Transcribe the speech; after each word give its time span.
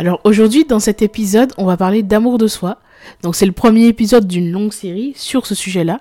Alors 0.00 0.18
aujourd'hui, 0.24 0.64
dans 0.64 0.80
cet 0.80 1.02
épisode, 1.02 1.52
on 1.58 1.66
va 1.66 1.76
parler 1.76 2.02
d'amour 2.02 2.38
de 2.38 2.46
soi. 2.46 2.78
Donc 3.22 3.36
c'est 3.36 3.44
le 3.44 3.52
premier 3.52 3.84
épisode 3.84 4.26
d'une 4.26 4.50
longue 4.50 4.72
série 4.72 5.12
sur 5.14 5.44
ce 5.44 5.54
sujet-là. 5.54 6.00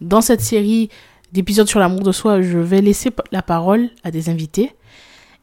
Dans 0.00 0.22
cette 0.22 0.40
série 0.40 0.88
d'épisodes 1.30 1.68
sur 1.68 1.78
l'amour 1.78 2.00
de 2.00 2.10
soi, 2.10 2.40
je 2.40 2.58
vais 2.58 2.80
laisser 2.80 3.10
la 3.32 3.42
parole 3.42 3.90
à 4.02 4.10
des 4.10 4.30
invités 4.30 4.74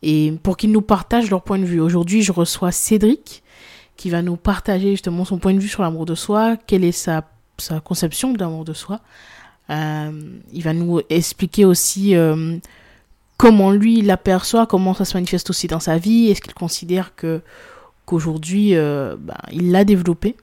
et 0.02 0.34
pour 0.42 0.58
qu'ils 0.58 0.72
nous 0.72 0.82
partagent 0.82 1.30
leur 1.30 1.44
point 1.44 1.60
de 1.60 1.64
vue. 1.64 1.80
Aujourd'hui, 1.80 2.24
je 2.24 2.32
reçois 2.32 2.72
Cédric 2.72 3.44
qui 3.98 4.10
va 4.10 4.24
nous 4.24 4.36
partager 4.36 4.90
justement 4.90 5.24
son 5.24 5.38
point 5.38 5.54
de 5.54 5.60
vue 5.60 5.68
sur 5.68 5.84
l'amour 5.84 6.08
de 6.08 6.16
soi, 6.16 6.58
quelle 6.66 6.84
est 6.84 6.92
sa, 6.92 7.24
conception 7.84 8.34
d'amour 8.34 8.66
de 8.66 8.74
soi. 8.74 9.02
Euh, 9.70 10.12
il 10.52 10.64
va 10.64 10.74
nous 10.74 11.02
expliquer 11.12 11.66
aussi 11.66 12.16
euh, 12.16 12.58
comment 13.38 13.70
lui 13.70 14.02
l'aperçoit, 14.02 14.66
comment 14.66 14.96
ça 14.96 15.06
se 15.06 15.16
manifeste 15.16 15.52
aussi 15.52 15.68
dans 15.68 15.80
sa 15.80 16.00
vie, 16.00 16.32
est-ce 16.32 16.42
qu'il 16.42 16.56
considère 16.56 17.16
que 17.16 17.44
qu'aujourd'hui, 18.06 18.76
euh, 18.76 19.16
ben, 19.18 19.38
il 19.52 19.72
l'a 19.72 19.84
développé. 19.84 20.36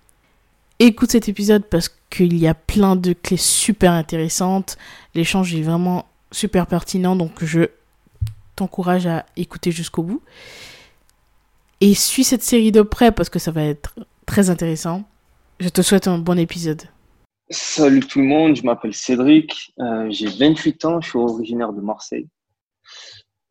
Écoute 0.79 1.11
cet 1.11 1.29
épisode 1.29 1.65
parce 1.65 1.89
qu'il 2.11 2.37
y 2.37 2.47
a 2.47 2.55
plein 2.55 2.97
de 2.97 3.13
clés 3.13 3.37
super 3.37 3.93
intéressantes. 3.93 4.79
L'échange 5.15 5.55
est 5.55 5.63
vraiment 5.63 6.07
super 6.31 6.67
pertinent, 6.67 7.17
donc 7.17 7.45
je 7.45 7.67
t'encourage 8.57 9.07
à 9.07 9.27
écouter 9.37 9.73
jusqu'au 9.73 10.03
bout. 10.03 10.23
Et 11.81 11.95
suis 11.95 12.25
cette 12.25 12.43
série 12.43 12.73
de 12.73 12.83
près 12.83 13.13
parce 13.13 13.29
que 13.29 13.39
ça 13.39 13.51
va 13.51 13.65
être 13.65 13.95
très 14.27 14.51
intéressant. 14.51 15.05
Je 15.61 15.69
te 15.69 15.83
souhaite 15.83 16.09
un 16.09 16.19
bon 16.19 16.39
épisode. 16.39 16.83
Salut 17.51 18.01
tout 18.01 18.19
le 18.19 18.27
monde, 18.27 18.57
je 18.57 18.63
m'appelle 18.63 18.95
Cédric, 18.95 19.73
euh, 19.81 20.07
j'ai 20.11 20.29
28 20.29 20.85
ans, 20.85 21.01
je 21.01 21.09
suis 21.09 21.19
originaire 21.19 21.73
de 21.73 21.81
Marseille. 21.81 22.29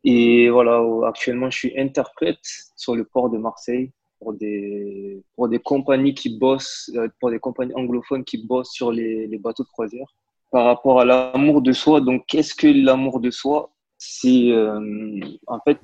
Et 0.04 0.48
voilà, 0.50 0.80
actuellement 1.06 1.50
je 1.50 1.58
suis 1.58 1.78
interprète 1.78 2.38
sur 2.76 2.94
le 2.94 3.04
port 3.04 3.28
de 3.28 3.38
Marseille 3.38 3.90
pour 4.18 4.34
des, 4.34 5.22
pour 5.36 5.48
des 5.48 5.58
compagnies 5.58 6.14
qui 6.14 6.38
bossent, 6.38 6.90
euh, 6.96 7.08
pour 7.20 7.30
des 7.30 7.38
compagnies 7.38 7.74
anglophones 7.74 8.24
qui 8.24 8.46
bossent 8.46 8.72
sur 8.72 8.92
les, 8.92 9.26
les 9.26 9.38
bateaux 9.38 9.62
de 9.64 9.68
croisière. 9.68 10.06
Par 10.50 10.64
rapport 10.64 11.00
à 11.00 11.04
l'amour 11.04 11.60
de 11.62 11.72
soi, 11.72 12.00
donc 12.00 12.24
qu'est-ce 12.26 12.54
que 12.54 12.66
l'amour 12.66 13.20
de 13.20 13.30
soi? 13.30 13.70
C'est 13.98 14.50
euh, 14.50 15.20
en 15.46 15.60
fait, 15.60 15.78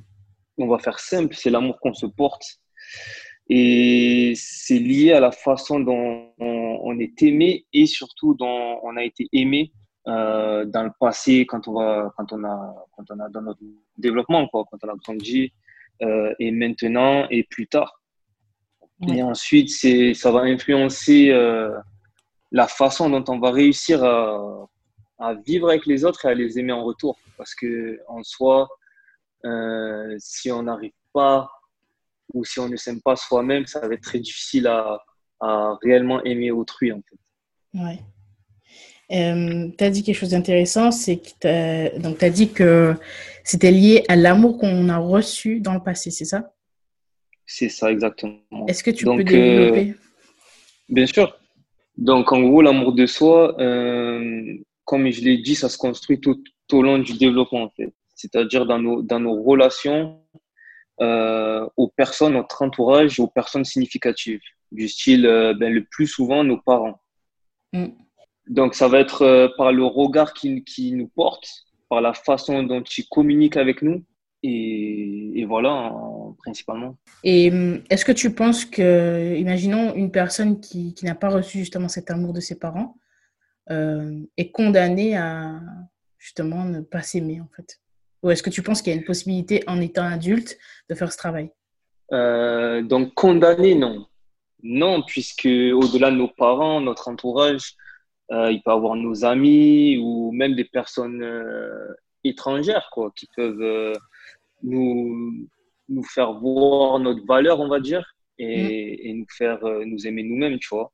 on 0.58 0.68
va 0.68 0.78
faire 0.78 0.98
simple, 0.98 1.34
c'est 1.34 1.50
l'amour 1.50 1.78
qu'on 1.80 1.94
se 1.94 2.06
porte. 2.06 2.44
Et 3.48 4.32
c'est 4.36 4.78
lié 4.78 5.12
à 5.12 5.20
la 5.20 5.32
façon 5.32 5.80
dont 5.80 6.32
on, 6.38 6.98
est 6.98 7.22
aimé 7.22 7.66
et 7.72 7.86
surtout 7.86 8.34
dont 8.34 8.78
on 8.82 8.96
a 8.96 9.02
été 9.02 9.28
aimé 9.32 9.72
euh, 10.06 10.64
dans 10.64 10.84
le 10.84 10.92
passé 10.98 11.44
quand 11.44 11.66
on 11.66 11.72
va 11.72 12.12
quand 12.16 12.32
on 12.32 12.44
a 12.44 12.74
quand 12.92 13.04
on 13.10 13.18
a 13.18 13.28
dans 13.30 13.42
notre 13.42 13.60
développement 13.98 14.46
quoi 14.46 14.64
quand 14.70 14.78
on 14.84 14.88
a 14.90 14.96
grandi 14.96 15.52
euh, 16.02 16.32
et 16.38 16.52
maintenant 16.52 17.26
et 17.30 17.42
plus 17.42 17.66
tard 17.66 18.00
et 19.08 19.22
ensuite, 19.22 19.70
c'est, 19.70 20.14
ça 20.14 20.30
va 20.30 20.40
influencer 20.40 21.30
euh, 21.30 21.70
la 22.52 22.66
façon 22.68 23.10
dont 23.10 23.24
on 23.28 23.38
va 23.38 23.50
réussir 23.50 24.02
à, 24.04 24.68
à, 25.18 25.34
vivre 25.34 25.68
avec 25.68 25.86
les 25.86 26.04
autres 26.04 26.24
et 26.24 26.28
à 26.28 26.34
les 26.34 26.58
aimer 26.58 26.72
en 26.72 26.84
retour. 26.84 27.18
Parce 27.36 27.54
que 27.54 28.00
en 28.08 28.22
soi, 28.22 28.68
euh, 29.44 30.14
si 30.18 30.50
on 30.50 30.62
n'arrive 30.62 30.92
pas 31.12 31.50
ou 32.32 32.44
si 32.44 32.60
on 32.60 32.68
ne 32.68 32.76
s'aime 32.76 33.02
pas 33.02 33.16
soi-même, 33.16 33.66
ça 33.66 33.86
va 33.86 33.94
être 33.94 34.02
très 34.02 34.20
difficile 34.20 34.66
à, 34.66 34.98
à 35.40 35.76
réellement 35.82 36.22
aimer 36.24 36.50
autrui. 36.50 36.92
En 36.92 37.00
fait. 37.08 37.78
Ouais. 37.78 37.98
Euh, 39.12 39.68
tu 39.76 39.84
as 39.84 39.90
dit 39.90 40.02
quelque 40.02 40.16
chose 40.16 40.30
d'intéressant, 40.30 40.90
c'est 40.90 41.18
que 41.18 41.28
tu 41.40 42.24
as 42.24 42.30
dit 42.30 42.52
que 42.52 42.94
c'était 43.42 43.70
lié 43.70 44.04
à 44.08 44.16
l'amour 44.16 44.58
qu'on 44.58 44.88
a 44.88 44.96
reçu 44.96 45.60
dans 45.60 45.74
le 45.74 45.82
passé, 45.82 46.10
c'est 46.10 46.24
ça? 46.24 46.53
C'est 47.46 47.68
ça, 47.68 47.90
exactement. 47.92 48.66
Est-ce 48.68 48.82
que 48.82 48.90
tu 48.90 49.04
peux 49.04 49.22
développer 49.22 49.90
euh, 49.90 49.94
Bien 50.88 51.06
sûr. 51.06 51.38
Donc, 51.96 52.32
en 52.32 52.40
gros, 52.40 52.62
l'amour 52.62 52.92
de 52.92 53.06
soi, 53.06 53.60
euh, 53.60 54.56
comme 54.84 55.10
je 55.10 55.20
l'ai 55.22 55.38
dit, 55.38 55.54
ça 55.54 55.68
se 55.68 55.78
construit 55.78 56.20
tout, 56.20 56.42
au 56.72 56.82
long 56.82 56.98
du 56.98 57.16
développement, 57.16 57.64
en 57.64 57.70
fait. 57.70 57.92
C'est-à-dire 58.14 58.66
dans 58.66 58.78
nos, 58.78 59.02
dans 59.02 59.20
nos 59.20 59.42
relations 59.42 60.20
euh, 61.00 61.68
aux 61.76 61.88
personnes, 61.88 62.34
notre 62.34 62.62
entourage, 62.62 63.20
aux 63.20 63.26
personnes 63.26 63.64
significatives, 63.64 64.40
du 64.72 64.88
style, 64.88 65.22
ben, 65.58 65.72
le 65.72 65.84
plus 65.84 66.06
souvent, 66.06 66.42
nos 66.42 66.58
parents. 66.58 67.00
Mm. 67.72 67.88
Donc, 68.48 68.74
ça 68.74 68.88
va 68.88 69.00
être 69.00 69.54
par 69.56 69.72
le 69.72 69.84
regard 69.84 70.32
qui, 70.34 70.64
qui 70.64 70.92
nous 70.92 71.08
porte, 71.08 71.48
par 71.88 72.00
la 72.00 72.12
façon 72.12 72.62
dont 72.62 72.82
ils 72.82 73.08
communiquent 73.08 73.56
avec 73.56 73.82
nous, 73.82 74.04
et, 74.46 75.44
voilà, 75.46 75.94
principalement. 76.44 76.96
Et 77.22 77.50
hum, 77.50 77.82
est-ce 77.90 78.04
que 78.04 78.12
tu 78.12 78.34
penses 78.34 78.64
que, 78.64 79.34
imaginons 79.36 79.94
une 79.94 80.10
personne 80.10 80.60
qui, 80.60 80.94
qui 80.94 81.04
n'a 81.06 81.14
pas 81.14 81.30
reçu 81.30 81.58
justement 81.58 81.88
cet 81.88 82.10
amour 82.10 82.32
de 82.32 82.40
ses 82.40 82.58
parents, 82.58 82.96
euh, 83.70 84.20
est 84.36 84.50
condamnée 84.50 85.16
à 85.16 85.60
justement 86.18 86.64
ne 86.64 86.80
pas 86.80 87.02
s'aimer 87.02 87.40
en 87.40 87.48
fait? 87.56 87.80
Ou 88.22 88.30
est-ce 88.30 88.42
que 88.42 88.50
tu 88.50 88.62
penses 88.62 88.82
qu'il 88.82 88.92
y 88.92 88.96
a 88.96 88.98
une 88.98 89.06
possibilité 89.06 89.62
en 89.66 89.80
étant 89.80 90.04
adulte 90.04 90.56
de 90.88 90.94
faire 90.94 91.10
ce 91.12 91.18
travail? 91.18 91.50
Euh, 92.12 92.82
Donc 92.82 93.14
condamnée, 93.14 93.74
non. 93.74 94.06
Non, 94.62 95.02
puisque 95.02 95.46
au-delà 95.46 96.10
de 96.10 96.16
nos 96.16 96.28
parents, 96.28 96.80
notre 96.80 97.08
entourage, 97.08 97.74
euh, 98.32 98.50
il 98.50 98.62
peut 98.62 98.70
y 98.70 98.74
avoir 98.74 98.94
nos 98.96 99.24
amis 99.24 99.98
ou 99.98 100.32
même 100.32 100.54
des 100.54 100.64
personnes 100.64 101.22
étrangères 102.22 102.88
quoi, 102.92 103.12
qui 103.14 103.28
peuvent 103.36 103.94
nous, 104.62 105.46
nous 105.88 106.02
faire 106.02 106.32
voir 106.34 106.98
notre 106.98 107.24
valeur, 107.26 107.60
on 107.60 107.68
va 107.68 107.80
dire, 107.80 108.16
et, 108.38 109.12
mm. 109.12 109.18
nous 109.18 109.26
faire 109.30 109.64
euh, 109.64 109.84
nous 109.84 110.06
aimer 110.06 110.22
nous-mêmes, 110.22 110.58
tu 110.58 110.68
vois. 110.70 110.92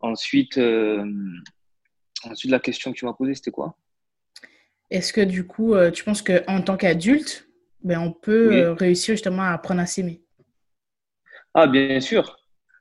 Ensuite, 0.00 0.58
euh, 0.58 1.04
ensuite, 2.24 2.50
la 2.50 2.60
question 2.60 2.92
que 2.92 2.98
tu 2.98 3.04
m'as 3.04 3.12
posée, 3.12 3.34
c'était 3.34 3.50
quoi? 3.50 3.76
Est-ce 4.90 5.12
que 5.12 5.20
du 5.20 5.46
coup, 5.46 5.74
euh, 5.74 5.90
tu 5.90 6.04
penses 6.04 6.22
qu'en 6.22 6.60
tant 6.60 6.76
qu'adulte, 6.76 7.48
ben, 7.82 7.98
on 8.00 8.12
peut 8.12 8.72
réussir 8.72 9.14
justement 9.14 9.42
à 9.42 9.52
apprendre 9.52 9.80
à 9.80 9.86
s'aimer? 9.86 10.22
Ah, 11.54 11.66
bien 11.66 12.00
sûr. 12.00 12.36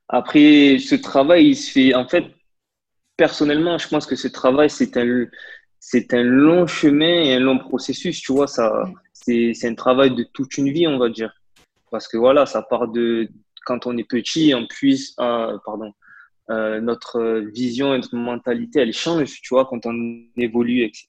Après, 0.09 0.77
ce 0.79 0.95
travail, 0.95 1.49
il 1.49 1.55
se 1.55 1.71
fait, 1.71 1.93
en 1.93 2.07
fait, 2.07 2.25
personnellement, 3.15 3.77
je 3.77 3.87
pense 3.87 4.05
que 4.05 4.15
ce 4.15 4.27
travail, 4.27 4.69
c'est 4.69 4.97
un, 4.97 5.25
c'est 5.79 6.13
un 6.13 6.23
long 6.23 6.67
chemin 6.67 7.23
et 7.23 7.33
un 7.35 7.39
long 7.39 7.57
processus, 7.57 8.21
tu 8.21 8.33
vois, 8.33 8.47
ça, 8.47 8.83
mm 8.85 8.93
c'est 9.23 9.67
un 9.67 9.75
travail 9.75 10.15
de 10.15 10.23
toute 10.23 10.57
une 10.57 10.71
vie, 10.71 10.87
on 10.87 10.97
va 10.97 11.09
dire. 11.09 11.33
Parce 11.91 12.07
que 12.07 12.17
voilà, 12.17 12.45
ça 12.45 12.61
part 12.63 12.87
de 12.87 13.29
quand 13.65 13.85
on 13.85 13.97
est 13.97 14.07
petit, 14.07 14.53
on 14.55 14.65
puisse, 14.65 15.13
euh, 15.19 15.57
pardon, 15.65 15.93
euh, 16.49 16.81
notre 16.81 17.43
vision 17.53 17.93
et 17.93 17.97
notre 17.97 18.15
mentalité, 18.15 18.79
elle 18.79 18.93
change, 18.93 19.41
tu 19.41 19.53
vois, 19.53 19.65
quand 19.65 19.85
on 19.85 20.23
évolue, 20.37 20.83
etc. 20.83 21.05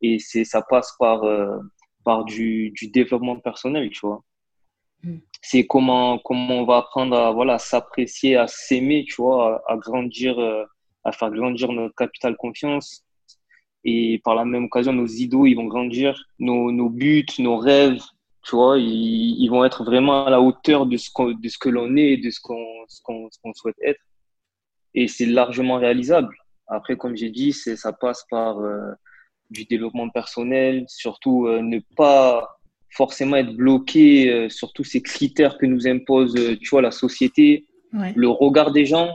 Et 0.00 0.18
c'est 0.18 0.44
ça 0.44 0.62
passe 0.62 0.94
par, 0.98 1.24
euh, 1.24 1.58
par 2.04 2.24
du, 2.24 2.70
du, 2.70 2.88
développement 2.88 3.40
personnel, 3.40 3.90
tu 3.90 4.00
vois. 4.06 4.22
Mm. 5.02 5.16
C'est 5.42 5.66
comment, 5.66 6.18
comment 6.18 6.60
on 6.60 6.64
va 6.64 6.78
apprendre 6.78 7.16
à 7.16 7.32
voilà, 7.32 7.58
s'apprécier, 7.58 8.36
à 8.36 8.46
s'aimer, 8.46 9.04
tu 9.08 9.16
vois, 9.16 9.62
à, 9.66 9.72
à 9.72 9.76
grandir, 9.76 10.38
à 11.04 11.12
faire 11.12 11.30
grandir 11.30 11.72
notre 11.72 11.94
capital 11.94 12.36
confiance, 12.36 13.04
et 13.84 14.20
par 14.24 14.34
la 14.34 14.44
même 14.44 14.64
occasion, 14.64 14.92
nos 14.92 15.06
idéaux, 15.06 15.46
ils 15.46 15.54
vont 15.54 15.66
grandir, 15.66 16.22
nos, 16.38 16.70
nos 16.72 16.90
buts, 16.90 17.26
nos 17.38 17.56
rêves, 17.56 18.02
tu 18.48 18.56
vois, 18.56 18.78
ils, 18.78 19.36
ils, 19.42 19.48
vont 19.48 19.64
être 19.64 19.84
vraiment 19.84 20.24
à 20.24 20.30
la 20.30 20.40
hauteur 20.40 20.86
de 20.86 20.96
ce, 20.96 21.10
de 21.34 21.48
ce 21.48 21.58
que 21.58 21.68
l'on 21.68 21.96
est 21.96 22.16
de 22.16 22.30
ce 22.30 22.40
qu'on 22.40 22.86
qu'on 23.02 23.52
souhaite 23.54 23.76
être. 23.82 24.00
Et 24.94 25.06
c'est 25.06 25.26
largement 25.26 25.76
réalisable. 25.76 26.34
Après, 26.66 26.96
comme 26.96 27.14
j'ai 27.14 27.30
dit, 27.30 27.52
ça 27.52 27.92
passe 27.92 28.24
par 28.30 28.58
euh, 28.58 28.92
du 29.50 29.64
développement 29.66 30.08
personnel, 30.08 30.86
surtout 30.88 31.46
euh, 31.46 31.60
ne 31.60 31.80
pas 31.94 32.58
forcément 32.90 33.36
être 33.36 33.54
bloqué 33.54 34.32
euh, 34.32 34.48
sur 34.48 34.72
tous 34.72 34.84
ces 34.84 35.02
critères 35.02 35.58
que 35.58 35.66
nous 35.66 35.86
impose, 35.86 36.34
tu 36.34 36.70
vois, 36.70 36.80
la 36.82 36.90
société, 36.90 37.66
le 37.92 38.28
regard 38.28 38.72
des 38.72 38.86
gens 38.86 39.10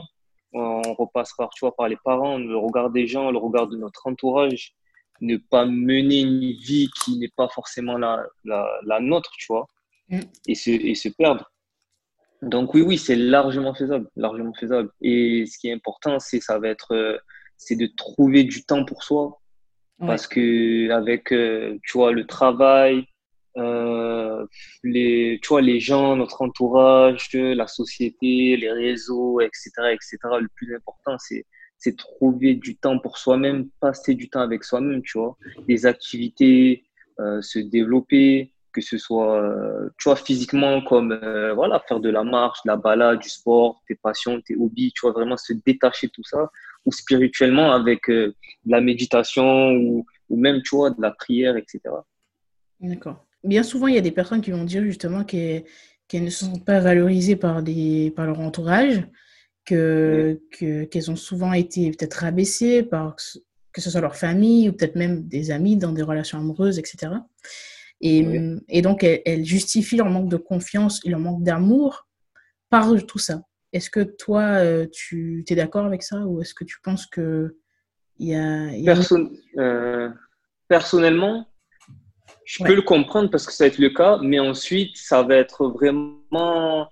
on 0.54 0.94
repasse 0.94 1.32
par, 1.36 1.50
tu 1.50 1.60
vois, 1.60 1.74
par 1.74 1.88
les 1.88 1.96
parents, 2.04 2.38
le 2.38 2.56
regard 2.56 2.90
des 2.90 3.06
gens, 3.06 3.30
le 3.30 3.38
regard 3.38 3.66
de 3.66 3.76
notre 3.76 4.06
entourage, 4.06 4.74
ne 5.24 5.36
pas 5.36 5.66
mener 5.66 6.20
une 6.20 6.40
vie 6.40 6.88
qui 7.02 7.18
n'est 7.18 7.32
pas 7.36 7.48
forcément 7.48 7.96
la, 7.98 8.24
la, 8.44 8.66
la, 8.84 9.00
nôtre, 9.00 9.30
tu 9.38 9.46
vois, 9.48 9.66
mm. 10.08 10.20
et, 10.48 10.54
se, 10.54 10.70
et 10.70 10.94
se 10.94 11.08
perdre. 11.08 11.50
Donc 12.42 12.74
oui, 12.74 12.82
oui, 12.82 12.98
c'est 12.98 13.16
largement 13.16 13.74
faisable, 13.74 14.08
largement 14.16 14.52
faisable. 14.54 14.90
Et 15.00 15.46
ce 15.46 15.58
qui 15.58 15.68
est 15.68 15.72
important, 15.72 16.18
c'est 16.18 16.40
ça 16.40 16.58
va 16.58 16.68
être, 16.68 16.92
euh, 16.94 17.16
c'est 17.56 17.76
de 17.76 17.86
trouver 17.86 18.44
du 18.44 18.64
temps 18.64 18.84
pour 18.84 19.02
soi, 19.02 19.40
parce 20.00 20.26
que 20.26 20.90
avec, 20.90 21.32
euh, 21.32 21.78
tu 21.84 21.96
vois, 21.96 22.12
le 22.12 22.26
travail, 22.26 23.06
euh, 23.56 24.44
les, 24.82 25.38
tu 25.42 25.48
vois, 25.48 25.62
les 25.62 25.80
gens, 25.80 26.16
notre 26.16 26.42
entourage, 26.42 27.28
la 27.32 27.66
société, 27.66 28.56
les 28.56 28.72
réseaux, 28.72 29.40
etc., 29.40 29.70
etc. 29.92 30.18
Le 30.40 30.48
plus 30.56 30.74
important, 30.74 31.16
c'est 31.18 31.46
c'est 31.78 31.96
trouver 31.96 32.54
du 32.54 32.76
temps 32.76 32.98
pour 32.98 33.18
soi-même, 33.18 33.68
passer 33.80 34.14
du 34.14 34.28
temps 34.30 34.40
avec 34.40 34.64
soi-même, 34.64 35.02
tu 35.02 35.18
vois, 35.18 35.36
des 35.68 35.86
activités, 35.86 36.84
euh, 37.20 37.40
se 37.42 37.60
développer, 37.60 38.52
que 38.72 38.80
ce 38.80 38.98
soit, 38.98 39.40
euh, 39.40 39.88
tu 39.98 40.08
vois, 40.08 40.16
physiquement 40.16 40.82
comme, 40.82 41.12
euh, 41.12 41.54
voilà, 41.54 41.80
faire 41.86 42.00
de 42.00 42.08
la 42.08 42.24
marche, 42.24 42.58
de 42.64 42.70
la 42.70 42.76
balade, 42.76 43.20
du 43.20 43.28
sport, 43.28 43.82
tes 43.86 43.94
passions, 43.94 44.40
tes 44.40 44.56
hobbies, 44.56 44.92
tu 44.92 45.02
vois, 45.02 45.12
vraiment 45.12 45.36
se 45.36 45.52
détacher 45.64 46.08
de 46.08 46.12
tout 46.12 46.24
ça, 46.24 46.50
ou 46.84 46.90
spirituellement 46.90 47.72
avec 47.72 48.08
de 48.08 48.34
la 48.66 48.80
méditation 48.80 49.72
ou, 49.74 50.06
même, 50.30 50.60
tu 50.62 50.74
vois, 50.74 50.90
de 50.90 51.00
la 51.00 51.12
prière, 51.12 51.56
etc. 51.56 51.80
D'accord. 52.80 53.24
Bien 53.44 53.62
souvent, 53.62 53.86
il 53.86 53.94
y 53.94 53.98
a 53.98 54.00
des 54.00 54.10
personnes 54.10 54.40
qui 54.40 54.50
vont 54.50 54.64
dire 54.64 54.82
justement 54.82 55.22
qu'elles 55.22 55.64
ne 56.12 56.30
se 56.30 56.46
sentent 56.46 56.64
pas 56.64 56.80
valorisées 56.80 57.36
par, 57.36 57.62
des, 57.62 58.12
par 58.16 58.26
leur 58.26 58.40
entourage, 58.40 59.06
qu'elles 59.64 60.40
que, 60.50 60.84
qu'elles 60.84 61.10
ont 61.10 61.16
souvent 61.16 61.52
été 61.52 61.90
peut-être 61.90 62.14
rabaissées 62.14 62.82
par 62.82 63.16
que 63.72 63.80
ce 63.80 63.90
soit 63.90 64.00
leur 64.00 64.16
famille 64.16 64.68
ou 64.68 64.72
peut-être 64.72 64.96
même 64.96 65.26
des 65.26 65.50
amis 65.50 65.76
dans 65.76 65.92
des 65.92 66.02
relations 66.02 66.38
amoureuses, 66.38 66.78
etc. 66.78 67.12
Et, 68.00 68.24
et 68.68 68.82
donc, 68.82 69.02
elles, 69.02 69.44
justifient 69.44 69.96
leur 69.96 70.10
manque 70.10 70.28
de 70.28 70.36
confiance 70.36 71.00
et 71.04 71.10
leur 71.10 71.18
manque 71.18 71.42
d'amour 71.42 72.06
par 72.70 72.90
tout 73.06 73.18
ça. 73.18 73.42
Est-ce 73.72 73.90
que 73.90 74.00
toi, 74.00 74.42
euh, 74.42 74.86
tu 74.92 75.44
es 75.48 75.54
d'accord 75.56 75.84
avec 75.84 76.02
ça 76.02 76.24
ou 76.26 76.40
est-ce 76.40 76.54
que 76.54 76.64
tu 76.64 76.78
penses 76.82 77.06
que 77.06 77.56
il 78.18 78.28
y 78.28 78.34
a... 78.36 78.72
Euh, 79.58 80.08
personnellement, 80.68 81.48
je 82.44 82.62
peux 82.62 82.74
le 82.74 82.82
comprendre 82.82 83.30
parce 83.30 83.46
que 83.46 83.52
ça 83.52 83.64
va 83.64 83.68
être 83.68 83.78
le 83.78 83.90
cas, 83.90 84.18
mais 84.22 84.38
ensuite, 84.38 84.96
ça 84.96 85.22
va 85.22 85.36
être 85.36 85.66
vraiment... 85.68 86.88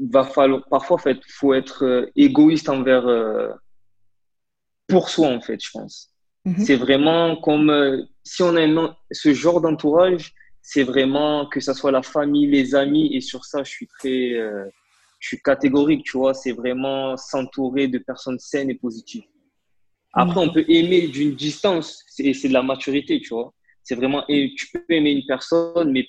Va 0.00 0.24
falloir, 0.24 0.64
parfois, 0.70 1.00
il 1.06 1.20
faut 1.26 1.54
être 1.54 1.84
euh, 1.84 2.12
égoïste 2.14 2.68
envers 2.68 3.04
pour 4.88 5.10
soi, 5.10 5.28
en 5.28 5.40
fait, 5.40 5.62
je 5.62 5.70
pense. 5.70 6.10
Mhm. 6.44 6.64
C'est 6.64 6.76
vraiment 6.76 7.36
comme 7.36 7.70
euh, 7.70 8.02
si 8.24 8.42
on 8.42 8.56
a 8.56 8.96
ce 9.12 9.34
genre 9.34 9.60
d'entourage, 9.60 10.32
c'est 10.62 10.82
vraiment 10.82 11.46
que 11.46 11.60
ce 11.60 11.72
soit 11.74 11.92
la 11.92 12.02
famille, 12.02 12.46
les 12.46 12.74
amis, 12.74 13.14
et 13.14 13.20
sur 13.20 13.44
ça, 13.44 13.62
je 13.62 13.70
suis 13.70 13.86
très, 13.86 14.32
euh, 14.32 14.64
je 15.20 15.28
suis 15.28 15.40
catégorique, 15.40 16.04
tu 16.04 16.16
vois, 16.16 16.34
c'est 16.34 16.52
vraiment 16.52 17.16
s'entourer 17.16 17.88
de 17.88 17.98
personnes 17.98 18.38
saines 18.38 18.70
et 18.70 18.74
positives. 18.74 19.24
Après, 20.14 20.40
on 20.40 20.50
peut 20.50 20.64
aimer 20.68 21.08
d'une 21.08 21.34
distance, 21.34 22.04
et 22.18 22.32
c'est 22.32 22.48
de 22.48 22.54
la 22.54 22.62
maturité, 22.62 23.20
tu 23.20 23.28
vois. 23.28 23.52
C'est 23.82 23.94
vraiment, 23.94 24.24
et 24.28 24.54
tu 24.56 24.68
peux 24.70 24.82
aimer 24.88 25.12
une 25.12 25.26
personne, 25.26 25.92
mais 25.92 26.06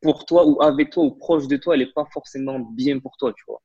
pour 0.00 0.24
toi 0.24 0.46
ou 0.46 0.62
avec 0.62 0.90
toi 0.90 1.04
ou 1.04 1.10
proche 1.10 1.46
de 1.48 1.56
toi, 1.56 1.74
elle 1.74 1.80
n'est 1.80 1.92
pas 1.92 2.06
forcément 2.12 2.58
bien 2.60 2.98
pour 2.98 3.16
toi, 3.16 3.32
tu 3.36 3.44
vois. 3.46 3.62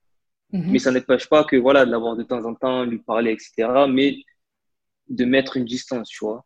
Mhm. 0.51 0.71
Mais 0.71 0.79
ça 0.79 0.91
n'empêche 0.91 1.27
pas 1.27 1.43
que, 1.43 1.55
voilà, 1.55 1.85
de 1.85 1.91
l'avoir 1.91 2.15
de 2.15 2.23
temps 2.23 2.45
en 2.45 2.55
temps, 2.55 2.83
lui 2.85 2.99
parler, 2.99 3.31
etc. 3.31 3.87
Mais 3.89 4.17
de 5.09 5.25
mettre 5.25 5.57
une 5.57 5.65
distance, 5.65 6.09
tu 6.09 6.25
vois. 6.25 6.45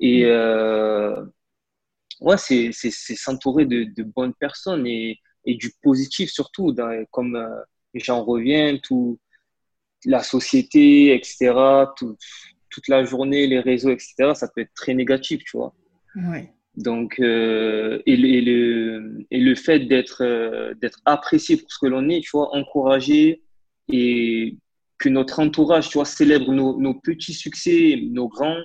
Et 0.00 0.24
mm. 0.24 0.28
euh, 0.28 1.24
ouais, 2.20 2.36
c'est 2.38 2.72
s'entourer 2.72 3.66
de, 3.66 3.84
de, 3.84 4.02
bonnes 4.02 4.34
personnes 4.34 4.86
et, 4.86 5.18
et 5.44 5.54
du 5.54 5.72
positif 5.82 6.30
surtout, 6.30 6.72
dans, 6.72 7.04
comme 7.10 7.36
euh, 7.36 7.62
j'en 7.94 8.24
reviens, 8.24 8.78
tout, 8.78 9.18
la 10.04 10.22
société, 10.22 11.14
etc., 11.14 11.54
tout, 11.96 12.16
toute 12.70 12.88
la 12.88 13.04
journée, 13.04 13.46
les 13.46 13.60
réseaux, 13.60 13.90
etc., 13.90 14.34
ça 14.34 14.48
peut 14.48 14.60
être 14.60 14.74
très 14.74 14.94
négatif, 14.94 15.42
tu 15.44 15.56
vois. 15.56 15.74
Ouais. 16.14 16.52
Donc, 16.78 17.18
euh, 17.18 18.00
et, 18.06 18.16
le, 18.16 18.28
et, 18.28 18.40
le, 18.40 19.26
et, 19.32 19.40
le, 19.40 19.54
fait 19.56 19.80
d'être 19.80 20.22
euh, 20.22 20.74
d'être 20.74 21.00
apprécié 21.06 21.56
pour 21.56 21.72
ce 21.72 21.78
que 21.80 21.86
l'on 21.86 22.08
est, 22.08 22.20
tu 22.20 22.30
vois, 22.32 22.54
encouragé 22.54 23.42
et 23.92 24.56
que 24.96 25.08
notre 25.08 25.40
entourage, 25.40 25.88
tu 25.88 25.98
vois, 25.98 26.04
célèbre 26.04 26.52
nos, 26.52 26.78
nos 26.78 26.94
petits 26.94 27.34
succès, 27.34 27.98
nos 28.00 28.28
grands. 28.28 28.62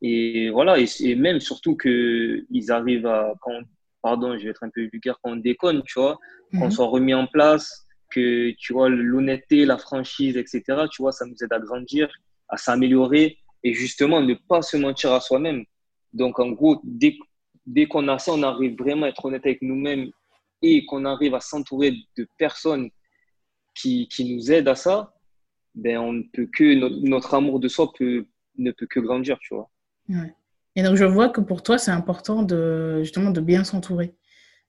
Et 0.00 0.48
voilà, 0.50 0.76
et, 0.78 1.14
même 1.16 1.40
surtout 1.40 1.76
qu'ils 1.76 2.70
arrivent 2.70 3.06
à, 3.06 3.34
quand, 3.40 3.60
pardon, 4.00 4.38
je 4.38 4.44
vais 4.44 4.50
être 4.50 4.62
un 4.62 4.70
peu 4.70 4.82
vulgaire, 4.92 5.18
quand 5.20 5.32
on 5.32 5.36
déconne, 5.36 5.82
tu 5.82 5.98
vois, 5.98 6.20
qu'on 6.52 6.66
mhm. 6.66 6.70
soit 6.70 6.86
remis 6.86 7.14
en 7.14 7.26
place, 7.26 7.84
que, 8.12 8.52
tu 8.52 8.74
vois, 8.74 8.88
l'honnêteté, 8.88 9.64
la 9.64 9.78
franchise, 9.78 10.36
etc., 10.36 10.62
tu 10.88 11.02
vois, 11.02 11.10
ça 11.10 11.26
nous 11.26 11.36
aide 11.42 11.52
à 11.52 11.58
grandir, 11.58 12.08
à 12.48 12.58
s'améliorer 12.58 13.38
et 13.64 13.74
justement 13.74 14.20
ne 14.20 14.34
pas 14.34 14.62
se 14.62 14.76
mentir 14.76 15.12
à 15.12 15.20
soi-même. 15.20 15.64
Donc, 16.14 16.38
en 16.38 16.50
gros, 16.50 16.80
dès, 16.84 17.16
dès 17.66 17.86
qu'on 17.86 18.08
a 18.08 18.18
ça, 18.18 18.32
on 18.32 18.42
arrive 18.42 18.78
vraiment 18.78 19.06
à 19.06 19.10
être 19.10 19.24
honnête 19.24 19.44
avec 19.44 19.60
nous-mêmes 19.60 20.10
et 20.62 20.86
qu'on 20.86 21.04
arrive 21.04 21.34
à 21.34 21.40
s'entourer 21.40 21.92
de 22.16 22.26
personnes 22.38 22.88
qui, 23.74 24.08
qui 24.08 24.34
nous 24.34 24.50
aident 24.50 24.68
à 24.68 24.76
ça, 24.76 25.12
ben, 25.74 25.98
on 25.98 26.12
ne 26.12 26.22
peut 26.32 26.48
que, 26.56 27.06
notre, 27.06 27.34
amour 27.34 27.58
de 27.58 27.68
soi 27.68 27.92
peut, 27.98 28.26
ne 28.56 28.70
peut 28.70 28.86
que 28.86 29.00
grandir, 29.00 29.38
tu 29.40 29.54
vois. 29.54 29.68
Et 30.76 30.82
donc, 30.82 30.96
je 30.96 31.04
vois 31.04 31.28
que 31.28 31.40
pour 31.40 31.62
toi, 31.62 31.78
c'est 31.78 31.90
important 31.90 32.42
de, 32.42 33.00
justement, 33.00 33.30
de 33.30 33.40
bien 33.40 33.64
s'entourer. 33.64 34.14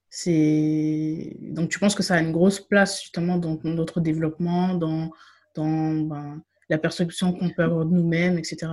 C'est... 0.10 1.38
Donc, 1.42 1.70
tu 1.70 1.78
penses 1.80 1.94
que 1.94 2.04
ça 2.04 2.16
a 2.16 2.22
une 2.22 2.32
grosse 2.32 2.60
place, 2.60 3.02
justement, 3.02 3.38
dans 3.38 3.60
notre 3.64 4.00
développement, 4.00 4.74
dans, 4.74 5.12
dans 5.54 5.94
ben, 5.94 6.42
la 6.70 6.78
perception 6.80 7.34
qu'on 7.34 7.50
peut 7.50 7.64
avoir 7.64 7.86
de 7.86 7.94
nous-mêmes, 7.94 8.40
etc. 8.40 8.68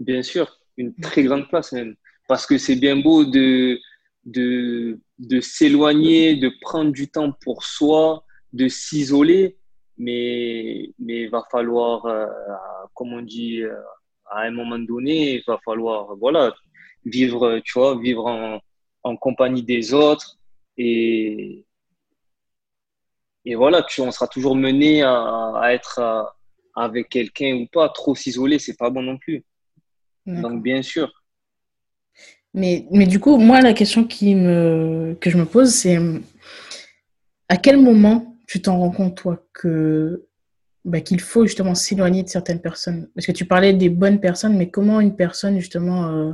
Bien 0.00 0.22
sûr, 0.22 0.58
une 0.76 0.94
très 0.94 1.22
grande 1.22 1.48
place 1.48 1.72
même. 1.72 1.94
Parce 2.28 2.46
que 2.46 2.58
c'est 2.58 2.76
bien 2.76 2.96
beau 2.96 3.24
de, 3.24 3.78
de, 4.24 4.98
de 5.18 5.40
s'éloigner, 5.40 6.36
de 6.36 6.50
prendre 6.60 6.92
du 6.92 7.08
temps 7.08 7.32
pour 7.42 7.64
soi, 7.64 8.24
de 8.52 8.68
s'isoler, 8.68 9.58
mais 9.98 10.90
mais 10.98 11.22
il 11.22 11.30
va 11.30 11.42
falloir, 11.50 12.06
euh, 12.06 12.26
comme 12.94 13.12
on 13.12 13.22
dit, 13.22 13.62
euh, 13.62 13.74
à 14.30 14.42
un 14.42 14.50
moment 14.50 14.78
donné, 14.78 15.34
il 15.36 15.42
va 15.46 15.58
falloir 15.64 16.16
voilà 16.16 16.54
vivre, 17.04 17.60
tu 17.64 17.78
vois, 17.78 17.98
vivre 18.00 18.26
en, 18.26 18.60
en 19.02 19.16
compagnie 19.16 19.62
des 19.62 19.92
autres 19.92 20.38
et 20.78 21.64
et 23.44 23.54
voilà, 23.56 23.82
tu, 23.82 24.00
on 24.00 24.10
sera 24.10 24.26
toujours 24.26 24.56
mené 24.56 25.02
à, 25.02 25.52
à 25.56 25.72
être 25.74 26.00
avec 26.74 27.10
quelqu'un 27.10 27.54
ou 27.56 27.66
pas. 27.70 27.88
Trop 27.90 28.14
s'isoler, 28.14 28.58
c'est 28.58 28.76
pas 28.76 28.88
bon 28.90 29.02
non 29.02 29.18
plus. 29.18 29.44
Donc 30.26 30.62
bien 30.62 30.82
sûr. 30.82 31.10
Mais, 32.54 32.86
mais 32.92 33.06
du 33.06 33.18
coup, 33.18 33.36
moi, 33.36 33.60
la 33.60 33.72
question 33.72 34.04
qui 34.04 34.34
me, 34.34 35.16
que 35.20 35.28
je 35.28 35.36
me 35.36 35.44
pose, 35.44 35.70
c'est 35.70 35.98
à 37.48 37.56
quel 37.56 37.78
moment 37.78 38.36
tu 38.46 38.62
t'en 38.62 38.78
rends 38.78 38.92
compte, 38.92 39.16
toi, 39.16 39.44
que 39.52 40.26
bah, 40.84 41.00
qu'il 41.00 41.20
faut 41.20 41.46
justement 41.46 41.74
s'éloigner 41.74 42.22
de 42.22 42.28
certaines 42.28 42.60
personnes? 42.60 43.08
Parce 43.14 43.26
que 43.26 43.32
tu 43.32 43.44
parlais 43.44 43.72
des 43.72 43.88
bonnes 43.88 44.20
personnes, 44.20 44.56
mais 44.56 44.70
comment 44.70 45.00
une 45.00 45.16
personne, 45.16 45.58
justement, 45.58 46.08
euh, 46.10 46.32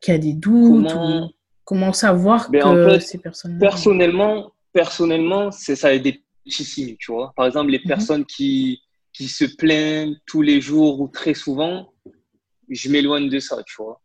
qui 0.00 0.10
a 0.10 0.18
des 0.18 0.34
doutes, 0.34 0.88
comment, 0.92 1.30
comment 1.64 1.92
savoir 1.92 2.50
ben, 2.50 2.62
que 2.62 2.98
ces 2.98 3.18
personnes 3.18 3.58
Personnellement, 3.58 4.52
personnellement 4.72 5.50
c'est 5.50 5.76
ça 5.76 5.96
des 5.98 6.22
petits 6.44 6.64
signes, 6.64 6.96
tu 6.98 7.12
vois. 7.12 7.32
Par 7.34 7.46
exemple, 7.46 7.70
les 7.70 7.78
mhm. 7.78 7.88
personnes 7.88 8.24
qui, 8.24 8.80
qui 9.12 9.28
se 9.28 9.44
plaignent 9.44 10.16
tous 10.26 10.42
les 10.42 10.60
jours 10.60 11.00
ou 11.00 11.08
très 11.08 11.34
souvent, 11.34 11.92
je 12.68 12.90
m'éloigne 12.90 13.28
de 13.28 13.38
ça, 13.38 13.62
tu 13.64 13.74
vois. 13.78 14.00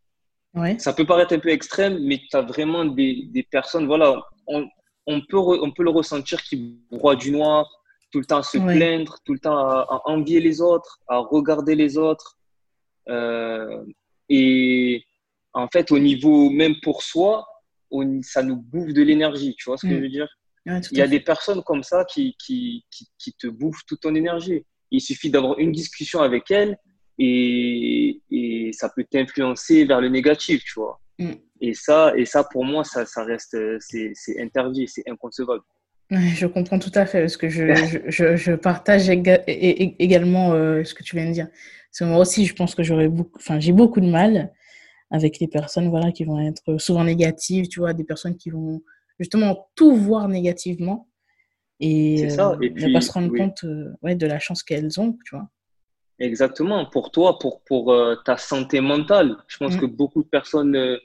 Ouais. 0.54 0.78
Ça 0.78 0.92
peut 0.92 1.04
paraître 1.04 1.34
un 1.34 1.38
peu 1.38 1.48
extrême, 1.50 1.98
mais 2.00 2.20
tu 2.30 2.36
as 2.36 2.42
vraiment 2.42 2.84
des, 2.84 3.28
des 3.32 3.42
personnes, 3.42 3.86
voilà, 3.86 4.22
on, 4.46 4.68
on 5.06 5.20
peut, 5.20 5.38
on 5.38 5.70
peut 5.72 5.82
le 5.82 5.90
ressentir 5.90 6.42
qui 6.42 6.78
broie 6.90 7.16
du 7.16 7.30
noir, 7.30 7.68
tout 8.10 8.20
le 8.20 8.26
temps 8.26 8.38
à 8.38 8.42
se 8.42 8.58
plaindre, 8.58 9.18
tout 9.24 9.32
le 9.32 9.40
temps 9.40 9.58
à, 9.58 10.02
envier 10.04 10.40
les 10.40 10.60
autres, 10.60 11.00
à 11.08 11.18
regarder 11.18 11.74
les 11.74 11.98
autres. 11.98 12.38
Euh, 13.08 13.84
et 14.28 15.04
en 15.52 15.66
fait, 15.68 15.90
au 15.90 15.98
niveau 15.98 16.48
même 16.50 16.76
pour 16.80 17.02
soi, 17.02 17.46
ça 18.22 18.42
nous 18.42 18.56
bouffe 18.56 18.92
de 18.92 19.02
l'énergie, 19.02 19.54
tu 19.56 19.64
vois 19.64 19.76
ce 19.76 19.86
que 19.86 19.92
mm. 19.92 19.96
je 19.96 20.00
veux 20.00 20.08
dire? 20.08 20.28
Il 20.66 20.98
y 20.98 21.02
a 21.02 21.08
des 21.08 21.20
personnes 21.20 21.62
comme 21.62 21.82
ça 21.82 22.04
qui, 22.04 22.36
qui, 22.38 22.86
qui, 23.18 23.34
te 23.34 23.48
bouffent 23.48 23.84
toute 23.86 24.00
ton 24.00 24.14
énergie. 24.14 24.64
Il 24.90 25.00
suffit 25.00 25.28
d'avoir 25.28 25.58
une 25.58 25.72
discussion 25.72 26.20
avec 26.20 26.50
elles 26.50 26.78
et, 27.18 28.20
et 28.30 28.70
ça 28.72 28.88
peut 28.88 29.04
t'influencer 29.04 29.84
vers 29.84 30.00
le 30.00 30.08
négatif, 30.08 30.62
tu 30.64 30.74
vois. 30.80 31.00
Mm. 31.18 31.32
Et 31.60 31.74
ça, 31.74 32.12
et 32.16 32.24
ça 32.24 32.44
pour 32.44 32.64
moi, 32.64 32.84
ça, 32.84 33.06
ça 33.06 33.24
reste, 33.24 33.56
c'est 33.80 34.40
interdit, 34.40 34.88
c'est 34.88 35.08
inconcevable. 35.08 35.62
Je 36.10 36.46
comprends 36.46 36.78
tout 36.78 36.92
à 36.94 37.06
fait 37.06 37.20
parce 37.20 37.36
que 37.36 37.48
je, 37.48 37.74
je, 38.08 38.36
je 38.36 38.52
partage 38.52 39.08
également 39.08 40.52
euh, 40.52 40.84
ce 40.84 40.94
que 40.94 41.02
tu 41.02 41.16
viens 41.16 41.26
de 41.26 41.32
dire. 41.32 41.48
Parce 41.48 42.00
que 42.00 42.04
moi 42.04 42.18
aussi, 42.18 42.44
je 42.46 42.54
pense 42.54 42.74
que 42.74 42.82
j'aurais 42.82 43.08
beaucoup, 43.08 43.38
enfin, 43.38 43.60
j'ai 43.60 43.72
beaucoup 43.72 44.00
de 44.00 44.08
mal 44.08 44.52
avec 45.10 45.38
les 45.38 45.46
personnes, 45.46 45.88
voilà, 45.90 46.10
qui 46.10 46.24
vont 46.24 46.40
être 46.40 46.78
souvent 46.78 47.04
négatives, 47.04 47.68
tu 47.68 47.78
vois, 47.78 47.92
des 47.92 48.04
personnes 48.04 48.36
qui 48.36 48.50
vont 48.50 48.82
justement 49.20 49.68
tout 49.76 49.94
voir 49.94 50.28
négativement. 50.28 51.08
et, 51.78 52.28
ça. 52.30 52.56
et 52.60 52.70
puis, 52.70 52.86
ne 52.86 52.92
pas 52.92 53.00
se 53.00 53.12
rendre 53.12 53.34
compte 53.36 53.64
ouais, 54.02 54.16
de 54.16 54.26
la 54.26 54.40
chance 54.40 54.62
qu'elles 54.62 55.00
ont, 55.00 55.16
tu 55.24 55.36
vois. 55.36 55.48
Exactement. 56.18 56.86
Pour 56.86 57.10
toi, 57.10 57.38
pour, 57.38 57.62
pour 57.64 57.96
ta 58.24 58.36
santé 58.36 58.80
mentale, 58.80 59.36
je 59.48 59.56
pense 59.56 59.76
mm. 59.76 59.80
que 59.80 59.86
beaucoup 59.86 60.22
de 60.22 60.28
personnes 60.28 60.72
le, 60.72 60.98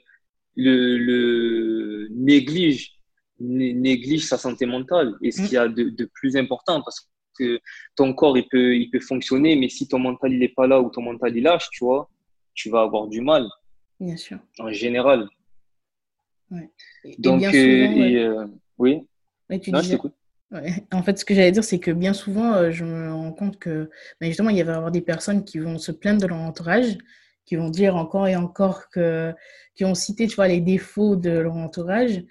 le 0.98 2.08
négligent 2.10 2.92
néglige 3.40 4.26
sa 4.26 4.38
santé 4.38 4.66
mentale. 4.66 5.14
Et 5.22 5.30
ce 5.30 5.42
mm. 5.42 5.44
qu'il 5.44 5.54
y 5.54 5.58
a 5.58 5.68
de, 5.68 5.84
de, 5.88 6.04
plus 6.14 6.36
important 6.36 6.82
parce 6.82 7.08
que 7.38 7.58
ton 7.96 8.12
corps 8.12 8.36
il 8.36 8.46
peut 8.48 8.76
il 8.76 8.90
peut 8.90 9.00
fonctionner 9.00 9.56
mais 9.56 9.68
si 9.68 9.88
ton 9.88 9.98
mental 9.98 10.32
il 10.32 10.42
est 10.42 10.54
pas 10.54 10.66
là 10.66 10.80
ou 10.80 10.90
ton 10.90 11.02
mental 11.02 11.34
il 11.36 11.42
lâche 11.42 11.68
tu 11.70 11.84
vois 11.84 12.10
tu 12.54 12.70
vas 12.70 12.82
avoir 12.82 13.08
du 13.08 13.20
mal. 13.20 13.48
Bien 13.98 14.16
sûr. 14.16 14.38
En 14.58 14.70
général. 14.70 15.28
Ouais. 16.50 16.68
donc 17.18 17.42
euh, 17.44 18.46
oui. 18.76 19.06
Tu 19.62 19.70
En 20.92 21.02
fait, 21.02 21.18
ce 21.18 21.24
que 21.24 21.34
j'allais 21.34 21.52
dire, 21.52 21.64
c'est 21.64 21.78
que 21.78 21.90
bien 21.90 22.12
souvent, 22.12 22.54
euh, 22.54 22.70
je 22.72 22.84
me 22.84 23.12
rends 23.12 23.32
compte 23.32 23.58
que 23.58 23.90
ben, 24.20 24.26
justement, 24.26 24.50
il 24.50 24.58
y 24.58 24.62
va 24.62 24.72
y 24.72 24.74
avoir 24.74 24.90
des 24.90 25.00
personnes 25.00 25.44
qui 25.44 25.58
vont 25.58 25.78
se 25.78 25.92
plaindre 25.92 26.20
de 26.20 26.26
leur 26.26 26.38
entourage, 26.38 26.98
qui 27.46 27.56
vont 27.56 27.70
dire 27.70 27.96
encore 27.96 28.26
et 28.26 28.36
encore 28.36 28.88
que, 28.90 29.32
qui 29.74 29.84
ont 29.84 29.94
cité, 29.94 30.26
tu 30.26 30.36
vois, 30.36 30.48
les 30.48 30.60
défauts 30.60 31.16
de 31.16 31.30
leur 31.30 31.56
entourage, 31.56 32.22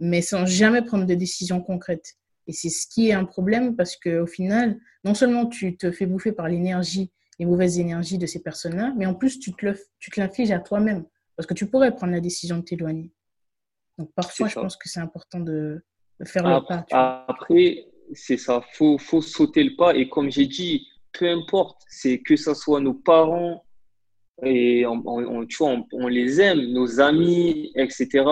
mais 0.00 0.20
sans 0.20 0.44
jamais 0.44 0.82
prendre 0.82 1.06
de 1.06 1.14
décision 1.14 1.60
concrète. 1.62 2.14
Et 2.46 2.52
c'est 2.52 2.68
ce 2.68 2.86
qui 2.86 3.08
est 3.08 3.12
un 3.12 3.24
problème 3.24 3.76
parce 3.76 3.96
qu'au 3.96 4.26
final, 4.26 4.78
non 5.04 5.14
seulement 5.14 5.46
tu 5.46 5.76
te 5.76 5.90
fais 5.92 6.06
bouffer 6.06 6.32
par 6.32 6.48
l'énergie, 6.48 7.10
les 7.38 7.46
mauvaises 7.46 7.78
énergies 7.78 8.18
de 8.18 8.26
ces 8.26 8.40
personnes-là, 8.42 8.92
mais 8.96 9.06
en 9.06 9.14
plus, 9.14 9.38
tu 9.38 9.52
te, 9.52 9.74
tu 9.98 10.10
te 10.10 10.20
l'infliges 10.20 10.50
à 10.50 10.58
toi-même 10.58 11.04
parce 11.36 11.46
que 11.46 11.54
tu 11.54 11.66
pourrais 11.66 11.94
prendre 11.94 12.12
la 12.12 12.20
décision 12.20 12.58
de 12.58 12.62
t'éloigner. 12.62 13.12
Donc 13.96 14.12
parfois, 14.14 14.48
je 14.48 14.54
pense 14.54 14.76
que 14.76 14.88
c'est 14.88 15.00
important 15.00 15.40
de, 15.40 15.84
faire 16.24 16.48
le 16.48 16.66
pas. 16.66 16.84
Après, 16.90 17.86
c'est 18.12 18.36
ça, 18.36 18.62
il 18.72 18.76
faut, 18.76 18.98
faut 18.98 19.22
sauter 19.22 19.64
le 19.64 19.76
pas. 19.76 19.94
Et 19.94 20.08
comme 20.08 20.30
j'ai 20.30 20.46
dit, 20.46 20.86
peu 21.12 21.28
importe, 21.28 21.82
c'est 21.88 22.18
que 22.18 22.36
ce 22.36 22.54
soit 22.54 22.80
nos 22.80 22.94
parents, 22.94 23.64
et 24.44 24.84
on, 24.86 25.46
tu 25.46 25.58
vois, 25.58 25.76
on, 25.92 26.08
les 26.08 26.40
aime, 26.40 26.60
nos 26.72 27.00
amis, 27.00 27.70
etc 27.76 28.24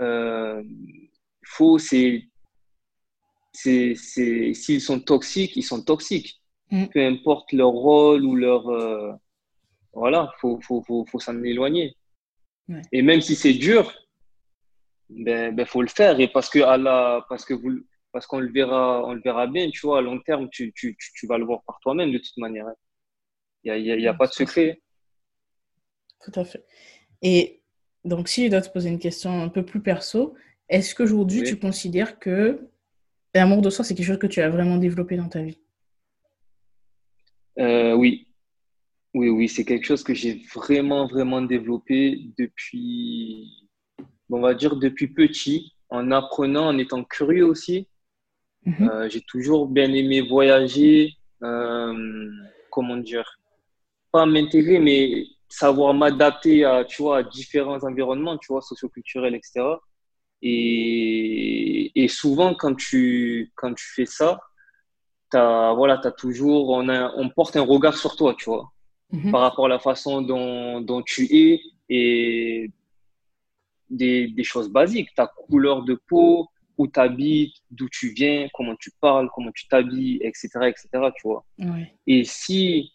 euh, 0.00 0.62
faut, 1.44 1.78
c'est, 1.78 2.24
c'est, 3.52 3.94
s'ils 3.94 4.80
sont 4.80 5.00
toxiques, 5.00 5.56
ils 5.56 5.62
sont 5.62 5.82
toxiques. 5.82 6.40
Mm. 6.70 6.86
Peu 6.86 7.06
importe 7.06 7.52
leur 7.52 7.70
rôle 7.70 8.24
ou 8.24 8.34
leur. 8.34 8.68
Euh, 8.68 9.12
voilà, 9.92 10.30
il 10.36 10.40
faut, 10.40 10.60
faut, 10.60 10.82
faut, 10.82 11.06
faut 11.06 11.20
s'en 11.20 11.42
éloigner. 11.42 11.96
Et 12.90 13.02
même 13.02 13.20
si 13.20 13.36
c'est 13.36 13.54
dur, 13.54 13.94
ben, 15.08 15.54
ben, 15.54 15.66
faut 15.66 15.82
le 15.82 15.88
faire. 15.88 16.18
Et 16.20 16.28
parce 16.28 16.48
que, 16.50 16.60
à 16.60 16.76
la, 16.76 17.24
parce 17.28 17.44
que 17.44 17.54
vous, 17.54 17.80
parce 18.12 18.26
qu'on 18.26 18.40
le 18.40 18.50
verra, 18.50 19.04
on 19.06 19.14
le 19.14 19.20
verra 19.20 19.46
bien, 19.46 19.70
tu 19.70 19.86
vois, 19.86 19.98
à 19.98 20.00
long 20.00 20.20
terme, 20.20 20.48
tu, 20.50 20.72
tu, 20.74 20.96
tu 20.96 21.26
vas 21.26 21.38
le 21.38 21.44
voir 21.44 21.62
par 21.66 21.78
toi-même 21.80 22.12
de 22.12 22.18
toute 22.18 22.36
manière. 22.38 22.66
Il 23.64 23.72
n'y 23.72 23.78
a, 23.78 23.78
y 23.78 23.92
a, 23.92 23.96
y 23.96 24.08
a 24.08 24.14
pas 24.14 24.26
de 24.26 24.32
secret. 24.32 24.80
Tout 26.24 26.32
à 26.34 26.44
fait. 26.44 26.64
Et 27.22 27.62
donc, 28.04 28.28
si 28.28 28.44
je 28.46 28.50
dois 28.50 28.60
te 28.60 28.70
poser 28.70 28.88
une 28.88 28.98
question 28.98 29.42
un 29.42 29.48
peu 29.48 29.64
plus 29.64 29.80
perso, 29.80 30.34
est-ce 30.68 30.94
qu'aujourd'hui, 30.94 31.42
tu 31.42 31.58
considères 31.58 32.18
que 32.18 32.68
l'amour 33.34 33.62
de 33.62 33.70
soi, 33.70 33.84
c'est 33.84 33.94
quelque 33.94 34.06
chose 34.06 34.18
que 34.18 34.26
tu 34.26 34.40
as 34.40 34.48
vraiment 34.48 34.76
développé 34.76 35.16
dans 35.16 35.28
ta 35.28 35.42
vie? 35.42 35.60
Euh, 37.58 37.94
Oui. 37.94 38.22
Oui, 39.14 39.30
oui, 39.30 39.48
c'est 39.48 39.64
quelque 39.64 39.86
chose 39.86 40.04
que 40.04 40.12
j'ai 40.12 40.42
vraiment, 40.54 41.06
vraiment 41.06 41.40
développé 41.40 42.20
depuis, 42.36 43.65
on 44.30 44.40
va 44.40 44.54
dire, 44.54 44.76
depuis 44.76 45.08
petit, 45.08 45.72
en 45.88 46.10
apprenant, 46.10 46.68
en 46.68 46.78
étant 46.78 47.04
curieux 47.04 47.46
aussi. 47.46 47.88
Mhm. 48.64 48.88
Euh, 48.90 49.08
j'ai 49.08 49.20
toujours 49.22 49.68
bien 49.68 49.92
aimé 49.92 50.20
voyager, 50.22 51.14
euh, 51.42 52.30
comment 52.70 52.96
dire, 52.96 53.38
pas 54.10 54.26
m'intégrer, 54.26 54.78
mais 54.80 55.26
savoir 55.48 55.94
m'adapter 55.94 56.64
à, 56.64 56.84
tu 56.84 57.02
vois, 57.02 57.18
à 57.18 57.22
différents 57.22 57.82
environnements, 57.84 58.36
tu 58.38 58.52
vois, 58.52 58.62
socioculturels, 58.62 59.34
etc. 59.34 59.64
Et, 60.42 61.92
et 61.94 62.08
souvent, 62.08 62.54
quand 62.54 62.74
tu, 62.74 63.52
quand 63.54 63.72
tu 63.74 63.84
fais 63.94 64.06
ça, 64.06 64.40
as, 65.32 65.72
voilà, 65.76 66.00
as 66.02 66.10
toujours, 66.12 66.70
on, 66.70 66.88
a, 66.88 67.12
on 67.16 67.28
porte 67.28 67.56
un 67.56 67.62
regard 67.62 67.96
sur 67.96 68.16
toi, 68.16 68.34
tu 68.36 68.46
vois, 68.46 68.72
mhm. 69.12 69.30
par 69.30 69.42
rapport 69.42 69.66
à 69.66 69.68
la 69.68 69.78
façon 69.78 70.22
dont, 70.22 70.80
dont 70.80 71.02
tu 71.02 71.24
es 71.30 71.60
et 71.88 72.70
des, 73.90 74.28
des, 74.28 74.44
choses 74.44 74.70
basiques, 74.70 75.14
ta 75.14 75.26
couleur 75.26 75.84
de 75.84 75.94
peau, 76.08 76.48
où 76.78 76.86
tu 76.86 77.00
habites, 77.00 77.54
d'où 77.70 77.88
tu 77.88 78.10
viens, 78.10 78.48
comment 78.52 78.76
tu 78.76 78.90
parles, 79.00 79.28
comment 79.34 79.50
tu 79.52 79.66
t'habilles, 79.68 80.18
etc., 80.22 80.48
etc., 80.64 80.88
tu 81.16 81.28
vois. 81.28 81.44
Et 82.06 82.24
si 82.24 82.92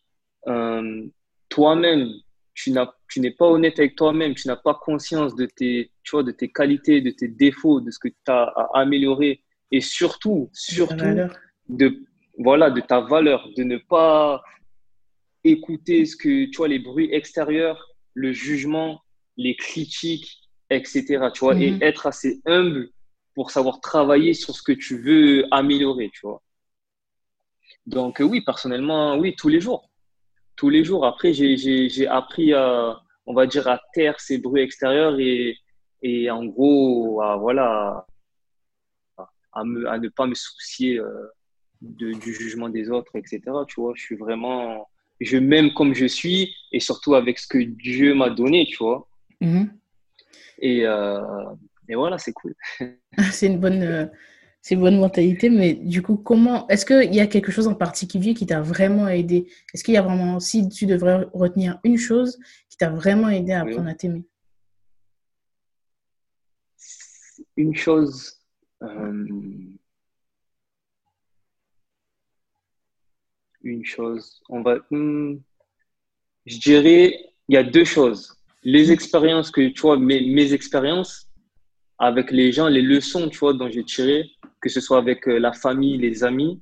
euh, 0.48 1.08
toi-même, 1.50 2.10
tu 2.54 2.72
n'es 2.72 3.32
pas 3.32 3.48
honnête 3.48 3.80
avec 3.80 3.96
toi-même, 3.96 4.36
tu 4.36 4.48
n'as 4.48 4.56
pas 4.56 4.76
conscience 4.76 5.36
de 5.36 5.46
tes, 5.46 5.92
tu 6.04 6.12
vois, 6.12 6.24
de 6.24 6.32
tes 6.32 6.50
qualités, 6.50 7.02
de 7.02 7.10
tes 7.10 7.28
défauts, 7.28 7.82
de 7.82 7.90
ce 7.92 8.00
que 8.00 8.10
tu 8.10 8.16
as 8.28 8.44
à 8.44 8.82
améliorer 8.82 9.42
et 9.72 9.82
surtout, 9.82 10.50
surtout 10.54 11.16
de, 11.70 12.04
voilà, 12.38 12.70
de 12.70 12.82
ta 12.82 13.00
valeur, 13.00 13.48
de 13.56 13.64
ne 13.64 13.78
pas 13.78 14.44
écouter 15.44 16.06
ce 16.06 16.16
que, 16.16 16.46
tu 16.46 16.58
vois, 16.58 16.68
les 16.68 16.80
bruits 16.80 17.10
extérieurs, 17.12 17.96
le 18.14 18.32
jugement, 18.32 19.02
les 19.38 19.56
critiques, 19.56 20.41
etc. 20.72 21.30
Tu 21.34 21.40
vois, 21.42 21.56
et 21.56 21.72
mhm. 21.72 21.84
être 21.84 22.08
assez 22.08 22.42
humble 22.46 22.90
pour 23.36 23.52
savoir 23.52 23.80
travailler 23.82 24.34
sur 24.34 24.56
ce 24.56 24.64
que 24.64 24.72
tu 24.72 24.98
veux 24.98 25.46
améliorer, 25.52 26.10
tu 26.14 26.22
vois. 26.24 26.42
Donc 27.86 28.20
oui, 28.20 28.42
personnellement, 28.42 29.18
oui, 29.18 29.36
tous 29.36 29.50
les 29.50 29.60
jours 29.60 29.92
tous 30.62 30.70
les 30.70 30.84
jours. 30.84 31.08
Après, 31.08 31.34
j'ai 31.34 32.08
appris 32.08 32.54
à, 32.54 33.02
on 33.26 33.34
va 33.34 33.48
dire, 33.48 33.68
à 33.68 33.82
taire 33.96 34.20
ces 34.20 34.38
bruits 34.38 34.62
extérieurs 34.62 35.20
et, 35.20 35.58
et 36.04 36.30
en 36.30 36.46
gros, 36.46 37.20
à, 37.20 37.36
voilà, 37.36 38.06
à, 39.54 39.64
me, 39.64 39.90
à 39.90 39.98
ne 39.98 40.08
pas 40.10 40.28
me 40.28 40.36
soucier 40.36 41.00
euh, 41.00 41.28
de, 41.82 42.14
du 42.14 42.32
jugement 42.32 42.70
des 42.70 42.92
autres, 42.92 43.16
etc. 43.16 43.42
Tu 43.68 43.82
vois, 43.82 43.94
je 43.96 44.04
suis 44.04 44.16
vraiment, 44.16 44.88
je 45.20 45.38
m'aime 45.38 45.74
comme 45.74 45.96
je 45.96 46.06
suis 46.06 46.56
et 46.72 46.80
surtout 46.80 47.16
avec 47.16 47.40
ce 47.40 47.48
que 47.48 47.58
Dieu 47.58 48.14
m'a 48.14 48.30
donné, 48.30 48.68
tu 48.68 48.78
vois. 48.78 49.08
Mm-hmm. 49.42 49.68
Et, 50.62 50.86
euh, 50.86 51.20
et, 51.90 51.96
voilà, 51.96 52.18
c'est 52.18 52.34
cool. 52.34 52.56
c'est 53.32 53.48
une 53.48 53.60
bonne, 53.60 53.82
euh, 53.82 54.06
c'est 54.62 54.76
une 54.76 54.82
bonne 54.82 55.00
mentalité, 55.00 55.50
mais 55.50 55.74
du 55.74 56.02
coup, 56.02 56.18
comment 56.18 56.68
est-ce 56.68 56.86
qu'il 56.86 57.14
y 57.14 57.20
a 57.20 57.28
quelque 57.28 57.52
chose 57.52 57.68
en 57.68 57.76
particulier 57.76 58.34
qui 58.34 58.46
t'a 58.46 58.62
vraiment 58.62 59.08
aidé? 59.08 59.48
Est-ce 59.74 59.84
qu'il 59.84 59.96
y 59.96 59.98
a 59.98 60.04
vraiment, 60.04 60.40
si 60.40 60.70
tu 60.70 60.86
devrais 60.86 61.26
retenir 61.34 61.80
une 61.84 61.98
chose 61.98 62.40
qui 62.70 62.78
t'a 62.78 62.90
vraiment 62.90 63.30
aidé 63.30 63.54
à 63.54 63.62
apprendre 63.62 63.90
à 63.90 63.96
t'aimer? 63.96 64.24
Une 67.58 67.76
chose. 67.76 68.40
Euh, 68.84 69.28
une 73.64 73.86
chose. 73.86 74.42
On 74.50 74.62
va. 74.62 74.78
Hmm, 74.92 75.38
je 76.46 76.60
dirais, 76.60 77.16
il 77.48 77.56
y 77.56 77.58
a 77.58 77.64
deux 77.64 77.86
choses. 77.86 78.41
Les 78.64 78.92
expériences 78.92 79.52
que 79.52 79.70
tu 79.70 79.82
vois, 79.82 79.98
mes, 79.98 80.22
mes 80.22 80.54
expériences 80.54 81.28
avec 81.98 82.32
les 82.32 82.52
gens, 82.52 82.68
les 82.68 82.82
leçons, 82.82 83.30
tu 83.30 83.38
vois, 83.40 83.54
dont 83.54 83.70
j'ai 83.70 83.84
tiré, 83.84 84.30
que 84.60 84.70
ce 84.70 84.82
soit 84.82 84.98
avec 84.98 85.28
euh, 85.28 85.38
la 85.40 85.54
famille, 85.54 85.98
les 85.98 86.24
amis. 86.24 86.62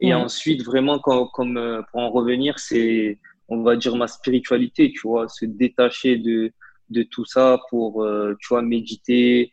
Et 0.00 0.14
ensuite, 0.14 0.64
vraiment, 0.64 0.98
comme, 0.98 1.58
euh, 1.58 1.82
pour 1.90 2.00
en 2.00 2.10
revenir, 2.10 2.58
c'est, 2.58 3.18
on 3.48 3.62
va 3.62 3.76
dire, 3.76 3.94
ma 3.96 4.08
spiritualité, 4.08 4.90
tu 4.92 5.06
vois, 5.06 5.28
se 5.28 5.44
détacher 5.44 6.16
de, 6.16 6.52
de 6.88 7.02
tout 7.02 7.24
ça 7.26 7.60
pour, 7.68 8.02
euh, 8.02 8.34
tu 8.40 8.48
vois, 8.48 8.62
méditer, 8.62 9.52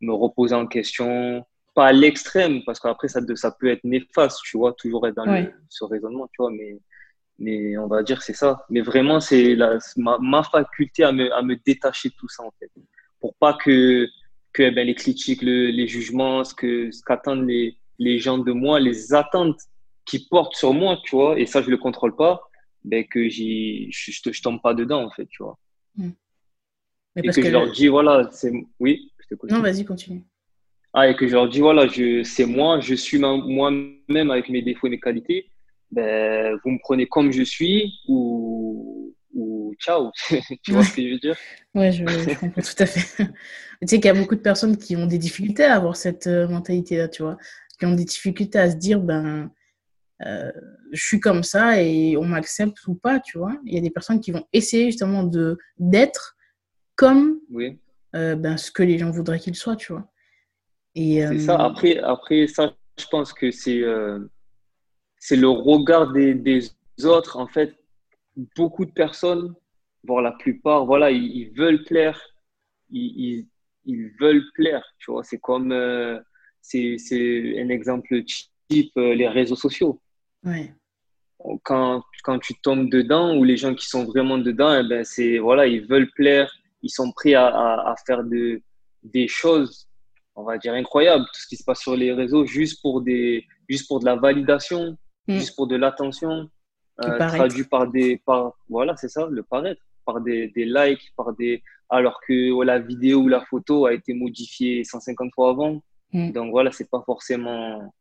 me 0.00 0.12
reposer 0.12 0.54
en 0.54 0.66
question. 0.66 1.44
Pas 1.74 1.88
à 1.88 1.92
l'extrême, 1.92 2.62
parce 2.64 2.78
qu'après, 2.78 3.08
ça, 3.08 3.20
ça 3.34 3.50
peut 3.50 3.68
être 3.68 3.84
néfaste, 3.84 4.40
tu 4.44 4.56
vois, 4.56 4.72
toujours 4.72 5.06
être 5.06 5.16
dans 5.16 5.48
ce 5.68 5.84
raisonnement, 5.84 6.28
tu 6.28 6.42
vois, 6.42 6.50
mais, 6.50 6.78
mais 7.38 7.76
on 7.78 7.86
va 7.86 8.02
dire 8.02 8.22
c'est 8.22 8.34
ça. 8.34 8.64
Mais 8.70 8.80
vraiment, 8.80 9.20
c'est 9.20 9.56
ma, 9.96 10.18
ma 10.20 10.42
faculté 10.42 11.04
à 11.04 11.12
me, 11.12 11.32
à 11.34 11.42
me 11.42 11.56
détacher 11.56 12.08
de 12.10 12.14
tout 12.14 12.28
ça, 12.28 12.42
en 12.42 12.52
fait. 12.58 12.70
Pour 13.20 13.34
pas 13.34 13.54
que 13.54 14.08
que 14.52 14.62
eh 14.62 14.70
ben, 14.70 14.86
les 14.86 14.94
critiques, 14.94 15.42
les 15.42 15.86
jugements, 15.86 16.42
ce 16.44 16.54
que 16.54 16.90
ce 16.90 17.02
qu'attendent 17.04 17.46
les, 17.46 17.76
les 17.98 18.18
gens 18.18 18.38
de 18.38 18.52
moi, 18.52 18.80
les 18.80 19.14
attentes 19.14 19.60
qui 20.04 20.26
portent 20.26 20.56
sur 20.56 20.72
moi, 20.72 20.98
tu 21.04 21.16
vois, 21.16 21.38
et 21.38 21.46
ça, 21.46 21.62
je 21.62 21.70
le 21.70 21.76
contrôle 21.76 22.16
pas, 22.16 22.40
ben, 22.84 23.04
que 23.06 23.28
j'y, 23.28 23.90
je, 23.92 24.10
je, 24.10 24.42
tombe 24.42 24.60
pas 24.62 24.74
dedans, 24.74 25.04
en 25.04 25.10
fait, 25.10 25.26
tu 25.26 25.42
vois. 25.42 25.58
Hmm. 25.96 26.10
et 27.16 27.28
que, 27.28 27.42
je 27.42 27.48
leur 27.50 27.70
dis, 27.70 27.88
voilà, 27.88 28.28
c'est. 28.32 28.52
Oui, 28.80 29.12
je 29.28 29.54
Non, 29.54 29.60
vas-y, 29.60 29.84
continue. 29.84 30.24
Ah, 30.94 31.08
et 31.08 31.14
que 31.14 31.28
je 31.28 31.34
leur 31.34 31.48
dis, 31.48 31.60
voilà, 31.60 31.86
je, 31.86 32.22
c'est 32.22 32.46
moi, 32.46 32.80
je 32.80 32.94
suis 32.94 33.18
moi-même 33.18 34.30
avec 34.30 34.48
mes 34.48 34.62
défauts 34.62 34.86
et 34.86 34.90
mes 34.90 35.00
qualités. 35.00 35.50
Ben, 35.90 36.58
vous 36.64 36.70
me 36.70 36.78
prenez 36.80 37.06
comme 37.06 37.32
je 37.32 37.42
suis 37.42 38.00
ou, 38.08 39.14
ou 39.34 39.74
ciao. 39.80 40.10
tu 40.62 40.72
vois 40.72 40.82
ce 40.84 40.94
que 40.94 41.02
je 41.02 41.12
veux 41.12 41.18
dire? 41.18 41.36
Oui, 41.74 41.92
je, 41.92 42.04
comprends 42.38 42.62
tout 42.62 42.82
à 42.82 42.86
fait. 42.86 43.24
tu 43.24 43.86
sais 43.86 43.96
qu'il 43.96 44.06
y 44.06 44.08
a 44.08 44.14
beaucoup 44.14 44.34
de 44.34 44.40
personnes 44.40 44.76
qui 44.76 44.96
ont 44.96 45.06
des 45.06 45.18
difficultés 45.18 45.64
à 45.64 45.76
avoir 45.76 45.96
cette 45.96 46.26
euh, 46.26 46.48
mentalité-là, 46.48 47.08
tu 47.08 47.22
vois. 47.22 47.36
qui 47.78 47.86
ont 47.86 47.94
des 47.94 48.04
difficultés 48.04 48.58
à 48.58 48.70
se 48.70 48.76
dire, 48.76 49.00
ben, 49.00 49.50
euh, 50.26 50.50
je 50.92 51.02
suis 51.02 51.20
comme 51.20 51.44
ça 51.44 51.80
et 51.80 52.16
on 52.16 52.24
m'accepte 52.24 52.86
ou 52.86 52.94
pas, 52.94 53.20
tu 53.20 53.38
vois. 53.38 53.56
Il 53.64 53.74
y 53.74 53.78
a 53.78 53.80
des 53.80 53.90
personnes 53.90 54.20
qui 54.20 54.32
vont 54.32 54.44
essayer 54.52 54.86
justement 54.86 55.22
de 55.22 55.56
d'être 55.78 56.36
comme 56.96 57.38
oui. 57.50 57.78
euh, 58.16 58.34
ben, 58.34 58.56
ce 58.56 58.70
que 58.70 58.82
les 58.82 58.98
gens 58.98 59.10
voudraient 59.10 59.38
qu'ils 59.38 59.54
soient, 59.54 59.76
tu 59.76 59.92
vois. 59.92 60.10
Et, 60.94 61.24
c'est 61.28 61.38
ça. 61.40 61.56
Après, 61.56 61.98
après, 61.98 62.48
ça, 62.48 62.74
je 62.98 63.06
pense 63.06 63.32
que 63.32 63.52
c'est 63.52 63.82
c'est 65.20 65.36
le 65.36 65.48
regard 65.48 66.12
des, 66.12 66.34
des, 66.34 66.68
autres. 67.04 67.36
En 67.36 67.46
fait, 67.46 67.74
beaucoup 68.56 68.84
de 68.84 68.90
personnes, 68.90 69.54
voire 70.04 70.22
la 70.22 70.32
plupart, 70.32 70.84
voilà, 70.86 71.10
ils, 71.10 71.52
veulent 71.56 71.84
plaire. 71.84 72.20
Ils, 72.90 73.46
ils, 73.84 74.10
veulent 74.20 74.44
plaire, 74.54 74.84
tu 74.98 75.10
vois. 75.10 75.24
C'est 75.24 75.38
comme, 75.38 75.74
c'est 76.60 76.96
un 77.58 77.68
exemple 77.68 78.22
type, 78.68 78.92
les 78.96 79.28
réseaux 79.28 79.56
sociaux. 79.56 80.00
Quand, 81.62 82.02
quand 82.24 82.38
tu 82.40 82.54
tombes 82.60 82.90
dedans, 82.90 83.36
ou 83.36 83.44
les 83.44 83.56
gens 83.56 83.74
qui 83.74 83.86
sont 83.86 84.04
vraiment 84.04 84.38
dedans, 84.38 84.74
eh 84.74 84.88
ben 84.88 85.04
c'est 85.04 85.38
voilà, 85.38 85.66
ils 85.66 85.86
veulent 85.86 86.10
plaire, 86.10 86.52
ils 86.82 86.90
sont 86.90 87.12
prêts 87.12 87.34
à, 87.34 87.46
à, 87.46 87.94
faire 88.06 88.24
de, 88.24 88.60
des 89.02 89.28
choses, 89.28 89.88
on 90.34 90.42
va 90.42 90.58
dire 90.58 90.74
incroyables, 90.74 91.24
tout 91.32 91.40
ce 91.40 91.46
qui 91.46 91.56
se 91.56 91.64
passe 91.64 91.80
sur 91.80 91.96
les 91.96 92.12
réseaux, 92.12 92.44
juste 92.44 92.82
pour 92.82 93.02
des, 93.02 93.46
juste 93.68 93.86
pour 93.88 94.00
de 94.00 94.04
la 94.04 94.16
validation, 94.16 94.96
mm. 95.28 95.34
juste 95.34 95.56
pour 95.56 95.66
de 95.66 95.76
l'attention, 95.76 96.50
euh, 97.04 97.18
traduit 97.18 97.64
par 97.64 97.88
des, 97.88 98.18
par 98.18 98.54
voilà, 98.68 98.96
c'est 98.96 99.08
ça, 99.08 99.28
le 99.30 99.42
paraître, 99.42 99.82
par 100.04 100.20
des, 100.20 100.48
des 100.48 100.64
likes, 100.64 101.12
par 101.16 101.32
des, 101.34 101.62
alors 101.88 102.20
que 102.26 102.64
la 102.64 102.78
vidéo 102.78 103.20
ou 103.20 103.28
la 103.28 103.44
photo 103.44 103.86
a 103.86 103.92
été 103.92 104.14
modifiée 104.14 104.82
150 104.82 105.32
fois 105.34 105.50
avant. 105.50 105.82
Mm. 106.12 106.32
Donc 106.32 106.50
voilà, 106.50 106.72
c'est 106.72 106.90
pas 106.90 107.02
forcément 107.04 107.92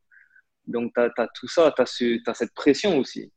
donc, 0.68 0.94
tu 0.94 1.02
as, 1.02 1.28
tout 1.34 1.48
ça, 1.48 1.74
tu 1.76 2.22
as, 2.26 2.34
cette 2.34 2.54
pression 2.54 2.98
aussi. 3.00 3.32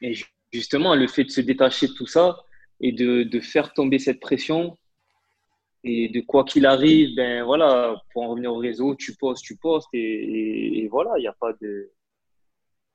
Et 0.00 0.14
justement, 0.52 0.94
le 0.94 1.06
fait 1.06 1.24
de 1.24 1.30
se 1.30 1.40
détacher 1.40 1.88
de 1.88 1.92
tout 1.92 2.06
ça 2.06 2.38
et 2.80 2.92
de, 2.92 3.22
de 3.22 3.40
faire 3.40 3.72
tomber 3.74 3.98
cette 3.98 4.20
pression, 4.20 4.76
et 5.86 6.08
de 6.08 6.20
quoi 6.20 6.44
qu'il 6.44 6.66
arrive, 6.66 7.14
ben 7.14 7.44
voilà, 7.44 7.94
pour 8.12 8.22
en 8.24 8.28
revenir 8.30 8.52
au 8.52 8.58
réseau, 8.58 8.96
tu 8.96 9.14
postes, 9.14 9.44
tu 9.44 9.56
postes, 9.56 9.88
et, 9.92 10.88
voilà, 10.90 11.12
il 11.16 11.20
n'y 11.20 11.28
a 11.28 11.36
pas 11.38 11.52
de. 11.60 11.90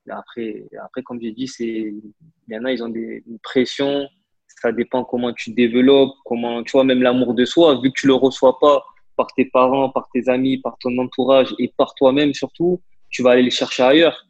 Après, 0.10 0.65
après 0.83 1.03
comme 1.03 1.21
j'ai 1.21 1.31
dit, 1.31 1.50
il 1.60 2.01
y 2.50 2.57
en 2.57 2.65
a, 2.65 2.71
ils 2.71 2.83
ont 2.83 2.89
des, 2.89 3.24
une 3.27 3.39
pression, 3.39 4.07
ça 4.48 4.71
dépend 4.71 5.05
comment 5.05 5.31
tu 5.31 5.53
développes, 5.53 6.15
comment, 6.25 6.63
tu 6.63 6.71
vois, 6.71 6.83
même 6.83 7.01
l'amour 7.01 7.33
de 7.33 7.45
soi, 7.45 7.79
vu 7.79 7.91
que 7.91 8.00
tu 8.00 8.07
ne 8.07 8.12
le 8.12 8.15
reçois 8.15 8.60
pas 8.60 8.83
par 9.15 9.27
tes 9.36 9.45
parents, 9.45 9.89
par 9.89 10.10
tes 10.13 10.27
amis, 10.27 10.57
par 10.57 10.77
ton 10.79 10.98
entourage 10.98 11.53
et 11.60 11.71
par 11.77 11.93
toi-même 11.95 12.33
surtout, 12.33 12.81
tu 13.10 13.24
vas 13.24 13.31
aller 13.31 13.43
les 13.43 13.51
chercher 13.51 13.83
ailleurs. 13.83 14.25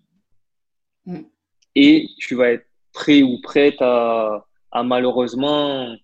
Mm. 1.05 1.21
Et 1.75 2.07
tu 2.19 2.35
vas 2.35 2.51
être 2.51 2.67
prêt 2.93 3.21
ou 3.23 3.39
prête 3.41 3.81
à, 3.81 4.45
malheureusement 4.83 5.95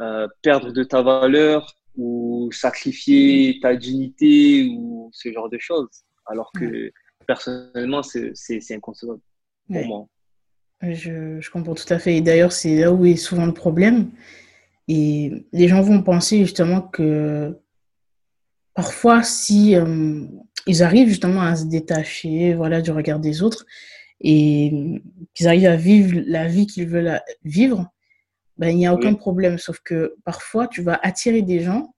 euh, 0.00 0.26
perdre 0.42 0.72
de 0.72 0.82
ta 0.82 1.02
valeur 1.02 1.76
ou 1.96 2.50
sacrifier 2.52 3.58
ta 3.60 3.76
dignité 3.76 4.68
ou 4.70 5.10
ce 5.12 5.32
genre 5.32 5.48
de 5.48 5.58
choses. 5.58 5.88
Alors 6.26 6.50
que 6.52 6.90
personnellement, 7.26 8.02
c'est 8.02 8.74
inconcevable 8.74 9.20
pour 9.66 9.86
moi. 9.86 10.08
Je, 10.82 11.40
je, 11.40 11.50
comprends 11.50 11.74
tout 11.74 11.90
à 11.92 11.98
fait. 11.98 12.16
Et 12.16 12.20
d'ailleurs, 12.20 12.52
c'est 12.52 12.76
là 12.76 12.92
où 12.92 13.06
est 13.06 13.16
souvent 13.16 13.46
le 13.46 13.54
problème. 13.54 14.10
Et 14.88 15.46
les 15.52 15.68
gens 15.68 15.80
vont 15.80 16.02
penser 16.02 16.38
justement 16.40 16.80
que 16.80 17.58
parfois, 18.74 19.22
si 19.22 19.74
euh, 19.74 20.26
ils 20.66 20.82
arrivent 20.82 21.08
justement 21.08 21.42
à 21.42 21.56
se 21.56 21.64
détacher 21.64 22.54
voilà, 22.54 22.82
du 22.82 22.92
regard 22.92 23.18
des 23.18 23.42
autres 23.42 23.66
et 24.20 25.00
qu'ils 25.34 25.48
arrivent 25.48 25.66
à 25.66 25.76
vivre 25.76 26.20
la 26.26 26.46
vie 26.46 26.66
qu'ils 26.66 26.88
veulent 26.88 27.20
vivre, 27.44 27.90
ben, 28.58 28.68
il 28.68 28.76
n'y 28.76 28.86
a 28.86 28.94
aucun 28.94 29.14
problème. 29.14 29.58
Sauf 29.58 29.80
que 29.80 30.16
parfois, 30.24 30.68
tu 30.68 30.82
vas 30.82 30.98
attirer 31.02 31.42
des 31.42 31.60
gens. 31.60 31.94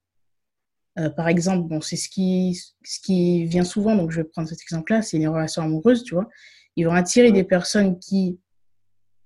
Euh, 0.99 1.11
par 1.11 1.29
exemple, 1.29 1.69
bon, 1.69 1.81
c'est 1.81 1.97
ce 1.97 2.09
qui, 2.09 2.61
ce 2.85 2.99
qui 3.01 3.45
vient 3.45 3.65
souvent, 3.65 3.95
donc 3.95 4.11
je 4.11 4.21
vais 4.21 4.25
prendre 4.25 4.49
cet 4.49 4.61
exemple-là, 4.63 5.03
c'est 5.03 5.19
les 5.19 5.29
relations 5.29 5.63
amoureuses, 5.63 6.03
tu 6.03 6.15
vois. 6.15 6.29
Ils 6.75 6.87
vont 6.87 6.95
attirer 6.95 7.31
des 7.31 7.45
personnes 7.45 7.99
qui 8.01 8.41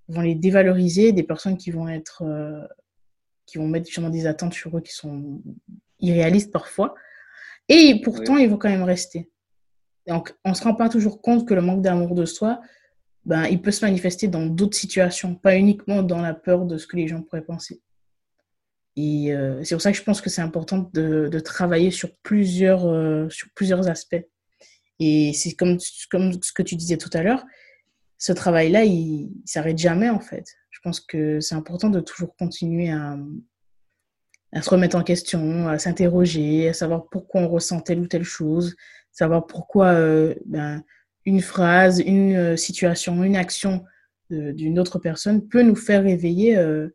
vont 0.08 0.20
les 0.20 0.34
dévaloriser, 0.34 1.12
des 1.12 1.22
personnes 1.22 1.56
qui 1.56 1.70
vont 1.70 1.88
être, 1.88 2.22
euh, 2.22 2.66
qui 3.46 3.58
vont 3.58 3.68
mettre 3.68 3.86
justement 3.86 4.10
des 4.10 4.26
attentes 4.26 4.52
sur 4.52 4.76
eux 4.76 4.82
qui 4.82 4.92
sont 4.92 5.40
irréalistes 6.00 6.52
parfois. 6.52 6.94
Et 7.68 8.00
pourtant, 8.02 8.36
ils 8.36 8.50
vont 8.50 8.58
quand 8.58 8.68
même 8.68 8.82
rester. 8.82 9.30
Donc, 10.06 10.34
on 10.44 10.50
ne 10.50 10.54
se 10.54 10.64
rend 10.64 10.74
pas 10.74 10.88
toujours 10.88 11.22
compte 11.22 11.46
que 11.46 11.54
le 11.54 11.62
manque 11.62 11.80
d'amour 11.80 12.14
de 12.14 12.24
soi, 12.24 12.60
ben, 13.24 13.44
il 13.46 13.62
peut 13.62 13.70
se 13.70 13.84
manifester 13.84 14.28
dans 14.28 14.46
d'autres 14.46 14.76
situations, 14.76 15.34
pas 15.34 15.56
uniquement 15.56 16.02
dans 16.02 16.20
la 16.20 16.34
peur 16.34 16.64
de 16.64 16.76
ce 16.76 16.86
que 16.86 16.96
les 16.96 17.08
gens 17.08 17.22
pourraient 17.22 17.44
penser. 17.44 17.80
Et 18.96 19.34
euh, 19.34 19.62
c'est 19.64 19.74
pour 19.74 19.82
ça 19.82 19.90
que 19.90 19.96
je 19.96 20.02
pense 20.02 20.20
que 20.20 20.28
c'est 20.28 20.42
important 20.42 20.90
de, 20.92 21.28
de, 21.28 21.40
travailler 21.40 21.90
sur 21.90 22.14
plusieurs, 22.22 22.86
euh, 22.86 23.28
sur 23.30 23.48
plusieurs 23.54 23.88
aspects. 23.88 24.22
Et 24.98 25.32
c'est 25.32 25.52
comme, 25.52 25.78
comme 26.10 26.32
ce 26.42 26.52
que 26.52 26.62
tu 26.62 26.76
disais 26.76 26.98
tout 26.98 27.10
à 27.14 27.22
l'heure, 27.22 27.44
ce 28.18 28.32
travail-là, 28.32 28.84
il 28.84 29.26
ne 29.26 29.46
s'arrête 29.46 29.78
jamais 29.78 30.10
en 30.10 30.20
fait. 30.20 30.44
Je 30.70 30.80
pense 30.80 31.00
que 31.00 31.40
c'est 31.40 31.54
important 31.54 31.88
de 31.88 32.00
toujours 32.00 32.36
continuer 32.36 32.90
à, 32.90 33.16
à 34.52 34.62
se 34.62 34.70
remettre 34.70 34.96
en 34.96 35.02
question, 35.02 35.68
à 35.68 35.78
s'interroger, 35.78 36.68
à 36.68 36.72
savoir 36.72 37.08
pourquoi 37.10 37.40
on 37.40 37.48
ressent 37.48 37.80
telle 37.80 38.00
ou 38.00 38.06
telle 38.06 38.24
chose, 38.24 38.76
savoir 39.10 39.46
pourquoi 39.46 39.86
euh, 39.86 40.34
ben, 40.44 40.84
une 41.24 41.40
phrase, 41.40 42.00
une 42.00 42.34
euh, 42.34 42.56
situation, 42.56 43.22
une 43.22 43.36
action 43.36 43.84
d'une 44.30 44.78
autre 44.78 44.98
personne 44.98 45.46
peut 45.46 45.60
nous 45.60 45.76
faire 45.76 46.04
réveiller 46.04 46.56
euh, 46.56 46.88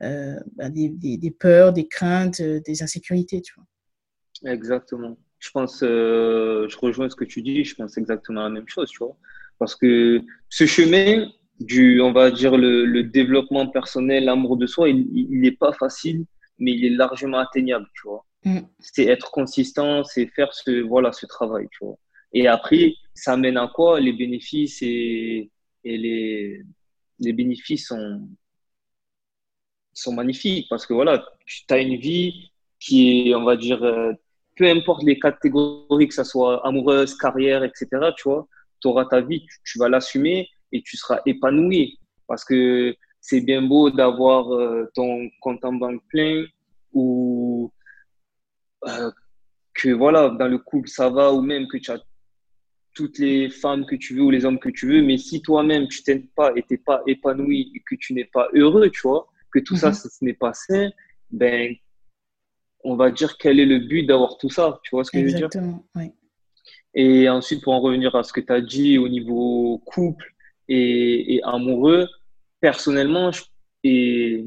ben, 0.00 0.68
des, 0.68 0.88
des, 0.88 1.30
peurs, 1.30 1.72
des 1.72 1.86
craintes, 1.86 2.42
des 2.42 2.82
insécurités. 2.82 3.40
Tu 3.40 3.54
vois. 3.54 4.52
Exactement. 4.52 5.16
Je 5.38 5.50
pense, 5.50 5.78
je 5.80 6.76
rejoins 6.78 7.08
ce 7.08 7.14
que 7.14 7.24
tu 7.24 7.40
dis, 7.40 7.62
je 7.62 7.76
pense 7.76 7.96
exactement 7.98 8.42
la 8.42 8.50
même 8.50 8.66
chose, 8.66 8.90
tu 8.90 8.98
vois. 8.98 9.16
Parce 9.60 9.76
que 9.76 10.22
ce 10.48 10.66
chemin 10.66 11.28
du, 11.60 12.00
on 12.00 12.12
va 12.12 12.32
dire, 12.32 12.56
le, 12.56 12.84
le 12.84 13.04
développement 13.04 13.68
personnel, 13.68 14.24
l'amour 14.24 14.56
de 14.56 14.66
soi, 14.66 14.88
il 14.88 15.40
n'est 15.40 15.52
pas 15.52 15.72
facile 15.72 16.24
mais 16.62 16.72
il 16.72 16.84
est 16.84 16.96
largement 16.96 17.38
atteignable, 17.38 17.86
tu 17.94 18.08
vois. 18.08 18.24
Mm. 18.44 18.60
C'est 18.78 19.06
être 19.06 19.30
consistant, 19.30 20.04
c'est 20.04 20.26
faire 20.26 20.52
ce, 20.52 20.80
voilà, 20.82 21.12
ce 21.12 21.26
travail, 21.26 21.68
tu 21.70 21.84
vois. 21.84 21.98
Et 22.32 22.46
après, 22.46 22.94
ça 23.14 23.36
mène 23.36 23.56
à 23.56 23.68
quoi? 23.68 24.00
Les 24.00 24.12
bénéfices 24.12 24.82
et, 24.82 25.50
les, 25.84 26.62
les 27.18 27.32
bénéfices 27.32 27.88
sont, 27.88 28.28
sont 29.92 30.12
magnifiques 30.12 30.66
parce 30.70 30.86
que 30.86 30.94
voilà, 30.94 31.24
tu 31.46 31.64
as 31.70 31.78
une 31.78 31.96
vie 31.96 32.50
qui 32.78 33.30
est, 33.30 33.34
on 33.34 33.44
va 33.44 33.56
dire, 33.56 33.82
euh, 33.82 34.12
peu 34.56 34.68
importe 34.68 35.02
les 35.04 35.18
catégories, 35.18 36.08
que 36.08 36.14
ce 36.14 36.24
soit 36.24 36.66
amoureuse, 36.66 37.16
carrière, 37.16 37.64
etc., 37.64 37.86
tu 38.16 38.24
vois, 38.24 38.48
tu 38.80 38.88
auras 38.88 39.04
ta 39.06 39.20
vie, 39.20 39.46
tu, 39.64 39.78
vas 39.78 39.88
l'assumer 39.88 40.48
et 40.72 40.82
tu 40.82 40.96
seras 40.96 41.20
épanoui 41.26 41.98
parce 42.26 42.44
que 42.44 42.94
c'est 43.20 43.40
bien 43.40 43.62
beau 43.62 43.90
d'avoir 43.90 44.52
euh, 44.52 44.90
ton 44.94 45.28
compte 45.40 45.64
en 45.64 45.74
banque 45.74 46.02
plein 46.08 46.44
ou 46.92 47.70
euh, 48.88 49.10
que 49.74 49.90
voilà, 49.90 50.30
dans 50.30 50.48
le 50.48 50.58
couple 50.58 50.88
ça 50.88 51.08
va 51.08 51.32
ou 51.32 51.40
même 51.40 51.68
que 51.68 51.76
tu 51.78 51.90
as 51.90 52.00
toutes 52.94 53.18
les 53.18 53.50
femmes 53.50 53.86
que 53.86 53.96
tu 53.96 54.14
veux 54.14 54.22
ou 54.22 54.30
les 54.30 54.44
hommes 54.44 54.58
que 54.58 54.68
tu 54.68 54.86
veux, 54.86 55.02
mais 55.02 55.18
si 55.18 55.42
toi-même 55.42 55.88
tu 55.88 56.02
t'aimes 56.02 56.26
pas 56.28 56.52
et 56.56 56.62
t'es 56.62 56.76
pas 56.76 57.02
épanoui 57.06 57.72
et 57.74 57.80
que 57.80 57.94
tu 57.94 58.14
n'es 58.14 58.24
pas 58.24 58.48
heureux, 58.54 58.90
tu 58.90 59.00
vois, 59.02 59.28
que 59.52 59.58
tout 59.58 59.76
ça, 59.76 59.88
mhm. 59.88 59.94
ce, 59.94 60.24
n'est 60.24 60.34
pas 60.34 60.52
sain, 60.52 60.90
ben, 61.30 61.74
on 62.84 62.96
va 62.96 63.10
dire 63.10 63.38
quel 63.38 63.60
est 63.60 63.66
le 63.66 63.78
but 63.78 64.04
d'avoir 64.04 64.36
tout 64.38 64.50
ça, 64.50 64.80
tu 64.82 64.90
vois 64.90 65.04
ce 65.04 65.10
que 65.10 65.18
je 65.20 65.24
veux 65.24 65.32
dire? 65.32 65.48
Oui. 65.94 66.10
Et 66.94 67.28
ensuite, 67.28 67.62
pour 67.62 67.72
en 67.72 67.80
revenir 67.80 68.14
à 68.14 68.22
ce 68.22 68.32
que 68.32 68.40
tu 68.40 68.52
as 68.52 68.60
dit 68.60 68.98
au 68.98 69.08
niveau 69.08 69.82
couple 69.86 70.34
et, 70.68 71.36
et 71.36 71.42
amoureux, 71.44 72.06
personnellement, 72.60 73.30
et 73.82 74.44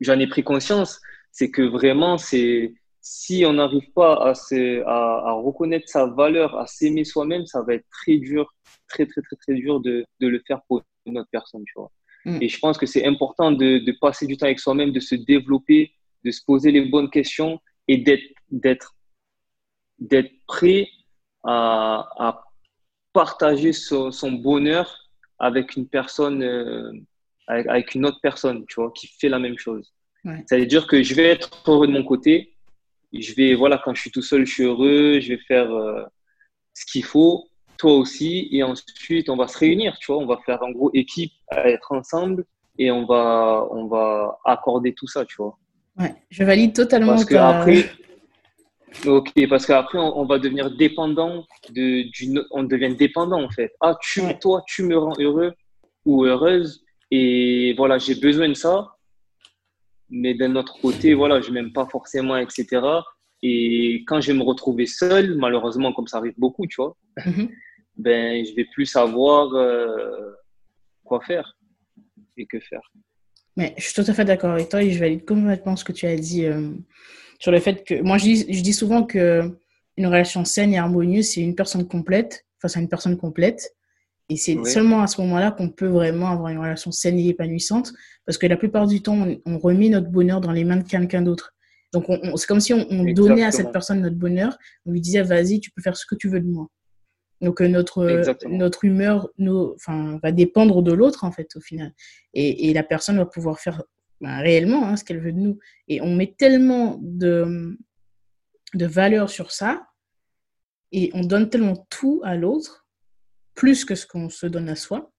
j'en 0.00 0.18
ai 0.18 0.26
pris 0.26 0.42
conscience, 0.42 1.00
c'est 1.30 1.50
que 1.50 1.62
vraiment, 1.62 2.18
c'est 2.18 2.74
si 3.06 3.44
on 3.46 3.52
n'arrive 3.52 3.92
pas 3.92 4.14
à, 4.14 4.32
à, 4.32 5.28
à, 5.28 5.32
reconnaître 5.32 5.86
sa 5.90 6.06
valeur, 6.06 6.58
à 6.58 6.66
s'aimer 6.66 7.04
soi-même, 7.04 7.44
ça 7.44 7.62
va 7.62 7.74
être 7.74 7.84
très 7.90 8.16
dur, 8.16 8.50
très, 8.88 9.04
très, 9.04 9.20
très, 9.20 9.36
très 9.36 9.54
dur 9.54 9.80
de, 9.80 10.06
de 10.20 10.26
le 10.26 10.42
faire 10.46 10.62
pour 10.66 10.82
une 11.04 11.18
autre 11.18 11.28
personne, 11.30 11.62
tu 11.66 11.74
vois. 11.76 11.92
Mm. 12.24 12.38
Et 12.40 12.48
je 12.48 12.58
pense 12.58 12.78
que 12.78 12.86
c'est 12.86 13.04
important 13.04 13.52
de, 13.52 13.76
de, 13.78 13.92
passer 14.00 14.26
du 14.26 14.38
temps 14.38 14.46
avec 14.46 14.58
soi-même, 14.58 14.90
de 14.90 15.00
se 15.00 15.16
développer, 15.16 15.92
de 16.24 16.30
se 16.30 16.42
poser 16.46 16.70
les 16.70 16.80
bonnes 16.86 17.10
questions 17.10 17.60
et 17.88 17.98
d'être, 17.98 18.24
d'être, 18.50 18.96
d'être 19.98 20.32
prêt 20.46 20.88
à, 21.42 22.08
à 22.16 22.44
partager 23.12 23.74
son, 23.74 24.12
son 24.12 24.32
bonheur 24.32 25.10
avec 25.38 25.76
une 25.76 25.86
personne, 25.86 26.42
euh, 26.42 26.90
avec, 27.48 27.94
une 27.94 28.06
autre 28.06 28.20
personne, 28.22 28.64
tu 28.66 28.76
vois, 28.76 28.90
qui 28.92 29.08
fait 29.08 29.28
la 29.28 29.38
même 29.38 29.58
chose. 29.58 29.92
Ça 30.46 30.56
veut 30.56 30.64
dire 30.64 30.86
que 30.86 31.02
je 31.02 31.14
vais 31.14 31.26
être 31.26 31.50
heureux 31.68 31.86
de 31.86 31.92
mon 31.92 32.02
côté, 32.02 32.53
je 33.20 33.34
vais, 33.34 33.54
voilà, 33.54 33.80
quand 33.82 33.94
je 33.94 34.00
suis 34.00 34.10
tout 34.10 34.22
seul, 34.22 34.46
je 34.46 34.52
suis 34.52 34.64
heureux, 34.64 35.20
je 35.20 35.34
vais 35.34 35.38
faire 35.38 35.70
euh, 35.72 36.02
ce 36.74 36.84
qu'il 36.86 37.04
faut, 37.04 37.46
toi 37.78 37.94
aussi, 37.94 38.48
et 38.52 38.62
ensuite, 38.62 39.28
on 39.28 39.36
va 39.36 39.48
se 39.48 39.58
réunir, 39.58 39.96
tu 40.00 40.12
vois, 40.12 40.22
on 40.22 40.26
va 40.26 40.38
faire 40.44 40.62
en 40.62 40.70
gros 40.70 40.90
équipe 40.94 41.32
à 41.48 41.68
être 41.68 41.92
ensemble 41.92 42.44
et 42.78 42.90
on 42.90 43.06
va, 43.06 43.66
on 43.70 43.86
va 43.86 44.38
accorder 44.44 44.94
tout 44.94 45.06
ça, 45.06 45.24
tu 45.24 45.36
vois. 45.38 45.56
Ouais, 45.98 46.14
je 46.30 46.42
valide 46.44 46.74
totalement. 46.74 47.12
Parce 47.12 47.24
que 47.24 47.36
après, 47.36 47.90
ok, 49.06 49.32
parce 49.48 49.66
qu'après, 49.66 49.98
on, 49.98 50.24
va 50.24 50.38
devenir 50.38 50.74
dépendant 50.76 51.44
de, 51.70 52.10
d'une, 52.10 52.44
on 52.50 52.64
devient 52.64 52.94
dépendant 52.96 53.42
en 53.42 53.50
fait. 53.50 53.72
Ah, 53.80 53.96
tu, 54.00 54.22
toi, 54.40 54.62
tu 54.66 54.82
me 54.82 54.98
rends 54.98 55.14
heureux 55.18 55.52
ou 56.04 56.24
heureuse, 56.24 56.84
et 57.10 57.74
voilà, 57.76 57.98
j'ai 57.98 58.16
besoin 58.16 58.48
de 58.48 58.54
ça 58.54 58.93
mais 60.14 60.34
d'un 60.34 60.54
autre 60.56 60.80
côté, 60.80 61.12
voilà, 61.12 61.40
je 61.40 61.50
m'aime 61.50 61.72
pas 61.72 61.86
forcément, 61.86 62.36
etc. 62.36 62.80
Et 63.42 64.04
quand 64.06 64.20
je 64.20 64.28
vais 64.32 64.38
me 64.38 64.44
retrouver 64.44 64.86
seul, 64.86 65.36
malheureusement, 65.36 65.92
comme 65.92 66.06
ça 66.06 66.18
arrive 66.18 66.34
beaucoup, 66.38 66.66
tu 66.66 66.76
vois, 66.76 66.96
mhm. 67.26 67.50
ben, 67.96 68.44
je 68.44 68.54
vais 68.54 68.64
plus 68.72 68.86
savoir 68.86 69.52
euh, 69.54 70.32
quoi 71.02 71.20
faire 71.20 71.58
et 72.36 72.46
que 72.46 72.60
faire. 72.60 72.92
Mais 73.56 73.74
je 73.76 73.84
suis 73.84 73.94
tout 73.94 74.08
à 74.08 74.14
fait 74.14 74.24
d'accord 74.24 74.50
avec 74.50 74.68
toi 74.68 74.82
et 74.82 74.90
je 74.90 74.98
valide 74.98 75.24
complètement 75.24 75.76
ce 75.76 75.84
que 75.84 75.92
tu 75.92 76.06
as 76.06 76.16
dit 76.16 76.46
euh, 76.46 76.70
sur 77.38 77.52
le 77.52 77.60
fait 77.60 77.84
que 77.84 78.00
moi 78.02 78.18
je 78.18 78.24
dis, 78.24 78.52
je 78.52 78.62
dis 78.62 78.72
souvent 78.72 79.04
que 79.04 79.42
une 79.96 80.06
relation 80.06 80.44
saine 80.44 80.72
et 80.72 80.78
harmonieuse, 80.78 81.26
c'est 81.26 81.40
une 81.40 81.54
personne 81.54 81.86
complète 81.86 82.46
face 82.60 82.76
à 82.76 82.80
une 82.80 82.88
personne 82.88 83.16
complète. 83.16 83.76
Et 84.30 84.36
c'est 84.36 84.62
seulement 84.64 85.02
à 85.02 85.06
ce 85.06 85.20
moment-là 85.20 85.50
qu'on 85.50 85.68
peut 85.68 85.86
vraiment 85.86 86.28
avoir 86.28 86.48
une 86.48 86.58
relation 86.58 86.90
saine 86.90 87.18
et 87.18 87.28
épanouissante, 87.28 87.92
parce 88.24 88.38
que 88.38 88.46
la 88.46 88.56
plupart 88.56 88.86
du 88.86 89.02
temps, 89.02 89.26
on, 89.44 89.58
remet 89.58 89.90
notre 89.90 90.08
bonheur 90.08 90.40
dans 90.40 90.52
les 90.52 90.64
mains 90.64 90.78
de 90.78 90.88
quelqu'un 90.88 91.22
d'autre. 91.22 91.54
Donc, 91.92 92.06
c'est 92.36 92.46
comme 92.46 92.60
si 92.60 92.72
on, 92.72 93.04
donnait 93.12 93.44
à 93.44 93.52
cette 93.52 93.70
personne 93.70 94.00
notre 94.00 94.16
bonheur, 94.16 94.56
on 94.86 94.92
lui 94.92 95.00
disait, 95.00 95.22
vas-y, 95.22 95.60
tu 95.60 95.70
peux 95.70 95.82
faire 95.82 95.96
ce 95.96 96.06
que 96.06 96.14
tu 96.14 96.28
veux 96.28 96.40
de 96.40 96.48
moi. 96.48 96.68
Donc, 97.40 97.60
euh, 97.60 97.68
notre, 97.68 97.98
euh, 97.98 98.34
notre 98.48 98.84
humeur 98.84 99.28
nos, 99.36 99.76
va 100.22 100.32
dépendre 100.32 100.82
de 100.82 100.92
l'autre, 100.92 101.24
en 101.24 101.30
fait, 101.30 101.54
au 101.56 101.60
final. 101.60 101.92
Et, 102.32 102.70
et, 102.70 102.72
la 102.72 102.82
personne 102.82 103.18
va 103.18 103.26
pouvoir 103.26 103.60
faire 103.60 103.82
ben, 104.22 104.38
réellement 104.38 104.86
hein, 104.86 104.96
ce 104.96 105.04
qu'elle 105.04 105.20
veut 105.20 105.32
de 105.32 105.38
nous. 105.38 105.58
Et 105.86 106.00
on 106.00 106.14
met 106.14 106.34
tellement 106.38 106.98
de, 107.02 107.76
de 108.72 108.86
valeur 108.86 109.28
sur 109.28 109.52
ça, 109.52 109.86
et 110.92 111.10
on 111.12 111.22
donne 111.22 111.50
tellement 111.50 111.86
tout 111.90 112.20
à 112.24 112.36
l'autre 112.36 112.83
plus 113.54 113.84
que 113.84 113.94
ce 113.94 114.06
qu'on 114.06 114.28
se 114.28 114.46
donne 114.46 114.68
à 114.68 114.76
soi. 114.76 115.12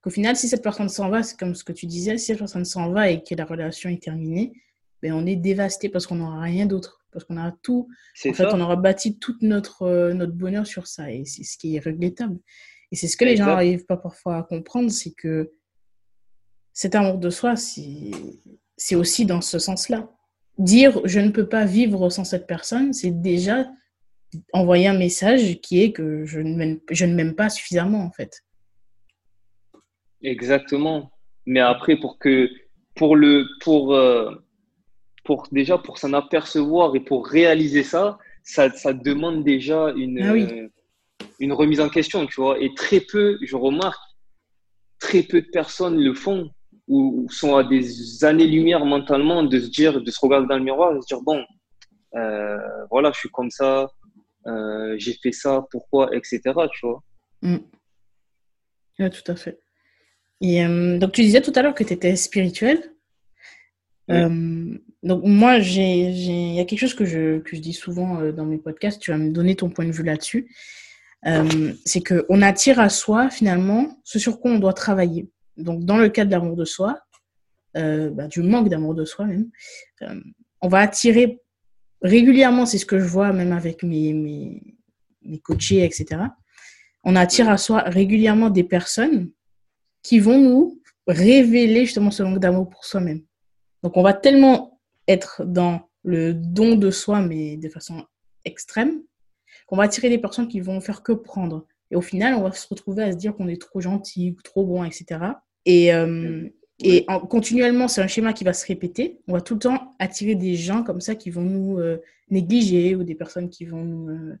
Qu'au 0.00 0.10
final, 0.10 0.36
si 0.36 0.48
cette 0.48 0.62
personne 0.62 0.88
s'en 0.88 1.08
va, 1.08 1.22
c'est 1.22 1.38
comme 1.38 1.54
ce 1.54 1.64
que 1.64 1.72
tu 1.72 1.86
disais, 1.86 2.18
si 2.18 2.26
cette 2.26 2.38
personne 2.38 2.64
s'en 2.64 2.90
va 2.90 3.10
et 3.10 3.22
que 3.22 3.34
la 3.34 3.44
relation 3.44 3.88
est 3.90 4.02
terminée, 4.02 4.52
ben 5.02 5.12
on 5.12 5.26
est 5.26 5.36
dévasté 5.36 5.88
parce 5.88 6.06
qu'on 6.06 6.16
n'aura 6.16 6.40
rien 6.40 6.66
d'autre. 6.66 7.00
Parce 7.10 7.24
qu'on 7.24 7.36
a 7.36 7.52
tout. 7.62 7.88
En 8.26 8.32
fait, 8.32 8.46
on 8.46 8.60
aura 8.60 8.76
bâti 8.76 9.18
tout 9.18 9.36
notre, 9.40 9.82
euh, 9.82 10.14
notre 10.14 10.32
bonheur 10.32 10.66
sur 10.66 10.86
ça. 10.86 11.12
Et 11.12 11.24
c'est 11.24 11.44
ce 11.44 11.56
qui 11.56 11.76
est 11.76 11.78
regrettable. 11.84 12.38
Et 12.90 12.96
c'est 12.96 13.08
ce 13.08 13.16
que 13.16 13.24
les 13.24 13.36
gens 13.36 13.46
n'arrivent 13.46 13.86
pas 13.86 13.96
parfois 13.96 14.38
à 14.38 14.42
comprendre 14.42 14.90
c'est 14.90 15.12
que 15.12 15.50
cet 16.72 16.94
amour 16.94 17.18
de 17.18 17.30
soi, 17.30 17.54
c'est 17.56 18.94
aussi 18.96 19.26
dans 19.26 19.40
ce 19.40 19.58
sens-là. 19.58 20.10
Dire 20.58 21.00
je 21.04 21.20
ne 21.20 21.30
peux 21.30 21.48
pas 21.48 21.64
vivre 21.64 22.10
sans 22.10 22.24
cette 22.24 22.46
personne, 22.46 22.92
c'est 22.92 23.10
déjà 23.10 23.66
envoyer 24.52 24.86
un 24.86 24.98
message 24.98 25.60
qui 25.60 25.82
est 25.82 25.92
que 25.92 26.24
je 26.24 26.40
ne 26.40 27.14
m'aime 27.14 27.34
pas 27.34 27.48
suffisamment, 27.48 28.04
en 28.04 28.10
fait. 28.10 28.42
Exactement. 30.22 31.12
Mais 31.46 31.60
après, 31.60 31.96
pour 31.96 32.18
que, 32.18 32.50
pour 32.94 33.16
le, 33.16 33.46
pour, 33.60 33.94
euh, 33.94 34.30
pour 35.24 35.46
déjà, 35.52 35.78
pour 35.78 35.98
s'en 35.98 36.12
apercevoir 36.12 36.96
et 36.96 37.00
pour 37.00 37.26
réaliser 37.26 37.82
ça, 37.82 38.18
ça, 38.42 38.70
ça 38.70 38.92
demande 38.92 39.44
déjà 39.44 39.92
une, 39.96 40.22
ah 40.22 40.32
euh, 40.34 40.68
une 41.40 41.52
remise 41.52 41.80
en 41.80 41.88
question, 41.88 42.26
tu 42.26 42.40
vois. 42.40 42.58
Et 42.60 42.74
très 42.74 43.00
peu, 43.00 43.38
je 43.42 43.56
remarque, 43.56 44.00
très 44.98 45.22
peu 45.22 45.42
de 45.42 45.48
personnes 45.48 45.98
le 45.98 46.14
font 46.14 46.50
ou 46.86 47.26
sont 47.30 47.56
à 47.56 47.64
des 47.64 48.24
années-lumière 48.24 48.84
mentalement 48.84 49.42
de 49.42 49.58
se 49.58 49.68
dire, 49.68 50.02
de 50.02 50.10
se 50.10 50.20
regarder 50.20 50.46
dans 50.46 50.58
le 50.58 50.64
miroir 50.64 50.94
et 50.94 51.00
se 51.00 51.06
dire, 51.06 51.22
bon, 51.22 51.42
euh, 52.14 52.58
voilà, 52.90 53.10
je 53.12 53.20
suis 53.20 53.30
comme 53.30 53.50
ça, 53.50 53.90
euh, 54.46 54.94
j'ai 54.98 55.14
fait 55.14 55.32
ça, 55.32 55.66
pourquoi, 55.70 56.14
etc. 56.14 56.40
Tu 56.72 56.86
vois. 56.86 57.02
Mm. 57.42 57.58
tout 59.10 59.32
à 59.32 59.36
fait. 59.36 59.58
Et 60.40 60.64
euh, 60.64 60.98
donc, 60.98 61.12
tu 61.12 61.22
disais 61.22 61.40
tout 61.40 61.52
à 61.54 61.62
l'heure 61.62 61.74
que 61.74 61.84
tu 61.84 61.92
étais 61.92 62.16
spirituel. 62.16 62.82
Euh, 64.10 64.76
donc, 65.02 65.22
moi, 65.24 65.58
il 65.58 66.54
y 66.54 66.60
a 66.60 66.64
quelque 66.64 66.80
chose 66.80 66.94
que 66.94 67.04
je, 67.04 67.38
que 67.38 67.56
je 67.56 67.60
dis 67.60 67.72
souvent 67.72 68.30
dans 68.32 68.44
mes 68.44 68.58
podcasts. 68.58 69.00
Tu 69.00 69.10
vas 69.10 69.18
me 69.18 69.30
donner 69.30 69.56
ton 69.56 69.70
point 69.70 69.86
de 69.86 69.92
vue 69.92 70.02
là-dessus. 70.02 70.54
c'est 71.84 72.02
qu'on 72.02 72.42
attire 72.42 72.80
à 72.80 72.90
soi, 72.90 73.30
finalement, 73.30 73.98
ce 74.04 74.18
sur 74.18 74.40
quoi 74.40 74.50
on 74.50 74.58
doit 74.58 74.74
travailler. 74.74 75.30
Donc, 75.56 75.84
dans 75.84 75.96
le 75.96 76.08
cas 76.08 76.24
de 76.24 76.30
l'amour 76.30 76.56
de 76.56 76.64
soi, 76.64 76.98
bah, 77.74 78.28
du 78.28 78.42
manque 78.42 78.68
d'amour 78.68 78.94
de 78.94 79.06
soi 79.06 79.24
même, 79.24 79.50
on 80.60 80.68
va 80.68 80.80
attirer 80.80 81.40
régulièrement, 82.02 82.66
c'est 82.66 82.78
ce 82.78 82.86
que 82.86 82.98
je 82.98 83.04
vois 83.04 83.32
même 83.32 83.52
avec 83.52 83.82
mes, 83.82 84.12
mes, 84.12 84.62
mes 85.22 85.38
coachés, 85.38 85.84
etc. 85.84 86.22
On 87.04 87.16
attire 87.16 87.48
à 87.48 87.56
soi 87.56 87.82
régulièrement 87.82 88.50
des 88.50 88.64
personnes 88.64 89.30
qui 90.02 90.18
vont 90.18 90.38
nous 90.38 90.80
révéler 91.06 91.84
justement 91.84 92.10
ce 92.10 92.22
manque 92.22 92.38
d'amour 92.38 92.68
pour 92.68 92.84
soi-même. 92.84 93.22
Donc, 93.82 93.96
on 93.96 94.02
va 94.02 94.14
tellement 94.14 94.80
être 95.06 95.44
dans 95.44 95.88
le 96.02 96.32
don 96.34 96.76
de 96.76 96.90
soi, 96.90 97.20
mais 97.20 97.56
de 97.56 97.68
façon 97.68 98.04
extrême, 98.44 99.02
qu'on 99.66 99.76
va 99.76 99.84
attirer 99.84 100.08
des 100.08 100.18
personnes 100.18 100.48
qui 100.48 100.60
vont 100.60 100.80
faire 100.80 101.02
que 101.02 101.12
prendre. 101.12 101.66
Et 101.90 101.96
au 101.96 102.00
final, 102.00 102.34
on 102.34 102.42
va 102.42 102.52
se 102.52 102.66
retrouver 102.68 103.02
à 103.02 103.12
se 103.12 103.16
dire 103.16 103.34
qu'on 103.34 103.48
est 103.48 103.60
trop 103.60 103.80
gentil, 103.80 104.36
trop 104.44 104.64
bon, 104.64 104.84
etc. 104.84 105.20
Et, 105.66 105.92
et 106.80 107.06
continuellement, 107.30 107.86
c'est 107.86 108.02
un 108.02 108.06
schéma 108.06 108.32
qui 108.32 108.44
va 108.44 108.52
se 108.52 108.66
répéter. 108.66 109.20
On 109.28 109.34
va 109.34 109.40
tout 109.40 109.54
le 109.54 109.60
temps 109.60 109.94
attirer 109.98 110.34
des 110.34 110.56
gens 110.56 110.82
comme 110.82 111.00
ça 111.00 111.14
qui 111.14 111.30
vont 111.30 111.42
nous 111.42 111.78
euh, 111.78 111.98
négliger 112.30 112.96
ou 112.96 113.04
des 113.04 113.14
personnes 113.14 113.48
qui 113.48 113.64
vont 113.64 113.84
nous, 113.84 114.08
euh, 114.08 114.36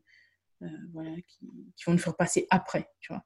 euh, 0.62 0.66
voilà, 0.92 1.10
qui, 1.28 1.84
vont 1.86 1.92
nous 1.92 1.98
faire 1.98 2.16
passer 2.16 2.46
après, 2.50 2.88
tu 3.00 3.12
vois. 3.12 3.24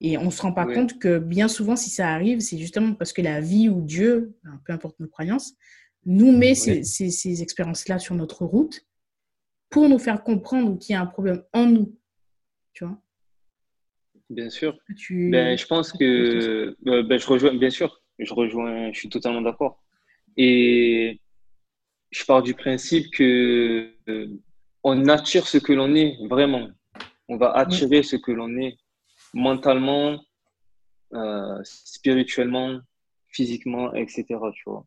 Et 0.00 0.16
on 0.18 0.26
ne 0.26 0.30
se 0.30 0.42
rend 0.42 0.52
pas 0.52 0.66
compte 0.66 0.98
que 0.98 1.18
bien 1.18 1.48
souvent, 1.48 1.76
si 1.76 1.90
ça 1.90 2.10
arrive, 2.10 2.40
c'est 2.40 2.58
justement 2.58 2.94
parce 2.94 3.12
que 3.12 3.22
la 3.22 3.40
vie 3.40 3.68
ou 3.68 3.80
Dieu, 3.80 4.36
peu 4.64 4.72
importe 4.72 5.00
nos 5.00 5.08
croyances, 5.08 5.54
nous 6.04 6.32
met 6.32 6.54
ces, 6.54 6.82
ces, 6.82 7.42
expériences-là 7.42 7.98
sur 7.98 8.14
notre 8.14 8.44
route 8.44 8.86
pour 9.70 9.88
nous 9.88 9.98
faire 9.98 10.22
comprendre 10.22 10.78
qu'il 10.78 10.92
y 10.92 10.96
a 10.96 11.00
un 11.00 11.06
problème 11.06 11.42
en 11.54 11.66
nous, 11.66 11.98
tu 12.74 12.84
vois. 12.84 13.00
Bien 14.28 14.50
sûr. 14.50 14.78
Ben, 15.10 15.56
je 15.56 15.66
pense 15.66 15.92
que 15.92 16.76
ben, 16.82 17.18
je 17.18 17.26
rejoins, 17.26 17.54
bien 17.54 17.70
sûr, 17.70 18.02
je 18.18 18.34
rejoins, 18.34 18.92
je 18.92 18.98
suis 18.98 19.08
totalement 19.08 19.42
d'accord. 19.42 19.82
Et 20.36 21.20
je 22.10 22.24
pars 22.24 22.42
du 22.42 22.54
principe 22.54 23.10
que 23.10 23.92
euh, 24.08 24.28
on 24.82 25.08
attire 25.08 25.46
ce 25.46 25.58
que 25.58 25.72
l'on 25.72 25.94
est 25.94 26.16
vraiment. 26.28 26.68
On 27.28 27.36
va 27.36 27.52
attirer 27.52 28.02
ce 28.02 28.16
que 28.16 28.30
l'on 28.30 28.56
est 28.58 28.78
mentalement, 29.34 30.18
euh, 31.12 31.60
spirituellement, 31.64 32.78
physiquement, 33.28 33.92
etc. 33.94 34.24
Tu 34.54 34.62
vois. 34.66 34.84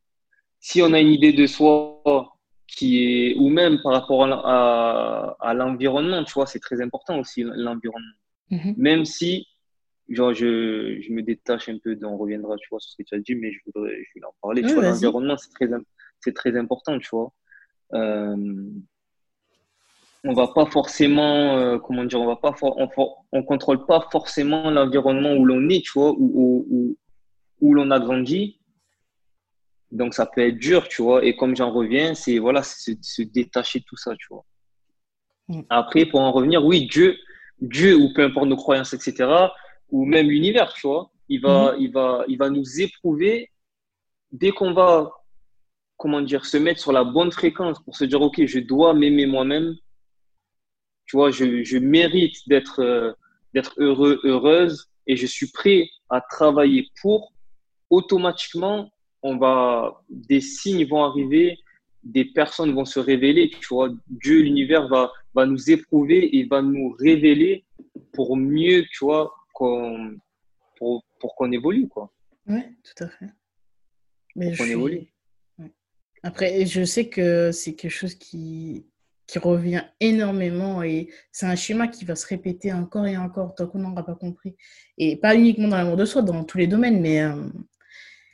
Si 0.59 0.81
on 0.81 0.93
a 0.93 0.99
une 0.99 1.11
idée 1.11 1.33
de 1.33 1.45
soi 1.45 2.33
qui 2.67 3.03
est, 3.03 3.35
ou 3.35 3.49
même 3.49 3.81
par 3.81 3.93
rapport 3.93 4.25
à, 4.25 5.35
à, 5.39 5.53
l'environnement, 5.53 6.23
tu 6.23 6.33
vois, 6.33 6.45
c'est 6.45 6.59
très 6.59 6.81
important 6.81 7.19
aussi 7.19 7.43
l'environnement. 7.43 8.13
Mm-hmm. 8.51 8.73
Même 8.77 9.05
si 9.05 9.47
genre, 10.09 10.33
je, 10.33 10.99
je, 11.01 11.13
me 11.13 11.21
détache 11.21 11.69
un 11.69 11.77
peu, 11.77 11.97
on 12.03 12.17
reviendra, 12.17 12.55
tu 12.57 12.67
vois, 12.69 12.79
sur 12.79 12.91
ce 12.91 12.97
que 12.97 13.03
tu 13.03 13.15
as 13.15 13.19
dit, 13.19 13.35
mais 13.35 13.51
je 13.51 13.59
voudrais, 13.65 14.03
je 14.03 14.21
en 14.23 14.33
parler. 14.41 14.61
tu 14.61 14.73
vois, 14.73 14.83
l'environnement, 14.83 15.37
c'est 15.37 15.51
très, 15.51 15.69
c'est 16.19 16.33
très 16.33 16.57
important, 16.57 16.97
tu 16.99 17.09
vois. 17.11 17.31
Euh, 17.93 18.69
on 20.23 20.33
va 20.33 20.47
pas 20.47 20.65
forcément, 20.65 21.57
euh, 21.57 21.77
comment 21.79 22.03
dire, 22.03 22.19
on 22.19 22.27
va 22.27 22.35
pas, 22.35 22.53
on, 22.61 22.89
on 23.31 23.43
contrôle 23.43 23.85
pas 23.85 24.07
forcément 24.11 24.69
l'environnement 24.69 25.33
où 25.33 25.45
l'on 25.45 25.69
est, 25.69 25.83
tu 25.83 25.91
vois, 25.93 26.11
où, 26.11 26.65
où, 26.69 26.97
où 27.61 27.73
l'on 27.73 27.91
a 27.91 27.99
grandi. 27.99 28.59
Donc, 29.91 30.13
ça 30.13 30.25
peut 30.25 30.41
être 30.41 30.57
dur, 30.57 30.87
tu 30.87 31.01
vois. 31.01 31.23
Et 31.23 31.35
comme 31.35 31.55
j'en 31.55 31.71
reviens, 31.71 32.13
c'est, 32.13 32.37
voilà, 32.37 32.63
se, 32.63 32.91
se 33.01 33.21
détacher 33.21 33.79
de 33.79 33.85
tout 33.85 33.97
ça, 33.97 34.15
tu 34.17 34.27
vois. 34.29 34.45
Mm. 35.47 35.61
Après, 35.69 36.05
pour 36.05 36.19
en 36.19 36.31
revenir, 36.31 36.63
oui, 36.63 36.87
Dieu, 36.87 37.17
Dieu, 37.61 37.95
ou 37.95 38.13
peu 38.13 38.23
importe 38.23 38.47
nos 38.47 38.55
croyances, 38.55 38.93
etc., 38.93 39.29
ou 39.91 40.05
même 40.05 40.29
l'univers, 40.29 40.73
tu 40.73 40.87
vois. 40.87 41.11
Il 41.27 41.41
va, 41.41 41.73
mhm. 41.73 41.81
il, 41.81 41.91
va, 41.91 42.25
il 42.27 42.37
va 42.37 42.49
nous 42.49 42.81
éprouver 42.81 43.51
dès 44.31 44.51
qu'on 44.51 44.73
va, 44.73 45.11
comment 45.97 46.21
dire, 46.21 46.45
se 46.45 46.57
mettre 46.57 46.79
sur 46.79 46.91
la 46.91 47.03
bonne 47.03 47.31
fréquence 47.31 47.79
pour 47.83 47.95
se 47.95 48.05
dire, 48.05 48.21
OK, 48.21 48.43
je 48.45 48.59
dois 48.59 48.93
m'aimer 48.93 49.25
moi-même. 49.25 49.75
Tu 51.05 51.17
vois, 51.17 51.31
je, 51.31 51.63
je 51.63 51.77
mérite 51.77 52.37
d'être 52.47 52.81
euh, 52.81 53.13
d'être 53.53 53.73
heureux, 53.77 54.19
heureuse 54.23 54.87
et 55.07 55.15
je 55.15 55.25
suis 55.25 55.49
prêt 55.51 55.89
à 56.09 56.21
travailler 56.21 56.87
pour. 57.01 57.33
Automatiquement, 57.89 58.91
on 59.23 59.37
va, 59.37 60.03
des 60.09 60.41
signes 60.41 60.87
vont 60.87 61.03
arriver 61.03 61.57
des 62.03 62.25
personnes 62.25 62.73
vont 62.73 62.85
se 62.85 62.99
révéler, 62.99 63.49
tu 63.49 63.67
vois. 63.69 63.89
Dieu, 64.07 64.41
l'univers 64.41 64.87
va, 64.87 65.11
va 65.33 65.45
nous 65.45 65.69
éprouver 65.69 66.37
et 66.37 66.45
va 66.45 66.61
nous 66.61 66.95
révéler 66.99 67.65
pour 68.13 68.37
mieux, 68.37 68.85
tu 68.91 69.05
vois, 69.05 69.33
qu'on, 69.59 70.17
pour, 70.77 71.03
pour 71.19 71.35
qu'on 71.35 71.51
évolue, 71.51 71.87
quoi. 71.87 72.11
Oui, 72.47 72.61
tout 72.83 73.03
à 73.03 73.09
fait. 73.09 73.29
Mais 74.35 74.53
je 74.53 74.63
évolue. 74.63 75.07
Après, 76.23 76.65
je 76.65 76.83
sais 76.83 77.07
que 77.09 77.51
c'est 77.51 77.75
quelque 77.75 77.91
chose 77.91 78.15
qui, 78.15 78.85
qui 79.27 79.39
revient 79.39 79.83
énormément 79.99 80.83
et 80.83 81.09
c'est 81.31 81.45
un 81.45 81.55
schéma 81.55 81.87
qui 81.87 82.03
va 82.05 82.15
se 82.15 82.25
répéter 82.27 82.73
encore 82.73 83.05
et 83.05 83.17
encore 83.17 83.55
tant 83.55 83.67
qu'on 83.67 83.79
n'aura 83.79 84.05
pas 84.05 84.15
compris. 84.15 84.55
Et 84.97 85.17
pas 85.17 85.35
uniquement 85.35 85.67
dans 85.67 85.77
l'amour 85.77 85.97
de 85.97 86.05
soi, 86.05 86.21
dans 86.21 86.43
tous 86.43 86.57
les 86.57 86.67
domaines, 86.67 86.99
mais 86.99 87.21
euh, 87.21 87.47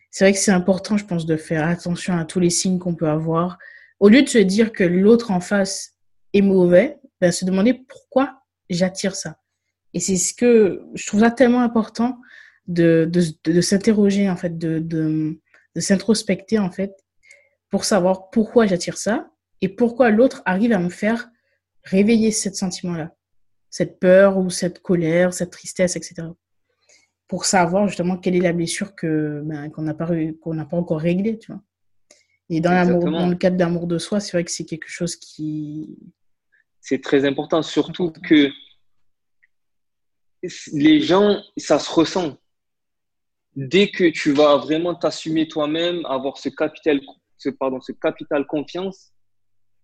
c'est 0.09 0.25
vrai 0.25 0.33
que 0.33 0.39
c'est 0.39 0.51
important, 0.51 0.97
je 0.97 1.05
pense, 1.05 1.25
de 1.25 1.37
faire 1.37 1.67
attention 1.67 2.17
à 2.17 2.25
tous 2.25 2.39
les 2.39 2.49
signes 2.49 2.79
qu'on 2.79 2.95
peut 2.95 3.09
avoir. 3.09 3.57
Au 3.99 4.09
lieu 4.09 4.23
de 4.23 4.29
se 4.29 4.39
dire 4.39 4.71
que 4.71 4.83
l'autre 4.83 5.31
en 5.31 5.39
face 5.39 5.95
est 6.33 6.41
mauvais, 6.41 6.97
ben, 7.21 7.31
se 7.31 7.45
demander 7.45 7.73
pourquoi 7.73 8.41
j'attire 8.69 9.15
ça. 9.15 9.37
Et 9.95 9.99
c'est 9.99 10.17
ce 10.17 10.35
que 10.35 10.83
je 10.93 11.07
trouve 11.07 11.21
ça 11.21 11.31
tellement 11.31 11.61
important 11.61 12.21
de, 12.67 13.09
de, 13.11 13.23
de, 13.43 13.61
s'interroger, 13.61 14.29
en 14.29 14.35
fait, 14.35 14.59
de, 14.59 14.77
de, 14.77 15.39
de 15.75 15.81
s'introspecter, 15.81 16.59
en 16.59 16.69
fait, 16.69 16.93
pour 17.71 17.83
savoir 17.83 18.29
pourquoi 18.29 18.67
j'attire 18.67 18.97
ça 18.97 19.31
et 19.61 19.69
pourquoi 19.69 20.11
l'autre 20.11 20.43
arrive 20.45 20.71
à 20.73 20.79
me 20.79 20.89
faire 20.89 21.29
réveiller 21.83 22.31
ce 22.31 22.53
sentiment-là, 22.53 23.15
cette 23.71 23.99
peur 23.99 24.37
ou 24.37 24.51
cette 24.51 24.83
colère, 24.83 25.33
cette 25.33 25.51
tristesse, 25.51 25.95
etc 25.95 26.27
pour 27.27 27.45
savoir 27.45 27.87
justement 27.87 28.17
quelle 28.17 28.35
est 28.35 28.41
la 28.41 28.53
blessure 28.53 28.95
que 28.95 29.41
ben, 29.43 29.69
qu'on 29.69 29.81
n'a 29.81 29.93
pas 29.93 30.09
qu'on 30.41 30.53
n'a 30.53 30.65
pas 30.65 30.77
encore 30.77 30.99
réglée, 30.99 31.37
tu 31.37 31.51
vois. 31.51 31.61
Et 32.49 32.61
dans 32.61 32.71
l'amour, 32.71 33.03
dans 33.05 33.27
le 33.27 33.35
cadre 33.35 33.57
d'amour 33.57 33.87
de 33.87 33.97
soi, 33.97 34.19
c'est 34.19 34.33
vrai 34.33 34.43
que 34.43 34.51
c'est 34.51 34.65
quelque 34.65 34.89
chose 34.89 35.15
qui 35.15 35.97
c'est 36.81 37.01
très 37.01 37.25
important, 37.25 37.63
surtout 37.63 38.11
que 38.11 38.49
les 40.73 41.01
gens, 41.01 41.41
ça 41.57 41.79
se 41.79 41.91
ressent. 41.91 42.37
Dès 43.55 43.89
que 43.89 44.09
tu 44.09 44.33
vas 44.33 44.57
vraiment 44.57 44.95
t'assumer 44.95 45.47
toi-même, 45.47 46.05
avoir 46.05 46.37
ce 46.37 46.49
capital, 46.49 46.99
ce, 47.37 47.49
pardon, 47.49 47.79
ce 47.79 47.93
capital 47.93 48.45
confiance, 48.45 49.11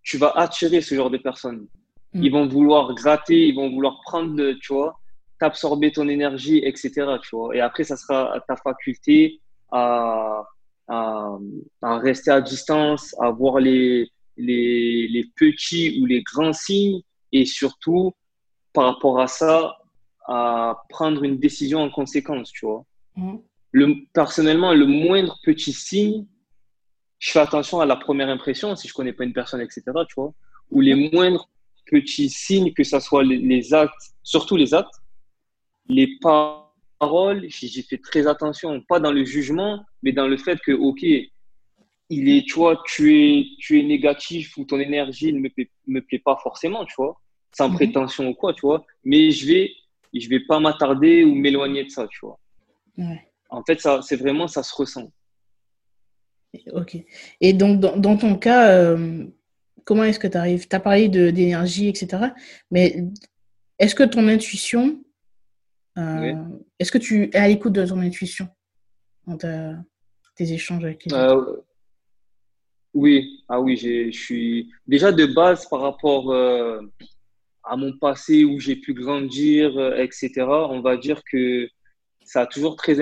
tu 0.03 0.17
vas 0.17 0.31
attirer 0.35 0.81
ce 0.81 0.95
genre 0.95 1.09
de 1.09 1.17
personnes. 1.17 1.67
Mm. 2.13 2.23
Ils 2.23 2.31
vont 2.31 2.47
vouloir 2.47 2.93
gratter, 2.95 3.47
ils 3.47 3.55
vont 3.55 3.69
vouloir 3.69 4.01
prendre, 4.01 4.53
tu 4.61 4.73
vois, 4.73 4.99
absorber 5.39 5.91
ton 5.91 6.07
énergie, 6.07 6.59
etc. 6.63 6.91
Tu 7.23 7.35
vois. 7.35 7.55
Et 7.55 7.61
après, 7.61 7.83
ça 7.83 7.97
sera 7.97 8.39
ta 8.47 8.55
faculté 8.55 9.39
à, 9.71 10.43
à, 10.87 11.37
rester 11.81 12.31
à 12.31 12.41
distance, 12.41 13.15
à 13.19 13.31
voir 13.31 13.59
les, 13.59 14.09
les, 14.37 15.07
les, 15.07 15.25
petits 15.35 15.99
ou 16.01 16.05
les 16.05 16.21
grands 16.23 16.53
signes 16.53 17.01
et 17.31 17.45
surtout, 17.45 18.13
par 18.73 18.85
rapport 18.85 19.19
à 19.19 19.27
ça, 19.27 19.77
à 20.31 20.83
prendre 20.87 21.23
une 21.23 21.37
décision 21.37 21.81
en 21.81 21.89
conséquence, 21.89 22.51
tu 22.51 22.65
vois. 22.65 22.85
Mmh. 23.17 23.35
Le, 23.73 23.95
personnellement, 24.13 24.73
le 24.73 24.85
moindre 24.85 25.37
petit 25.43 25.73
signe, 25.73 26.25
je 27.19 27.31
fais 27.31 27.39
attention 27.39 27.81
à 27.81 27.85
la 27.85 27.97
première 27.97 28.29
impression, 28.29 28.75
si 28.75 28.87
je 28.87 28.93
connais 28.93 29.13
pas 29.13 29.25
une 29.25 29.33
personne, 29.33 29.61
etc., 29.61 29.83
tu 30.07 30.15
vois, 30.15 30.33
ou 30.71 30.79
les 30.79 30.95
moindres 31.11 31.49
petits 31.85 32.29
signes, 32.29 32.73
que 32.73 32.83
ce 32.83 32.99
soit 32.99 33.23
les, 33.23 33.37
les 33.37 33.73
actes, 33.73 34.13
surtout 34.23 34.55
les 34.55 34.73
actes, 34.73 34.95
les 35.89 36.17
paroles, 36.21 37.45
j'ai 37.49 37.81
fait 37.81 37.97
très 37.97 38.25
attention, 38.27 38.81
pas 38.87 39.01
dans 39.01 39.11
le 39.11 39.25
jugement, 39.25 39.83
mais 40.01 40.13
dans 40.13 40.27
le 40.27 40.37
fait 40.37 40.59
que, 40.61 40.71
OK, 40.71 41.03
il 41.03 42.29
est, 42.29 42.47
tu 42.47 42.53
vois, 42.53 42.81
tu 42.85 43.17
es, 43.17 43.45
tu 43.59 43.79
es 43.79 43.83
négatif 43.83 44.57
ou 44.57 44.63
ton 44.63 44.79
énergie 44.79 45.33
ne 45.33 45.39
me, 45.39 45.49
me 45.87 46.01
plaît 46.01 46.21
pas 46.23 46.37
forcément, 46.41 46.85
tu 46.85 46.95
vois, 46.97 47.19
sans 47.53 47.69
mhm. 47.69 47.75
prétention 47.75 48.29
ou 48.29 48.33
quoi, 48.33 48.53
tu 48.53 48.61
vois, 48.61 48.85
mais 49.03 49.31
je 49.31 49.47
vais, 49.47 49.71
je 50.13 50.29
vais 50.29 50.41
pas 50.41 50.59
m'attarder 50.59 51.23
ou 51.23 51.33
m'éloigner 51.35 51.83
de 51.85 51.89
ça, 51.89 52.07
tu 52.07 52.19
vois. 52.25 52.39
En 53.49 53.63
fait, 53.63 53.79
ça, 53.79 54.01
c'est 54.01 54.15
vraiment, 54.15 54.47
ça 54.47 54.63
se 54.63 54.73
ressent. 54.75 55.11
Ok. 56.73 56.97
Et 57.39 57.53
donc, 57.53 57.79
dans, 57.79 58.17
ton 58.17 58.35
cas, 58.35 58.71
euh, 58.71 59.25
comment 59.85 60.03
est-ce 60.03 60.19
que 60.19 60.27
tu 60.27 60.37
arrives 60.37 60.67
Tu 60.67 60.75
as 60.75 60.79
parlé 60.79 61.09
d'énergie, 61.09 61.87
etc. 61.87 62.27
Mais 62.71 63.03
est-ce 63.79 63.95
que 63.95 64.03
ton 64.03 64.27
intuition, 64.27 65.03
euh, 65.97 66.35
est-ce 66.79 66.91
que 66.91 66.97
tu 66.97 67.23
es 67.23 67.35
à 67.35 67.47
l'écoute 67.47 67.73
de 67.73 67.85
ton 67.85 67.99
intuition 67.99 68.47
dans 69.25 69.37
tes 69.37 70.53
échanges 70.53 70.83
avec 70.83 71.05
les 71.05 71.13
autres 71.13 71.49
euh, 71.49 71.65
Oui, 72.93 73.43
ah 73.47 73.59
oui, 73.59 73.77
je 73.77 74.11
suis 74.11 74.71
déjà 74.87 75.11
de 75.11 75.25
base 75.25 75.67
par 75.67 75.81
rapport 75.81 76.31
euh, 76.31 76.81
à 77.63 77.75
mon 77.75 77.97
passé 77.97 78.43
où 78.43 78.59
j'ai 78.59 78.75
pu 78.75 78.93
grandir, 78.93 79.79
etc. 79.95 80.31
On 80.47 80.81
va 80.81 80.97
dire 80.97 81.21
que 81.31 81.67
ça 82.23 82.41
a 82.41 82.47
toujours 82.47 82.75
très 82.75 82.97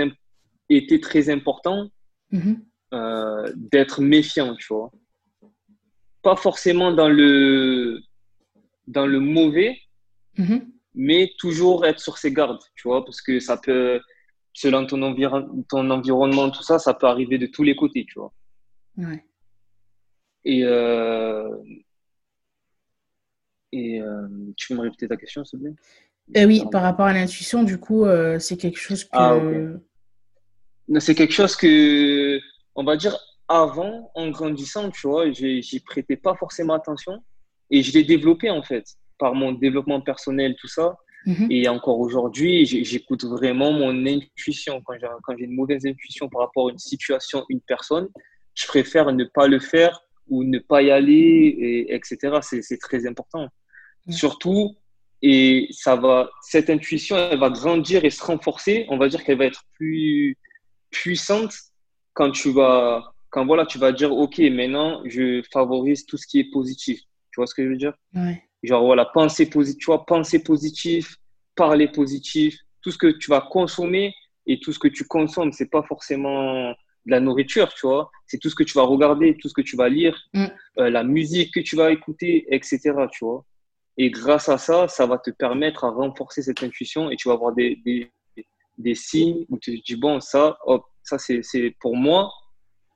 été 0.70 1.00
très 1.00 1.30
important 1.30 1.90
mm-hmm. 2.32 3.54
d'être 3.72 4.02
méfiant, 4.02 4.56
tu 4.56 4.68
vois. 4.74 4.92
Pas 6.22 6.36
forcément 6.36 6.92
dans 6.92 7.10
le 7.10 8.02
dans 8.88 9.06
le 9.06 9.20
mauvais, 9.20 9.80
mm-hmm 10.38 10.62
mais 10.96 11.34
toujours 11.38 11.86
être 11.86 12.00
sur 12.00 12.18
ses 12.18 12.34
gardes, 12.34 12.60
tu 12.76 12.88
vois, 12.88 13.06
parce 13.06 13.22
que 13.22 13.40
ça 13.40 13.58
peut, 13.58 14.02
selon 14.54 14.86
ton, 14.86 15.16
ton 15.70 15.90
environnement, 15.90 16.50
tout 16.50 16.64
ça, 16.64 16.80
ça 16.80 16.94
peut 16.94 17.08
arriver 17.08 17.38
de 17.38 17.46
tous 17.46 17.64
les 17.64 17.76
côtés, 17.76 18.06
tu 18.06 18.20
vois. 18.20 18.34
Ouais. 18.98 19.24
Et, 20.44 20.64
euh, 20.64 21.50
et 23.72 24.02
euh, 24.02 24.28
tu 24.56 24.68
peux 24.68 24.76
me 24.76 24.82
répéter 24.82 25.08
ta 25.08 25.18
question, 25.18 25.46
s'il 25.46 25.60
te 25.60 25.64
plaît? 25.64 25.74
Euh, 26.38 26.46
Oui, 26.46 26.64
par 26.72 26.82
rapport 26.82 27.06
à 27.06 27.14
l'intuition, 27.14 27.64
du 27.64 27.78
coup, 27.78 28.06
c'est 28.40 28.58
quelque 28.58 28.80
chose 28.80 29.04
que. 29.04 29.10
Ah, 29.14 29.40
c'est 31.00 31.16
quelque 31.16 31.34
chose 31.34 31.56
que, 31.56 32.40
on 32.76 32.84
va 32.84 32.98
dire, 32.98 33.18
avant, 33.48 34.12
en 34.16 34.30
grandissant, 34.30 34.90
tu 34.92 35.08
vois, 35.08 35.32
j'y 35.32 35.80
prêtais 35.86 36.16
pas 36.16 36.36
forcément 36.36 36.74
attention 36.74 37.24
et 37.72 37.84
je 37.84 37.94
l'ai 37.94 38.04
développé 38.04 38.50
en 38.50 38.64
fait 38.64 38.86
par 39.18 39.34
mon 39.34 39.52
développement 39.52 40.02
personnel, 40.02 40.56
tout 40.60 40.68
ça. 40.68 40.98
Mhm. 41.26 41.48
Et 41.50 41.68
encore 41.68 42.00
aujourd'hui, 42.00 42.66
j'écoute 42.66 43.26
vraiment 43.26 43.72
mon 43.74 44.06
intuition. 44.06 44.82
Quand 44.84 44.94
j'ai 45.38 45.44
une 45.44 45.56
mauvaise 45.56 45.86
intuition 45.86 46.30
par 46.30 46.42
rapport 46.42 46.70
à 46.70 46.72
une 46.72 46.78
situation, 46.78 47.46
une 47.50 47.60
personne, 47.62 48.08
je 48.54 48.66
préfère 48.68 49.12
ne 49.12 49.26
pas 49.26 49.48
le 49.48 49.60
faire 49.60 50.02
ou 50.30 50.44
ne 50.44 50.60
pas 50.60 50.82
y 50.82 50.92
aller, 50.92 51.14
et, 51.14 51.94
etc. 51.94 52.40
C'est 52.42 52.78
très 52.78 53.06
important. 53.08 53.48
Surtout, 54.10 54.76
et 55.22 55.68
ça 55.72 55.96
va, 55.96 56.30
cette 56.42 56.70
intuition, 56.70 57.18
elle 57.18 57.40
va 57.40 57.50
grandir 57.50 58.06
et 58.06 58.10
se 58.10 58.24
renforcer. 58.24 58.86
On 58.90 58.98
va 58.98 59.10
dire 59.10 59.24
qu'elle 59.24 59.38
va 59.38 59.46
être 59.46 59.64
plus 59.74 60.38
puissante 60.92 61.54
quand 62.14 62.32
tu 62.32 62.52
vas, 62.52 63.14
quand 63.30 63.46
voilà, 63.46 63.66
tu 63.66 63.78
vas 63.78 63.92
dire, 63.92 64.12
OK, 64.12 64.40
maintenant, 64.40 65.02
je 65.06 65.44
favorise 65.52 66.06
tout 66.06 66.18
ce 66.18 66.26
qui 66.26 66.40
est 66.40 66.50
positif. 66.50 67.00
Tu 67.32 67.38
vois 67.38 67.48
ce 67.48 67.54
que 67.54 67.64
je 67.64 67.70
veux 67.70 67.78
dire? 67.78 67.94
Ouais. 68.16 68.42
Genre, 68.64 68.84
voilà, 68.84 69.06
penser 69.06 69.50
positif, 69.50 69.80
tu 69.80 69.86
vois, 69.86 70.06
penser 70.06 70.44
positif, 70.44 71.16
parler 71.56 71.88
positif, 71.88 72.58
tout 72.82 72.92
ce 72.92 72.98
que 72.98 73.08
tu 73.08 73.30
vas 73.30 73.42
consommer 73.42 74.14
et 74.48 74.60
tout 74.60 74.74
ce 74.74 74.80
que 74.80 74.88
tu 74.88 75.06
consommes, 75.06 75.52
c'est 75.52 75.70
pas 75.70 75.84
forcément 75.84 76.74
de 77.10 77.12
la 77.12 77.20
nourriture, 77.20 77.74
tu 77.74 77.88
vois. 77.88 78.12
C'est 78.28 78.38
tout 78.38 78.50
ce 78.50 78.56
que 78.56 78.64
tu 78.64 78.74
vas 78.74 78.84
regarder, 78.84 79.36
tout 79.38 79.50
ce 79.50 79.54
que 79.54 79.62
tu 79.62 79.76
vas 79.76 79.90
lire, 79.90 80.18
mm. 80.34 80.46
euh, 80.80 80.90
la 80.90 81.04
musique 81.04 81.54
que 81.54 81.60
tu 81.60 81.76
vas 81.76 81.92
écouter, 81.92 82.46
etc., 82.54 82.80
tu 83.12 83.26
vois. 83.26 83.44
Et 83.98 84.10
grâce 84.12 84.48
à 84.48 84.58
ça, 84.58 84.88
ça 84.88 85.06
va 85.06 85.18
te 85.18 85.30
permettre 85.30 85.84
à 85.84 85.90
renforcer 85.90 86.42
cette 86.42 86.64
intuition 86.64 87.10
et 87.10 87.18
tu 87.18 87.28
vas 87.28 87.34
avoir 87.34 87.54
des, 87.54 87.76
des, 87.84 88.10
des 88.78 88.96
signes 88.96 89.46
où 89.50 89.60
tu 89.60 89.78
te 89.80 89.86
dis, 89.86 90.00
bon, 90.00 90.22
ça, 90.22 90.58
hop, 90.66 90.86
ça 91.04 91.18
c'est 91.20 91.76
pour 91.82 91.98
moi, 91.98 92.32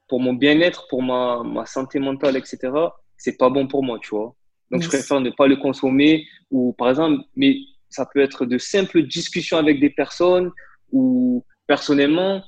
pour 0.08 0.20
mon 0.22 0.34
bien-être, 0.34 0.88
pour 0.88 1.04
ma, 1.04 1.44
ma 1.44 1.66
santé 1.66 2.00
mentale, 2.00 2.38
etc., 2.38 2.72
c'est 3.18 3.38
pas 3.38 3.50
bon 3.50 3.68
pour 3.68 3.84
moi, 3.84 4.00
tu 4.02 4.10
vois. 4.10 4.36
Donc, 4.72 4.82
je 4.82 4.88
préfère 4.88 5.20
ne 5.22 5.30
pas 5.30 5.48
le 5.48 5.58
consommer 5.58 6.26
ou, 6.52 6.74
par 6.74 6.90
exemple, 6.90 7.24
mais 7.36 7.58
ça 7.90 8.08
peut 8.12 8.22
être 8.22 8.46
de 8.46 8.58
simples 8.58 9.04
discussions 9.04 9.58
avec 9.58 9.80
des 9.80 9.90
personnes 9.90 10.52
ou, 10.92 11.44
personnellement, 11.68 12.44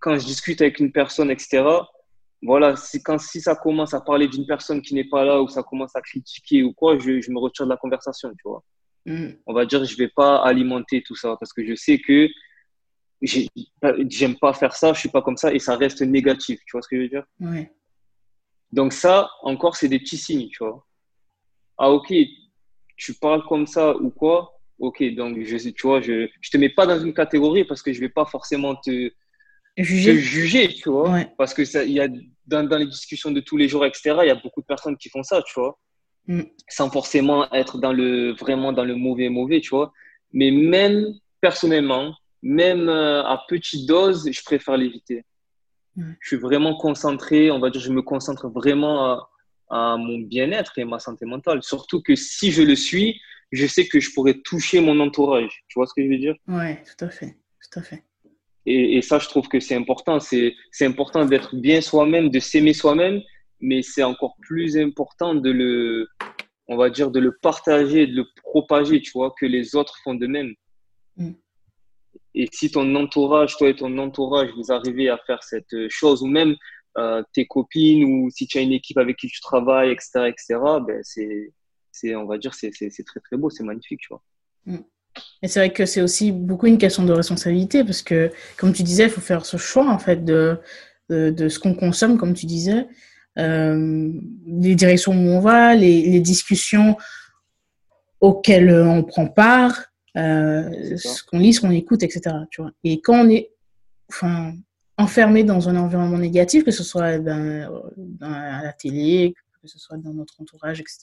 quand 0.00 0.18
je 0.18 0.24
discute 0.24 0.60
avec 0.60 0.80
une 0.80 0.92
personne, 0.92 1.30
etc., 1.30 1.64
voilà, 2.42 2.74
si, 2.74 3.02
quand, 3.02 3.18
si 3.18 3.40
ça 3.40 3.54
commence 3.54 3.92
à 3.92 4.00
parler 4.00 4.26
d'une 4.26 4.46
personne 4.46 4.80
qui 4.80 4.94
n'est 4.94 5.04
pas 5.08 5.24
là 5.24 5.42
ou 5.42 5.48
ça 5.48 5.62
commence 5.62 5.94
à 5.94 6.00
critiquer 6.00 6.62
ou 6.62 6.72
quoi, 6.72 6.98
je, 6.98 7.20
je 7.20 7.30
me 7.30 7.38
retire 7.38 7.66
de 7.66 7.70
la 7.70 7.76
conversation, 7.76 8.30
tu 8.30 8.48
vois. 8.48 8.64
Mm. 9.04 9.32
On 9.46 9.52
va 9.52 9.66
dire, 9.66 9.84
je 9.84 9.96
vais 9.96 10.08
pas 10.08 10.38
alimenter 10.42 11.02
tout 11.02 11.16
ça 11.16 11.36
parce 11.38 11.52
que 11.52 11.64
je 11.64 11.74
sais 11.74 11.98
que 11.98 12.28
j'aime 13.22 14.38
pas 14.38 14.54
faire 14.54 14.74
ça, 14.74 14.94
je 14.94 15.00
suis 15.00 15.10
pas 15.10 15.20
comme 15.20 15.36
ça 15.36 15.52
et 15.52 15.58
ça 15.58 15.76
reste 15.76 16.00
négatif, 16.00 16.60
tu 16.66 16.72
vois 16.72 16.82
ce 16.82 16.88
que 16.88 16.96
je 16.96 17.02
veux 17.02 17.08
dire? 17.08 17.24
Donc 18.72 18.94
ça, 18.94 19.30
encore, 19.42 19.76
c'est 19.76 19.88
des 19.88 19.98
petits 19.98 20.16
signes, 20.16 20.48
tu 20.48 20.64
vois 20.64 20.86
ah 21.80 21.90
ok, 21.90 22.12
tu 22.96 23.14
parles 23.14 23.42
comme 23.46 23.66
ça 23.66 23.96
ou 23.96 24.10
quoi, 24.10 24.60
ok, 24.78 25.02
donc 25.14 25.42
je, 25.42 25.56
tu 25.70 25.86
vois, 25.86 26.02
je 26.02 26.12
ne 26.12 26.28
te 26.52 26.58
mets 26.58 26.68
pas 26.68 26.86
dans 26.86 27.00
une 27.00 27.14
catégorie 27.14 27.64
parce 27.64 27.82
que 27.82 27.90
je 27.90 28.00
ne 28.00 28.04
vais 28.04 28.12
pas 28.12 28.26
forcément 28.26 28.76
te 28.76 29.10
juger, 29.76 30.18
juger 30.18 30.68
tu 30.68 30.90
vois, 30.90 31.24
parce 31.38 31.54
qu'il 31.54 31.92
y 31.92 32.00
a 32.00 32.08
dans, 32.46 32.66
dans, 32.66 32.78
les 32.78 32.86
discussions 32.86 33.30
de 33.30 33.40
tous 33.40 33.56
les 33.56 33.68
jours, 33.68 33.86
etc., 33.86 34.16
il 34.22 34.26
y 34.26 34.30
a 34.30 34.34
beaucoup 34.34 34.60
de 34.60 34.66
personnes 34.66 34.96
qui 34.96 35.08
font 35.08 35.22
ça, 35.22 35.42
tu 35.42 35.54
vois. 35.58 35.78
Mm. 36.26 36.42
Sans 36.68 36.90
forcément 36.90 37.50
être 37.52 37.78
dans 37.78 37.92
le, 37.92 38.32
vraiment 38.32 38.72
dans 38.72 38.84
le 38.84 38.94
mauvais, 38.94 39.28
mauvais, 39.28 39.60
tu 39.60 39.70
vois. 39.70 39.92
Mais 40.32 40.50
même 40.50 41.06
personnellement, 41.40 42.14
même 42.42 42.88
euh, 42.88 43.22
à 43.22 43.44
petite 43.48 43.86
dose, 43.86 44.28
je 44.30 44.42
préfère 44.42 44.76
l'éviter. 44.76 45.24
Mm. 45.96 46.12
Je 46.20 46.28
suis 46.28 46.36
vraiment 46.36 46.76
concentré, 46.76 47.50
on 47.50 47.58
va 47.58 47.70
dire, 47.70 47.80
je 47.80 47.92
me 47.92 48.02
concentre 48.02 48.48
vraiment 48.48 49.04
à, 49.06 49.30
à 49.70 49.96
mon 49.96 50.18
bien-être 50.18 50.78
et 50.78 50.84
ma 50.84 50.98
santé 50.98 51.24
mentale. 51.24 51.62
Surtout 51.62 52.02
que 52.02 52.16
si 52.16 52.50
je 52.50 52.62
le 52.62 52.76
suis, 52.76 53.20
je 53.52 53.66
sais 53.66 53.86
que 53.86 54.00
je 54.00 54.12
pourrais 54.12 54.34
toucher 54.34 54.80
mon 54.80 54.98
entourage. 55.00 55.64
Tu 55.68 55.78
vois 55.78 55.86
ce 55.86 55.94
que 55.94 56.04
je 56.04 56.08
veux 56.08 56.18
dire? 56.18 56.34
Oui, 56.46 56.76
tout 56.84 57.04
à 57.04 57.10
fait. 57.10 57.36
Tout 57.62 57.80
à 57.80 57.82
fait. 57.82 58.04
Et, 58.66 58.98
et 58.98 59.02
ça, 59.02 59.18
je 59.18 59.28
trouve 59.28 59.48
que 59.48 59.60
c'est 59.60 59.74
important. 59.74 60.20
C'est 60.20 60.54
important 60.82 61.24
d'être 61.24 61.56
bien 61.56 61.80
soi-même, 61.80 62.30
de 62.30 62.40
s'aimer 62.40 62.72
soi-même, 62.72 63.20
mais 63.60 63.82
c'est 63.82 64.02
encore 64.02 64.36
plus 64.40 64.76
important 64.76 65.34
de 65.34 65.50
le, 65.50 66.08
on 66.68 66.76
va 66.76 66.90
dire, 66.90 67.10
de 67.10 67.20
le 67.20 67.36
partager, 67.42 68.06
de 68.06 68.16
le 68.16 68.24
propager, 68.42 69.00
tu 69.00 69.12
vois, 69.12 69.34
que 69.38 69.46
les 69.46 69.74
autres 69.74 69.98
font 70.04 70.14
de 70.14 70.26
même. 70.26 70.54
Mm. 71.16 71.32
Et 72.34 72.46
si 72.52 72.70
ton 72.70 72.94
entourage, 72.94 73.56
toi 73.56 73.68
et 73.68 73.76
ton 73.76 73.96
entourage, 73.98 74.50
vous 74.56 74.72
arrivez 74.72 75.08
à 75.08 75.18
faire 75.26 75.42
cette 75.42 75.88
chose, 75.88 76.22
ou 76.22 76.26
même 76.26 76.56
euh, 76.98 77.22
tes 77.32 77.46
copines, 77.46 78.04
ou 78.04 78.30
si 78.30 78.46
tu 78.46 78.58
as 78.58 78.62
une 78.62 78.72
équipe 78.72 78.98
avec 78.98 79.16
qui 79.16 79.28
tu 79.28 79.40
travailles, 79.40 79.90
etc., 79.90 80.28
etc., 80.28 80.60
ben 80.86 81.00
c'est, 81.02 81.52
c'est, 81.90 82.14
on 82.14 82.26
va 82.26 82.38
dire, 82.38 82.54
c'est, 82.54 82.70
c'est, 82.72 83.04
très, 83.04 83.20
très 83.20 83.36
beau, 83.36 83.50
c'est 83.50 83.64
magnifique, 83.64 84.00
tu 84.00 84.08
vois. 84.10 84.22
Mm. 84.66 84.78
Et 85.42 85.48
c'est 85.48 85.60
vrai 85.60 85.72
que 85.72 85.86
c'est 85.86 86.02
aussi 86.02 86.32
beaucoup 86.32 86.66
une 86.66 86.78
question 86.78 87.04
de 87.04 87.12
responsabilité, 87.12 87.84
parce 87.84 88.02
que, 88.02 88.30
comme 88.56 88.72
tu 88.72 88.82
disais, 88.82 89.04
il 89.04 89.10
faut 89.10 89.20
faire 89.20 89.46
ce 89.46 89.56
choix, 89.56 89.88
en 89.88 89.98
fait, 89.98 90.24
de, 90.24 90.58
de, 91.08 91.30
de 91.30 91.48
ce 91.48 91.58
qu'on 91.58 91.74
consomme, 91.74 92.18
comme 92.18 92.34
tu 92.34 92.46
disais, 92.46 92.86
euh, 93.38 94.12
les 94.46 94.74
directions 94.74 95.12
où 95.12 95.28
on 95.30 95.40
va, 95.40 95.74
les, 95.74 96.02
les 96.10 96.20
discussions 96.20 96.96
auxquelles 98.20 98.70
on 98.70 99.02
prend 99.02 99.26
part, 99.26 99.86
euh, 100.16 100.96
ce 100.96 101.22
qu'on 101.24 101.38
lit, 101.38 101.54
ce 101.54 101.60
qu'on 101.60 101.70
écoute, 101.70 102.02
etc. 102.02 102.36
Tu 102.50 102.60
vois. 102.60 102.72
Et 102.84 103.00
quand 103.00 103.24
on 103.24 103.30
est 103.30 103.50
enfin, 104.10 104.52
enfermé 104.98 105.44
dans 105.44 105.68
un 105.68 105.76
environnement 105.76 106.18
négatif, 106.18 106.64
que 106.64 106.70
ce 106.70 106.82
soit 106.82 107.18
dans, 107.18 107.82
à 108.20 108.62
la 108.62 108.72
télé, 108.72 109.34
que 109.62 109.68
ce 109.68 109.78
soit 109.78 109.96
dans 109.96 110.12
notre 110.12 110.40
entourage, 110.40 110.80
etc., 110.80 110.98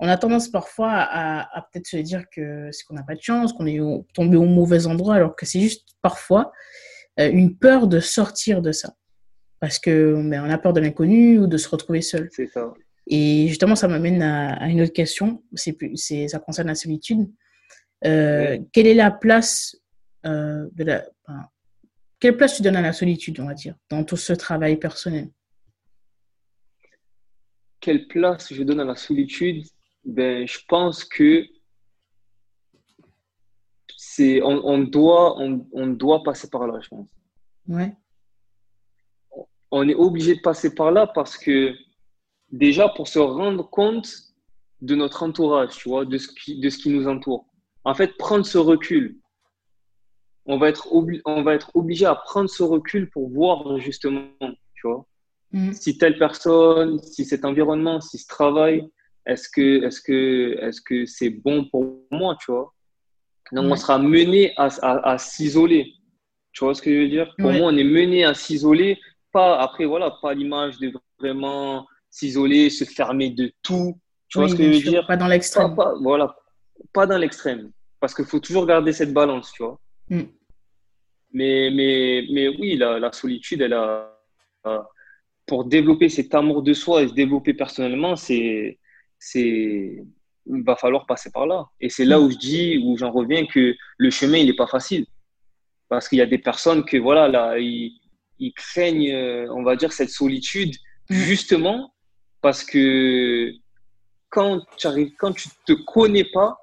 on 0.00 0.08
a 0.08 0.16
tendance 0.16 0.48
parfois 0.48 0.90
à, 0.92 1.58
à 1.58 1.62
peut-être 1.62 1.86
se 1.86 1.96
dire 1.98 2.24
que 2.30 2.68
c'est 2.72 2.84
qu'on 2.84 2.94
n'a 2.94 3.02
pas 3.02 3.14
de 3.14 3.22
chance, 3.22 3.52
qu'on 3.52 3.66
est 3.66 3.80
tombé 4.12 4.36
au 4.36 4.44
mauvais 4.44 4.86
endroit, 4.86 5.14
alors 5.14 5.36
que 5.36 5.46
c'est 5.46 5.60
juste 5.60 5.88
parfois 6.02 6.52
euh, 7.20 7.30
une 7.30 7.56
peur 7.56 7.86
de 7.86 8.00
sortir 8.00 8.60
de 8.60 8.72
ça. 8.72 8.94
Parce 9.60 9.78
que 9.78 10.14
ben, 10.28 10.44
on 10.44 10.50
a 10.50 10.58
peur 10.58 10.72
de 10.72 10.80
l'inconnu 10.80 11.38
ou 11.38 11.46
de 11.46 11.56
se 11.56 11.68
retrouver 11.68 12.02
seul. 12.02 12.28
C'est 12.32 12.48
ça. 12.48 12.72
Et 13.06 13.46
justement, 13.48 13.76
ça 13.76 13.88
m'amène 13.88 14.22
à, 14.22 14.54
à, 14.54 14.68
une 14.68 14.80
autre 14.80 14.92
question. 14.92 15.42
C'est, 15.54 16.28
ça 16.28 16.38
concerne 16.38 16.68
la 16.68 16.74
solitude. 16.74 17.30
Euh, 18.04 18.58
quelle 18.72 18.86
est 18.86 18.94
la 18.94 19.10
place 19.10 19.76
euh, 20.26 20.68
de 20.72 20.84
la, 20.84 21.04
quelle 22.20 22.36
place 22.36 22.56
tu 22.56 22.62
donnes 22.62 22.76
à 22.76 22.82
la 22.82 22.92
solitude, 22.92 23.38
on 23.40 23.46
va 23.46 23.54
dire, 23.54 23.74
dans 23.90 24.02
tout 24.02 24.16
ce 24.16 24.32
travail 24.32 24.78
personnel? 24.78 25.28
Quelle 27.80 28.06
place 28.08 28.52
je 28.52 28.62
donne 28.62 28.80
à 28.80 28.84
la 28.84 28.96
solitude? 28.96 29.66
Ben, 30.04 30.46
je 30.46 30.58
pense 30.68 31.04
que 31.04 31.46
c'est, 33.96 34.42
on, 34.42 34.64
on 34.66 34.78
doit, 34.78 35.40
on, 35.40 35.66
on, 35.72 35.86
doit 35.86 36.22
passer 36.22 36.50
par 36.50 36.66
là, 36.66 36.78
je 36.80 36.88
pense. 36.88 37.08
Ouais. 37.68 37.96
On 39.70 39.88
est 39.88 39.94
obligé 39.94 40.36
de 40.36 40.40
passer 40.40 40.74
par 40.74 40.92
là 40.92 41.06
parce 41.06 41.36
que 41.36 41.72
déjà 42.50 42.88
pour 42.88 43.08
se 43.08 43.18
rendre 43.18 43.68
compte 43.68 44.08
de 44.82 44.94
notre 44.94 45.22
entourage, 45.22 45.76
tu 45.76 45.88
vois, 45.88 46.04
de 46.04 46.18
ce 46.18 46.28
qui, 46.28 46.60
de 46.60 46.68
ce 46.68 46.78
qui 46.78 46.90
nous 46.90 47.08
entoure 47.08 47.46
en 47.84 47.94
fait, 47.94 48.16
prendre 48.16 48.44
ce 48.44 48.58
recul. 48.58 49.18
On 50.46 50.58
va 50.58 50.68
être, 50.68 50.88
on 51.24 51.42
va 51.42 51.54
être 51.54 51.70
obligé 51.74 52.06
à 52.06 52.14
prendre 52.14 52.50
ce 52.50 52.62
recul 52.62 53.08
pour 53.10 53.30
voir 53.30 53.78
justement, 53.78 54.26
tu 54.74 54.86
vois, 54.86 55.06
mm. 55.52 55.72
si 55.72 55.96
telle 55.96 56.18
personne, 56.18 56.98
si 57.02 57.24
cet 57.24 57.44
environnement, 57.44 58.00
si 58.00 58.18
ce 58.18 58.26
travail, 58.26 58.90
est-ce 59.26 59.48
que, 59.48 59.84
est-ce 59.84 60.00
que, 60.00 60.58
est-ce 60.60 60.80
que 60.80 61.06
c'est 61.06 61.30
bon 61.30 61.64
pour 61.64 62.02
moi, 62.10 62.36
tu 62.40 62.52
vois? 62.52 62.72
Donc, 63.52 63.70
on 63.70 63.76
sera 63.76 63.98
mené 63.98 64.52
à, 64.56 64.68
à, 64.82 65.18
s'isoler. 65.18 65.92
Tu 66.52 66.64
vois 66.64 66.74
ce 66.74 66.82
que 66.82 66.90
je 66.90 66.98
veux 67.00 67.08
dire? 67.08 67.34
Pour 67.38 67.52
moi, 67.52 67.68
on 67.72 67.76
est 67.76 67.84
mené 67.84 68.24
à 68.24 68.34
s'isoler, 68.34 68.98
pas 69.32 69.60
après, 69.60 69.84
voilà, 69.84 70.12
pas 70.22 70.34
l'image 70.34 70.78
de 70.78 70.92
vraiment 71.18 71.86
s'isoler, 72.10 72.70
se 72.70 72.84
fermer 72.84 73.30
de 73.30 73.52
tout. 73.62 73.98
Tu 74.28 74.38
vois 74.38 74.48
ce 74.48 74.54
que 74.54 74.62
je 74.62 74.78
veux 74.78 74.90
dire? 74.90 75.06
Pas 75.06 75.16
dans 75.16 75.28
l'extrême. 75.28 75.74
Voilà, 76.00 76.34
pas 76.92 77.06
dans 77.06 77.18
l'extrême. 77.18 77.70
Parce 78.00 78.14
qu'il 78.14 78.24
faut 78.24 78.40
toujours 78.40 78.66
garder 78.66 78.92
cette 78.92 79.12
balance, 79.12 79.52
tu 79.52 79.62
vois? 79.62 79.78
Mm. 80.08 80.22
Mais, 81.32 81.70
mais, 81.72 82.24
mais 82.32 82.48
oui, 82.48 82.76
la, 82.76 82.98
la 82.98 83.12
solitude, 83.12 83.60
elle 83.60 83.72
a, 83.72 84.10
pour 85.46 85.64
développer 85.64 86.08
cet 86.08 86.34
amour 86.34 86.62
de 86.62 86.72
soi 86.72 87.02
et 87.02 87.08
se 87.08 87.14
développer 87.14 87.54
personnellement, 87.54 88.16
c'est, 88.16 88.78
c'est, 89.24 90.04
il 90.46 90.64
va 90.64 90.76
falloir 90.76 91.06
passer 91.06 91.30
par 91.30 91.46
là. 91.46 91.66
Et 91.80 91.88
c'est 91.88 92.04
là 92.04 92.20
où 92.20 92.30
je 92.30 92.36
dis, 92.36 92.78
où 92.84 92.96
j'en 92.96 93.10
reviens, 93.10 93.46
que 93.46 93.74
le 93.98 94.10
chemin, 94.10 94.38
il 94.38 94.46
n'est 94.46 94.56
pas 94.56 94.66
facile. 94.66 95.06
Parce 95.88 96.08
qu'il 96.08 96.18
y 96.18 96.22
a 96.22 96.26
des 96.26 96.38
personnes 96.38 96.84
que, 96.84 96.96
voilà, 96.96 97.28
là, 97.28 97.58
ils, 97.58 97.98
ils 98.38 98.52
craignent, 98.52 99.14
on 99.50 99.62
va 99.62 99.76
dire, 99.76 99.92
cette 99.92 100.10
solitude, 100.10 100.74
justement 101.08 101.94
parce 102.44 102.62
que 102.62 103.52
quand 104.28 104.60
tu 104.76 104.86
arrives, 104.86 105.12
quand 105.18 105.32
tu 105.32 105.48
te 105.66 105.72
connais 105.72 106.26
pas, 106.30 106.58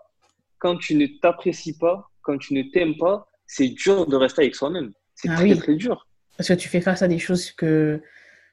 quand 0.59 0.77
tu 0.77 0.93
ne 0.93 1.07
t'apprécies 1.19 1.75
pas, 1.75 2.07
quand 2.21 2.37
tu 2.37 2.53
ne 2.53 2.61
t'aimes 2.61 2.95
pas, 2.97 3.25
c'est 3.47 3.69
dur 3.69 4.05
de 4.05 4.15
rester 4.15 4.43
avec 4.43 4.53
soi-même. 4.53 4.91
C'est 5.15 5.29
ah 5.29 5.37
très, 5.37 5.55
très 5.55 5.73
dur. 5.73 6.07
Parce 6.37 6.49
que 6.49 6.53
tu 6.53 6.69
fais 6.69 6.81
face 6.81 7.01
à 7.01 7.07
des 7.07 7.17
choses 7.17 7.49
que. 7.49 7.99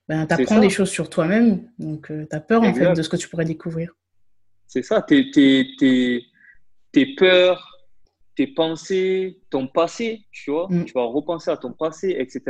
Ben, 0.09 0.27
tu 0.27 0.35
apprends 0.35 0.59
des 0.59 0.71
choses 0.71 0.89
sur 0.89 1.11
toi-même, 1.11 1.71
donc 1.79 2.11
euh, 2.11 2.27
tu 2.31 2.35
as 2.35 2.41
peur 2.41 2.63
en 2.63 2.73
fait 2.73 2.95
de 2.95 3.03
ce 3.03 3.09
que 3.11 3.17
tu 3.17 3.29
pourrais 3.29 3.45
découvrir. 3.45 3.95
C'est 4.67 4.83
ça, 4.83 5.03
tes, 5.03 5.31
tes, 5.31 6.25
tes, 6.93 7.15
peurs, 7.15 7.89
tes 8.35 8.47
pensées, 8.47 9.41
ton 9.51 9.67
passé, 9.67 10.27
tu 10.33 10.51
vois, 10.51 10.67
mm. 10.71 10.87
tu 10.87 10.93
vas 10.95 11.05
repenser 11.05 11.51
à 11.51 11.59
ton 11.59 11.73
passé, 11.73 12.17
etc. 12.19 12.43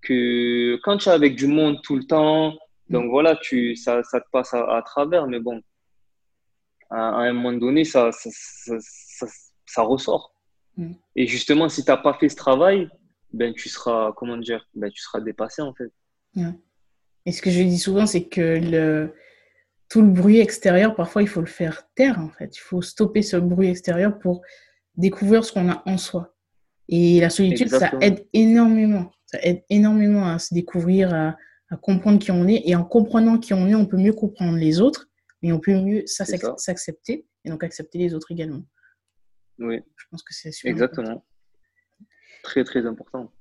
Que 0.00 0.76
quand 0.82 0.96
tu 0.96 1.10
es 1.10 1.12
avec 1.12 1.36
du 1.36 1.46
monde 1.46 1.78
tout 1.82 1.96
le 1.96 2.04
temps, 2.04 2.56
donc 2.88 3.04
mm. 3.04 3.10
voilà, 3.10 3.36
tu, 3.36 3.76
ça, 3.76 4.02
ça 4.02 4.20
te 4.20 4.26
passe 4.32 4.54
à, 4.54 4.76
à 4.76 4.82
travers, 4.82 5.26
mais 5.26 5.40
bon, 5.40 5.60
à, 6.88 7.20
un 7.20 7.32
moment 7.34 7.52
donné, 7.52 7.84
ça, 7.84 8.10
ça, 8.12 9.82
ressort. 9.82 10.34
Mm. 10.78 10.92
Et 11.16 11.26
justement, 11.26 11.68
si 11.68 11.84
tu 11.84 11.90
n'as 11.90 11.98
pas 11.98 12.14
fait 12.14 12.30
ce 12.30 12.36
travail, 12.36 12.88
ben, 13.34 13.52
tu 13.52 13.68
seras, 13.68 14.12
comment 14.16 14.38
dire, 14.38 14.66
ben, 14.74 14.90
tu 14.90 15.02
seras 15.02 15.20
dépassé 15.20 15.60
en 15.60 15.74
fait. 15.74 15.92
Et 17.26 17.32
ce 17.32 17.42
que 17.42 17.50
je 17.50 17.62
dis 17.62 17.78
souvent, 17.78 18.06
c'est 18.06 18.24
que 18.24 18.58
le, 18.58 19.14
tout 19.88 20.00
le 20.00 20.08
bruit 20.08 20.38
extérieur, 20.38 20.94
parfois, 20.94 21.22
il 21.22 21.28
faut 21.28 21.40
le 21.40 21.46
faire 21.46 21.88
taire 21.94 22.18
en 22.20 22.30
fait. 22.30 22.56
Il 22.56 22.60
faut 22.60 22.82
stopper 22.82 23.22
ce 23.22 23.36
bruit 23.36 23.68
extérieur 23.68 24.18
pour 24.18 24.42
découvrir 24.96 25.44
ce 25.44 25.52
qu'on 25.52 25.68
a 25.70 25.82
en 25.86 25.98
soi. 25.98 26.34
Et 26.88 27.20
la 27.20 27.30
solitude, 27.30 27.68
ça 27.68 27.92
aide 28.00 28.26
énormément. 28.32 29.10
Ça 29.26 29.38
aide 29.42 29.62
énormément 29.68 30.26
à 30.26 30.38
se 30.38 30.54
découvrir, 30.54 31.12
à, 31.12 31.36
à 31.70 31.76
comprendre 31.76 32.18
qui 32.18 32.30
on 32.30 32.48
est. 32.48 32.62
Et 32.64 32.74
en 32.74 32.84
comprenant 32.84 33.38
qui 33.38 33.52
on 33.52 33.68
est, 33.68 33.74
on 33.74 33.84
peut 33.84 33.98
mieux 33.98 34.14
comprendre 34.14 34.56
les 34.56 34.80
autres 34.80 35.08
mais 35.42 35.52
on 35.52 35.60
peut 35.60 35.74
mieux 35.74 36.04
s'accepter 36.06 37.26
et 37.44 37.50
donc 37.50 37.62
accepter 37.62 37.98
les 37.98 38.14
autres 38.14 38.32
également. 38.32 38.62
Oui. 39.58 39.80
Je 39.96 40.04
pense 40.10 40.22
que 40.22 40.34
c'est 40.34 40.52
super 40.52 40.72
Exactement. 40.72 41.24
Très, 42.42 42.64
très 42.64 42.86
important. 42.86 43.32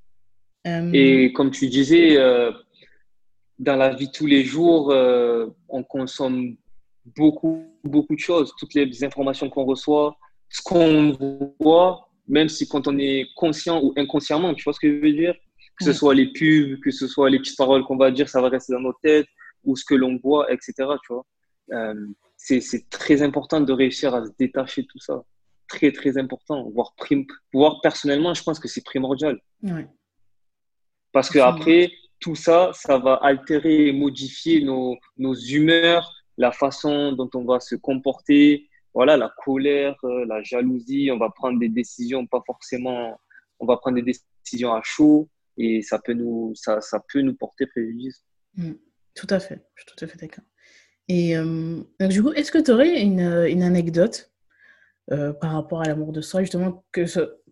Euh, 0.65 0.89
et 0.93 1.31
comme 1.33 1.51
tu 1.51 1.67
disais, 1.67 2.17
euh, 2.17 2.51
dans 3.59 3.75
la 3.75 3.93
vie 3.93 4.07
de 4.07 4.11
tous 4.11 4.25
les 4.25 4.43
jours, 4.43 4.91
euh, 4.91 5.47
on 5.69 5.83
consomme 5.83 6.55
beaucoup, 7.15 7.63
beaucoup 7.83 8.15
de 8.15 8.19
choses. 8.19 8.53
Toutes 8.60 8.73
les 8.73 9.03
informations 9.03 9.49
qu'on 9.49 9.65
reçoit, 9.65 10.17
ce 10.49 10.62
qu'on 10.62 11.53
voit, 11.60 12.10
même 12.27 12.49
si 12.49 12.67
quand 12.67 12.87
on 12.87 12.97
est 12.97 13.27
conscient 13.35 13.81
ou 13.81 13.93
inconsciemment, 13.97 14.53
tu 14.53 14.63
vois 14.63 14.73
ce 14.73 14.79
que 14.79 14.93
je 14.93 15.01
veux 15.01 15.13
dire? 15.13 15.35
Que 15.77 15.85
ce 15.85 15.93
soit 15.93 16.15
les 16.15 16.31
pubs, 16.31 16.79
que 16.81 16.91
ce 16.91 17.08
soit 17.08 17.29
les 17.29 17.39
petites 17.39 17.58
paroles 17.58 17.83
qu'on 17.83 17.97
va 17.97 18.12
dire, 18.12 18.29
ça 18.29 18.41
va 18.41 18.49
rester 18.49 18.73
dans 18.73 18.79
nos 18.79 18.93
têtes, 19.01 19.27
ou 19.63 19.75
ce 19.75 19.85
que 19.85 19.95
l'on 19.95 20.17
voit, 20.17 20.51
etc. 20.51 20.73
Tu 20.77 21.13
vois 21.13 21.25
euh, 21.73 22.08
c'est 22.37 22.89
très 22.89 23.21
important 23.21 23.60
de 23.62 23.73
réussir 23.73 24.13
à 24.15 24.25
se 24.25 24.31
détacher 24.39 24.83
de 24.83 24.87
tout 24.87 24.99
ça. 24.99 25.23
Très, 25.67 25.91
très 25.91 26.17
important. 26.17 26.69
Voire, 26.69 26.93
voire 27.51 27.81
personnellement, 27.81 28.33
je 28.33 28.43
pense 28.43 28.60
que 28.60 28.67
c'est 28.67 28.83
primordial. 28.83 29.39
Parce 31.12 31.29
que 31.29 31.39
après, 31.39 31.91
tout 32.19 32.35
ça, 32.35 32.71
ça 32.73 32.97
va 32.97 33.15
altérer 33.15 33.87
et 33.87 33.93
modifier 33.93 34.63
nos, 34.63 34.97
nos 35.17 35.35
humeurs, 35.35 36.13
la 36.37 36.51
façon 36.51 37.11
dont 37.13 37.29
on 37.35 37.43
va 37.45 37.59
se 37.59 37.75
comporter, 37.75 38.67
voilà, 38.93 39.17
la 39.17 39.31
colère, 39.43 39.95
euh, 40.03 40.25
la 40.25 40.41
jalousie, 40.41 41.09
on 41.11 41.17
va 41.17 41.29
prendre 41.29 41.59
des 41.59 41.69
décisions 41.69 42.25
pas 42.25 42.41
forcément, 42.45 43.19
on 43.59 43.65
va 43.65 43.77
prendre 43.77 44.01
des 44.01 44.13
décisions 44.43 44.73
à 44.73 44.81
chaud 44.83 45.29
et 45.57 45.81
ça 45.81 45.99
peut 45.99 46.13
nous, 46.13 46.53
ça, 46.55 46.81
ça 46.81 47.03
peut 47.11 47.21
nous 47.21 47.35
porter 47.35 47.67
préjudice. 47.67 48.23
Mm. 48.55 48.73
Tout 49.13 49.27
à 49.29 49.39
fait, 49.39 49.61
je 49.75 49.83
suis 49.83 49.95
tout 49.95 50.05
à 50.05 50.07
fait 50.07 50.19
d'accord. 50.19 50.45
Et 51.07 51.37
euh, 51.37 51.81
du 52.01 52.21
coup, 52.21 52.31
est-ce 52.33 52.51
que 52.51 52.57
tu 52.57 52.71
aurais 52.71 53.01
une, 53.01 53.45
une 53.47 53.63
anecdote 53.63 54.31
euh, 55.11 55.31
par 55.31 55.53
rapport 55.53 55.81
à 55.81 55.85
l'amour 55.85 56.11
de 56.11 56.19
soi, 56.19 56.41
justement, 56.41 56.83
que 56.91 57.05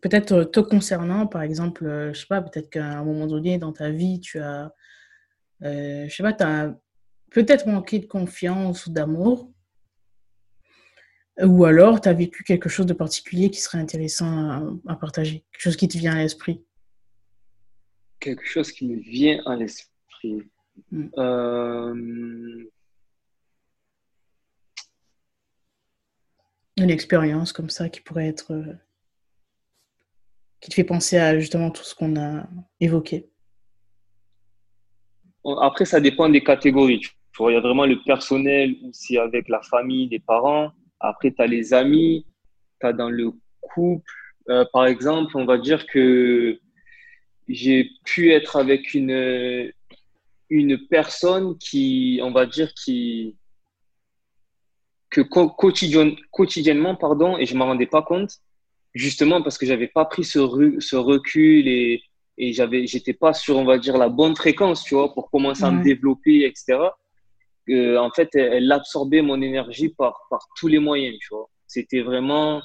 peut-être 0.05 0.43
te 0.43 0.59
concernant, 0.59 1.25
par 1.25 1.41
exemple, 1.41 1.87
euh, 1.87 2.13
je 2.13 2.19
sais 2.19 2.27
pas, 2.27 2.39
peut-être 2.39 2.69
qu'à 2.69 2.85
un 2.85 3.03
moment 3.03 3.25
donné 3.25 3.57
dans 3.57 3.73
ta 3.73 3.89
vie, 3.89 4.19
tu 4.19 4.37
as, 4.37 4.71
je 5.61 6.13
sais 6.15 6.21
pas, 6.21 6.31
tu 6.31 6.43
as 6.43 6.77
peut-être 7.31 7.65
manqué 7.65 7.97
de 7.97 8.05
confiance 8.05 8.85
ou 8.85 8.91
d'amour, 8.91 9.51
ou 11.41 11.65
alors 11.65 12.01
tu 12.01 12.07
as 12.07 12.13
vécu 12.13 12.43
quelque 12.43 12.69
chose 12.69 12.85
de 12.85 12.93
particulier 12.93 13.49
qui 13.49 13.59
serait 13.59 13.79
intéressant 13.79 14.79
à, 14.87 14.95
partager, 14.95 15.43
quelque 15.51 15.63
chose 15.63 15.75
qui 15.75 15.87
te 15.87 15.97
vient 15.97 16.13
à 16.13 16.21
l'esprit. 16.21 16.63
Quelque 18.19 18.45
chose 18.45 18.71
qui 18.71 18.87
me 18.87 18.99
vient 18.99 19.41
à 19.47 19.55
l'esprit. 19.55 20.43
Mm. 20.91 21.07
Euh, 21.17 22.65
Une 26.77 26.91
expérience 26.91 27.53
comme 27.53 27.71
ça 27.71 27.89
qui 27.89 28.01
pourrait 28.01 28.27
être. 28.27 28.53
Qui 30.65 30.71
te 30.71 30.75
fait 30.77 30.83
penser 30.83 31.19
à 31.19 31.37
justement 31.37 31.69
tout 31.69 31.83
ce 31.83 31.93
qu'on 31.93 32.19
a 32.19 32.43
évoqué. 32.79 33.29
Après, 35.61 35.85
ça 35.85 35.99
dépend 35.99 36.27
des 36.27 36.43
catégories. 36.43 37.03
Il 37.39 37.53
y 37.53 37.55
a 37.55 37.59
vraiment 37.59 37.85
le 37.85 38.01
personnel 38.01 38.75
ou 38.81 38.89
c'est 38.91 39.19
avec 39.19 39.47
la 39.47 39.61
famille, 39.61 40.09
les 40.09 40.17
parents. 40.17 40.71
Après, 40.99 41.31
tu 41.31 41.39
as 41.39 41.45
les 41.45 41.71
amis, 41.75 42.25
tu 42.81 42.87
as 42.87 42.93
dans 42.93 43.11
le 43.11 43.31
couple. 43.61 44.11
Euh, 44.49 44.65
par 44.73 44.87
exemple, 44.87 45.37
on 45.37 45.45
va 45.45 45.59
dire 45.59 45.85
que 45.85 46.59
j'ai 47.47 47.91
pu 48.03 48.31
être 48.31 48.55
avec 48.55 48.95
une, 48.95 49.71
une 50.49 50.79
personne 50.87 51.59
qui, 51.59 52.19
on 52.23 52.31
va 52.31 52.47
dire, 52.47 52.73
qui, 52.73 53.35
que 55.11 55.21
quotidiennement, 55.21 56.95
pardon, 56.95 57.37
et 57.37 57.45
je 57.45 57.53
ne 57.53 57.59
m'en 57.59 57.65
rendais 57.65 57.85
pas 57.85 58.01
compte, 58.01 58.39
justement 58.95 59.43
parce 59.43 59.57
que 59.57 59.65
j'avais 59.65 59.87
pas 59.87 60.05
pris 60.05 60.23
ce, 60.23 60.39
ce 60.79 60.95
recul 60.95 61.67
et, 61.67 62.01
et 62.37 62.53
j'avais, 62.53 62.87
j'étais 62.87 63.13
pas 63.13 63.33
sur, 63.33 63.57
on 63.57 63.65
va 63.65 63.77
dire, 63.77 63.97
la 63.97 64.09
bonne 64.09 64.35
fréquence, 64.35 64.83
tu 64.83 64.95
vois, 64.95 65.13
pour 65.13 65.29
commencer 65.29 65.63
à 65.63 65.71
me 65.71 65.83
développer, 65.83 66.45
etc. 66.45 66.79
Euh, 67.69 67.97
en 67.97 68.09
fait, 68.11 68.33
elle, 68.35 68.71
absorbait 68.71 69.21
mon 69.21 69.41
énergie 69.41 69.89
par, 69.89 70.25
par 70.29 70.47
tous 70.57 70.67
les 70.67 70.79
moyens, 70.79 71.17
tu 71.19 71.27
vois. 71.31 71.49
C'était 71.67 72.01
vraiment, 72.01 72.61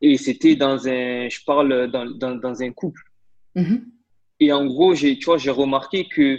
et 0.00 0.16
c'était 0.16 0.56
dans 0.56 0.86
un, 0.88 1.28
je 1.28 1.44
parle 1.44 1.90
dans, 1.90 2.06
dans, 2.06 2.34
dans 2.34 2.62
un 2.62 2.72
couple. 2.72 3.02
Mm-hmm. 3.56 3.84
Et 4.40 4.52
en 4.52 4.66
gros, 4.66 4.94
j'ai, 4.94 5.18
tu 5.18 5.26
vois, 5.26 5.38
j'ai 5.38 5.50
remarqué 5.50 6.08
que 6.08 6.38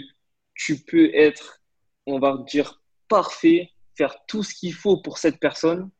tu 0.54 0.76
peux 0.84 1.10
être, 1.14 1.60
on 2.06 2.18
va 2.18 2.44
dire, 2.48 2.80
parfait, 3.08 3.70
faire 3.96 4.16
tout 4.26 4.42
ce 4.42 4.54
qu'il 4.54 4.74
faut 4.74 4.98
pour 4.98 5.18
cette 5.18 5.38
personne, 5.38 5.90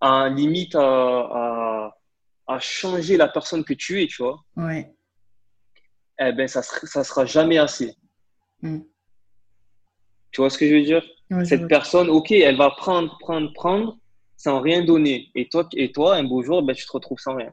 à 0.00 0.28
limite 0.28 0.74
à, 0.74 1.92
à, 2.46 2.58
changer 2.60 3.16
la 3.16 3.28
personne 3.28 3.64
que 3.64 3.74
tu 3.74 4.02
es, 4.02 4.06
tu 4.06 4.22
vois. 4.22 4.40
Ouais. 4.56 4.92
Eh 6.20 6.32
ben, 6.32 6.48
ça 6.48 6.60
ne 6.60 7.04
sera 7.04 7.26
jamais 7.26 7.58
assez. 7.58 7.94
Mm. 8.62 8.80
Tu 10.30 10.40
vois 10.40 10.50
ce 10.50 10.58
que 10.58 10.68
je 10.68 10.74
veux 10.74 10.82
dire? 10.82 11.04
Cette 11.44 11.68
personne, 11.68 12.08
ok, 12.08 12.32
elle 12.32 12.56
va 12.56 12.70
prendre, 12.70 13.16
prendre, 13.18 13.52
prendre, 13.52 13.98
sans 14.36 14.60
rien 14.60 14.82
donner. 14.82 15.30
Et 15.34 15.48
toi, 15.48 15.68
et 15.74 15.92
toi 15.92 16.16
un 16.16 16.24
beau 16.24 16.42
jour, 16.42 16.62
ben, 16.62 16.74
tu 16.74 16.86
te 16.86 16.92
retrouves 16.92 17.18
sans 17.18 17.36
rien. 17.36 17.52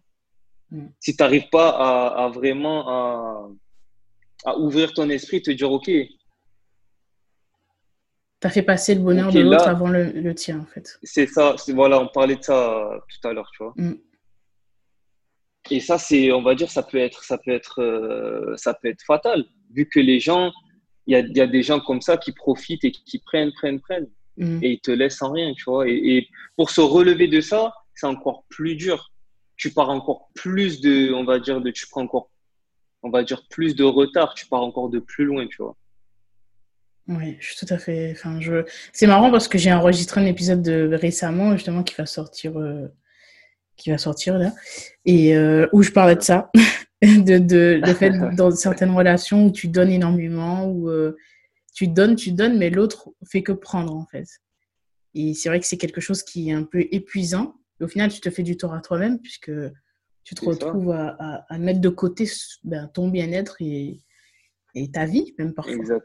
Mm. 0.72 0.88
Si 1.00 1.16
tu 1.16 1.22
n'arrives 1.22 1.50
pas 1.50 1.70
à, 1.70 2.26
à 2.26 2.30
vraiment 2.30 2.88
à, 2.88 3.50
à 4.46 4.58
ouvrir 4.58 4.94
ton 4.94 5.10
esprit, 5.10 5.42
te 5.42 5.52
dire, 5.52 5.72
OK. 5.72 5.90
Fait 8.50 8.62
passer 8.62 8.96
le 8.96 9.02
bonheur 9.02 9.32
de 9.32 9.40
l'autre 9.40 9.68
avant 9.68 9.90
le, 9.90 10.34
tien, 10.36 10.60
en 10.60 10.66
fait. 10.66 11.00
C'est 11.04 11.28
ça. 11.28 11.56
Voilà, 11.70 12.00
on 12.00 12.08
parlait 12.08 12.36
de 12.36 12.44
ça 12.44 13.00
tout 13.10 13.28
à 13.28 13.34
l'heure, 13.34 13.50
tu 13.56 13.64
vois. 13.64 13.74
Mm. 13.76 13.96
Et 15.72 15.80
ça, 15.80 15.98
c'est, 15.98 16.32
on 16.32 16.44
va 16.44 16.54
dire, 16.54 16.70
ça 16.70 16.84
peut 16.84 16.98
être, 16.98 17.24
ça 17.24 17.38
peut 17.38 17.52
être, 17.52 17.82
euh, 17.82 18.56
ça 18.56 18.74
peut 18.76 18.88
être 18.88 19.02
fatal, 19.02 19.46
vu 19.72 19.88
que 19.90 20.00
les 20.00 20.20
gens, 20.20 20.52
il 21.08 21.14
y 21.14 21.16
a, 21.16 21.22
y 21.22 21.42
a, 21.42 21.48
des 21.48 21.64
gens 21.64 21.80
comme 21.80 22.02
ça 22.02 22.18
qui 22.18 22.34
profitent 22.34 22.84
et 22.84 22.92
qui 22.92 23.18
prennent, 23.20 23.52
prennent, 23.54 23.80
prennent, 23.80 24.10
mm. 24.38 24.60
et 24.62 24.74
ils 24.74 24.80
te 24.80 24.92
laissent 24.92 25.18
sans 25.18 25.32
rien, 25.32 25.54
tu 25.56 25.64
vois. 25.66 25.88
Et, 25.90 25.96
et 25.96 26.30
pour 26.56 26.70
se 26.70 26.82
relever 26.82 27.28
de 27.28 27.42
ça, 27.42 27.74
c'est 27.96 28.06
encore 28.06 28.44
plus 28.50 28.76
dur. 28.76 29.12
Tu 29.58 29.72
pars 29.72 29.90
encore 29.90 30.30
plus 30.36 30.82
de, 30.82 31.12
on 31.14 31.24
va 31.24 31.40
dire, 31.40 31.62
de, 31.62 31.72
tu 31.72 31.88
prends 31.88 32.02
encore 32.02 32.30
on 33.06 33.12
va 33.12 33.24
dire, 33.24 33.44
plus 33.50 33.76
de 33.76 33.84
retard, 33.84 34.34
tu 34.34 34.48
pars 34.48 34.64
encore 34.64 34.90
de 34.90 34.98
plus 34.98 35.26
loin, 35.26 35.46
tu 35.48 35.58
vois. 35.62 35.78
Oui, 37.08 37.38
je 37.40 37.54
suis 37.54 37.66
tout 37.66 37.72
à 37.74 37.78
fait. 37.78 38.12
Enfin, 38.12 38.40
je... 38.42 38.66
C'est 38.92 39.08
marrant 39.08 39.30
parce 39.30 39.48
que 39.48 39.58
j'ai 39.58 39.72
enregistré 39.72 40.22
un 40.22 40.26
épisode 40.26 40.62
de... 40.62 40.90
récemment, 40.94 41.54
justement, 41.54 41.84
qui 41.84 41.96
va 41.96 42.06
sortir, 42.06 42.58
euh, 42.60 42.88
qui 43.78 43.92
va 43.92 43.98
sortir 43.98 44.38
là, 44.38 44.54
et 45.06 45.36
euh, 45.36 45.68
où 45.72 45.84
je 45.84 45.92
parlais 45.92 46.16
de 46.16 46.22
ça, 46.22 46.50
de, 47.02 47.38
de 47.38 47.82
le 47.86 47.94
fait 47.94 48.12
dans 48.36 48.52
certaines 48.52 48.92
relations 48.92 49.46
où 49.46 49.52
tu 49.52 49.68
donnes 49.68 49.92
énormément, 49.92 50.66
où 50.68 50.90
euh, 50.90 51.16
tu 51.76 51.88
donnes, 51.88 52.16
tu 52.16 52.32
donnes, 52.32 52.58
mais 52.58 52.70
l'autre 52.70 53.10
fait 53.30 53.44
que 53.44 53.52
prendre 53.52 53.96
en 53.96 54.06
fait. 54.08 54.26
Et 55.14 55.34
c'est 55.34 55.50
vrai 55.50 55.60
que 55.60 55.68
c'est 55.68 55.78
quelque 55.78 56.02
chose 56.02 56.24
qui 56.24 56.50
est 56.50 56.54
un 56.54 56.64
peu 56.64 56.86
épuisant. 56.92 57.56
Au 57.82 57.88
final, 57.88 58.12
tu 58.12 58.20
te 58.20 58.30
fais 58.30 58.44
du 58.44 58.58
tort 58.58 58.74
à 58.74 58.82
toi-même 58.82 59.20
puisque 59.20 59.52
tu 60.24 60.36
te 60.36 60.44
retrouves 60.44 60.92
à, 60.92 61.46
à, 61.48 61.58
mettre 61.58 61.80
de 61.82 61.90
côté 61.90 62.26
ben, 62.64 62.88
ton 62.88 63.10
bien-être 63.10 63.58
et, 63.60 64.00
et, 64.74 64.92
ta 64.92 65.06
vie, 65.06 65.36
même 65.38 65.54
parfois. 65.54 66.00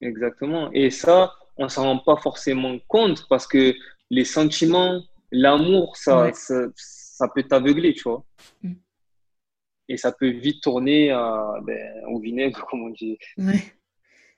Exactement. 0.00 0.70
Et 0.72 0.90
ça, 0.90 1.34
on 1.56 1.64
ne 1.64 1.68
s'en 1.68 1.84
rend 1.84 1.98
pas 1.98 2.16
forcément 2.16 2.78
compte 2.88 3.26
parce 3.28 3.46
que 3.46 3.74
les 4.10 4.24
sentiments, 4.24 5.02
l'amour, 5.30 5.96
ça, 5.96 6.30
ça, 6.34 7.28
peut 7.34 7.42
t'aveugler, 7.42 7.94
tu 7.94 8.02
vois. 8.02 8.24
Mm. 8.62 8.72
Et 9.88 9.96
ça 9.96 10.12
peut 10.12 10.30
vite 10.30 10.62
tourner 10.62 11.10
à, 11.10 11.54
ben, 11.62 12.04
au 12.08 12.18
vinaigre, 12.18 12.64
comme 12.70 12.82
on 12.82 12.90
dit. 12.90 13.18
Ouais. 13.38 13.62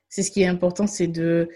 C'est 0.08 0.22
ce 0.22 0.30
qui 0.30 0.42
est 0.42 0.46
important, 0.46 0.86
c'est 0.86 1.08
de. 1.08 1.48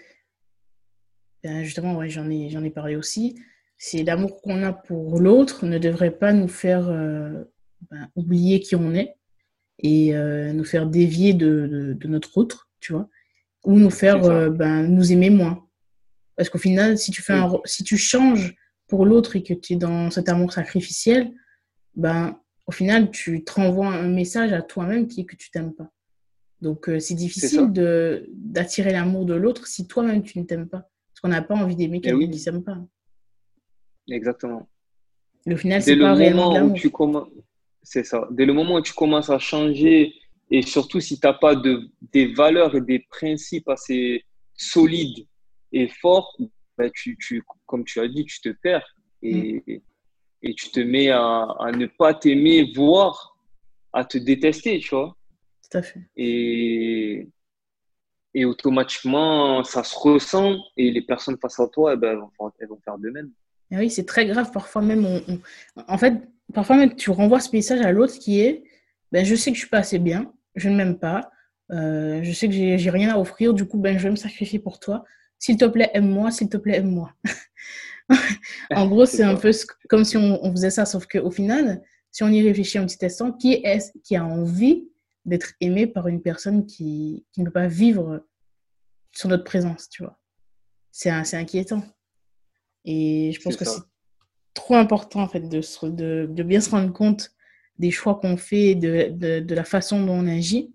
Ben, 1.42 1.64
justement, 1.64 1.96
ouais, 1.96 2.08
j'en 2.10 2.28
ai, 2.30 2.52
ai 2.52 2.70
parlé 2.70 2.96
aussi 2.96 3.36
c'est 3.82 4.04
l'amour 4.04 4.42
qu'on 4.42 4.62
a 4.62 4.74
pour 4.74 5.18
l'autre 5.18 5.64
ne 5.64 5.78
devrait 5.78 6.10
pas 6.10 6.34
nous 6.34 6.48
faire 6.48 6.86
euh, 6.90 7.44
ben, 7.90 8.10
oublier 8.14 8.60
qui 8.60 8.76
on 8.76 8.94
est 8.94 9.16
et 9.78 10.14
euh, 10.14 10.52
nous 10.52 10.64
faire 10.66 10.86
dévier 10.86 11.32
de, 11.32 11.96
de, 11.98 12.08
notre 12.08 12.36
autre, 12.36 12.68
tu 12.80 12.92
vois, 12.92 13.08
ou 13.64 13.78
nous 13.78 13.90
faire 13.90 14.24
euh, 14.24 14.50
ben, 14.50 14.82
nous 14.82 15.12
aimer 15.12 15.30
moins. 15.30 15.66
Parce 16.36 16.48
qu'au 16.48 16.58
final, 16.58 16.96
si 16.98 17.10
tu, 17.10 17.22
fais 17.22 17.34
un, 17.34 17.50
si 17.64 17.84
tu 17.84 17.96
changes 17.96 18.54
pour 18.86 19.04
l'autre 19.04 19.36
et 19.36 19.42
que 19.42 19.54
tu 19.54 19.74
es 19.74 19.76
dans 19.76 20.10
cet 20.10 20.28
amour 20.28 20.52
sacrificiel, 20.52 21.32
ben, 21.94 22.38
au 22.66 22.72
final, 22.72 23.10
tu 23.10 23.44
te 23.44 23.52
renvoies 23.52 23.88
un 23.88 24.08
message 24.08 24.52
à 24.52 24.62
toi-même 24.62 25.06
qui 25.06 25.22
est 25.22 25.24
que 25.24 25.36
tu 25.36 25.50
t'aimes 25.50 25.74
pas. 25.74 25.90
Donc, 26.60 26.90
c'est 26.98 27.14
difficile 27.14 27.70
d'attirer 27.72 28.92
l'amour 28.92 29.24
de 29.24 29.34
l'autre 29.34 29.66
si 29.66 29.86
toi-même 29.86 30.22
tu 30.22 30.38
ne 30.38 30.44
t'aimes 30.44 30.68
pas. 30.68 30.88
Parce 31.10 31.20
qu'on 31.22 31.28
n'a 31.28 31.42
pas 31.42 31.54
envie 31.54 31.76
d'aimer 31.76 31.98
eh 31.98 32.00
quelqu'un 32.02 32.26
qui 32.26 32.28
ne 32.28 32.36
s'aime 32.36 32.62
pas. 32.62 32.78
Exactement. 34.08 34.68
Le 35.46 35.56
final, 35.56 35.82
c'est 35.82 35.96
pas 35.96 36.14
le 36.14 36.34
moment 36.34 36.62
où 36.62 36.72
tu 36.74 36.90
commences, 36.90 37.28
c'est 37.82 38.04
ça. 38.04 38.28
Dès 38.30 38.44
le 38.44 38.52
moment 38.52 38.76
où 38.76 38.82
tu 38.82 38.92
commences 38.92 39.30
à 39.30 39.38
changer 39.38 40.14
et 40.50 40.62
surtout 40.62 41.00
si 41.00 41.18
tu 41.18 41.26
n'as 41.26 41.34
pas 41.34 41.54
de, 41.54 41.88
des 42.12 42.32
valeurs 42.32 42.74
et 42.74 42.80
des 42.80 43.00
principes 43.10 43.68
assez 43.68 44.24
solides 44.54 45.26
et 45.72 45.88
forts, 45.88 46.36
ben 46.76 46.90
tu, 46.94 47.16
tu, 47.18 47.42
comme 47.66 47.84
tu 47.84 48.00
as 48.00 48.08
dit, 48.08 48.24
tu 48.24 48.40
te 48.40 48.48
perds 48.48 48.94
et, 49.22 49.62
mm. 49.66 49.80
et 50.42 50.54
tu 50.54 50.70
te 50.70 50.80
mets 50.80 51.10
à, 51.10 51.46
à 51.60 51.70
ne 51.72 51.86
pas 51.86 52.14
t'aimer, 52.14 52.72
voire 52.74 53.36
à 53.92 54.04
te 54.04 54.18
détester, 54.18 54.78
tu 54.80 54.94
vois. 54.94 55.16
Tout 55.70 55.78
à 55.78 55.82
fait. 55.82 56.00
Et, 56.16 57.28
et 58.34 58.44
automatiquement, 58.44 59.62
ça 59.64 59.84
se 59.84 59.96
ressent 59.96 60.58
et 60.76 60.90
les 60.90 61.02
personnes 61.02 61.38
face 61.40 61.60
à 61.60 61.68
toi, 61.68 61.94
eh 61.94 61.96
ben, 61.96 62.20
elles 62.58 62.68
vont 62.68 62.80
faire 62.84 62.98
de 62.98 63.10
même 63.10 63.30
oui, 63.72 63.90
c'est 63.90 64.04
très 64.04 64.26
grave. 64.26 64.50
Parfois 64.52 64.82
même, 64.82 65.22
en 65.86 65.98
fait, 65.98 66.14
parfois 66.52 66.76
même, 66.76 66.96
tu 66.96 67.10
renvoies 67.10 67.40
ce 67.40 67.54
message 67.54 67.80
à 67.80 67.92
l'autre 67.92 68.18
qui 68.18 68.40
est 68.40 68.64
ben, 69.12 69.24
Je 69.24 69.34
sais 69.34 69.50
que 69.50 69.54
je 69.54 69.60
suis 69.60 69.70
pas 69.70 69.78
assez 69.78 69.98
bien, 69.98 70.32
je 70.54 70.68
ne 70.68 70.76
m'aime 70.76 70.98
pas, 70.98 71.30
euh, 71.72 72.20
je 72.22 72.32
sais 72.32 72.48
que 72.48 72.54
j'ai 72.54 72.90
rien 72.90 73.14
à 73.14 73.18
offrir, 73.18 73.54
du 73.54 73.66
coup, 73.66 73.78
ben, 73.78 73.96
je 73.98 74.04
vais 74.04 74.10
me 74.10 74.16
sacrifier 74.16 74.58
pour 74.58 74.80
toi. 74.80 75.04
S'il 75.38 75.56
te 75.56 75.64
plaît, 75.64 75.90
aime-moi, 75.94 76.30
s'il 76.30 76.48
te 76.48 76.56
plaît, 76.56 76.78
aime-moi. 76.78 77.12
en 78.74 78.88
gros, 78.88 79.06
c'est 79.06 79.22
un 79.22 79.36
peu 79.36 79.52
comme 79.88 80.04
si 80.04 80.16
on, 80.16 80.50
faisait 80.52 80.70
ça, 80.70 80.84
sauf 80.84 81.06
qu'au 81.06 81.30
final, 81.30 81.82
si 82.10 82.22
on 82.22 82.28
y 82.28 82.42
réfléchit 82.42 82.78
un 82.78 82.86
petit 82.86 83.04
instant, 83.04 83.32
qui 83.32 83.54
est 83.54 83.92
qui 84.02 84.16
a 84.16 84.24
envie 84.24 84.88
d'être 85.24 85.52
aimé 85.60 85.86
par 85.86 86.08
une 86.08 86.22
personne 86.22 86.66
qui, 86.66 87.26
qui 87.32 87.40
ne 87.40 87.46
peut 87.46 87.52
pas 87.52 87.68
vivre 87.68 88.26
sur 89.12 89.28
notre 89.28 89.44
présence, 89.44 89.88
tu 89.88 90.02
vois? 90.02 90.18
C'est 90.90 91.10
inquiétant. 91.10 91.82
Et 92.84 93.32
je 93.32 93.40
pense 93.40 93.56
que 93.56 93.64
c'est 93.64 93.80
trop 94.54 94.74
important 94.74 95.20
en 95.20 95.28
fait 95.28 95.40
de, 95.40 95.60
de, 95.88 96.26
de, 96.26 96.42
bien 96.42 96.60
se 96.60 96.70
rendre 96.70 96.92
compte 96.92 97.30
des 97.80 97.90
choix 97.90 98.20
qu'on 98.20 98.36
fait, 98.36 98.74
de, 98.74 99.08
de, 99.40 99.54
la 99.54 99.64
façon 99.64 100.04
dont 100.04 100.12
on 100.12 100.26
agit. 100.26 100.72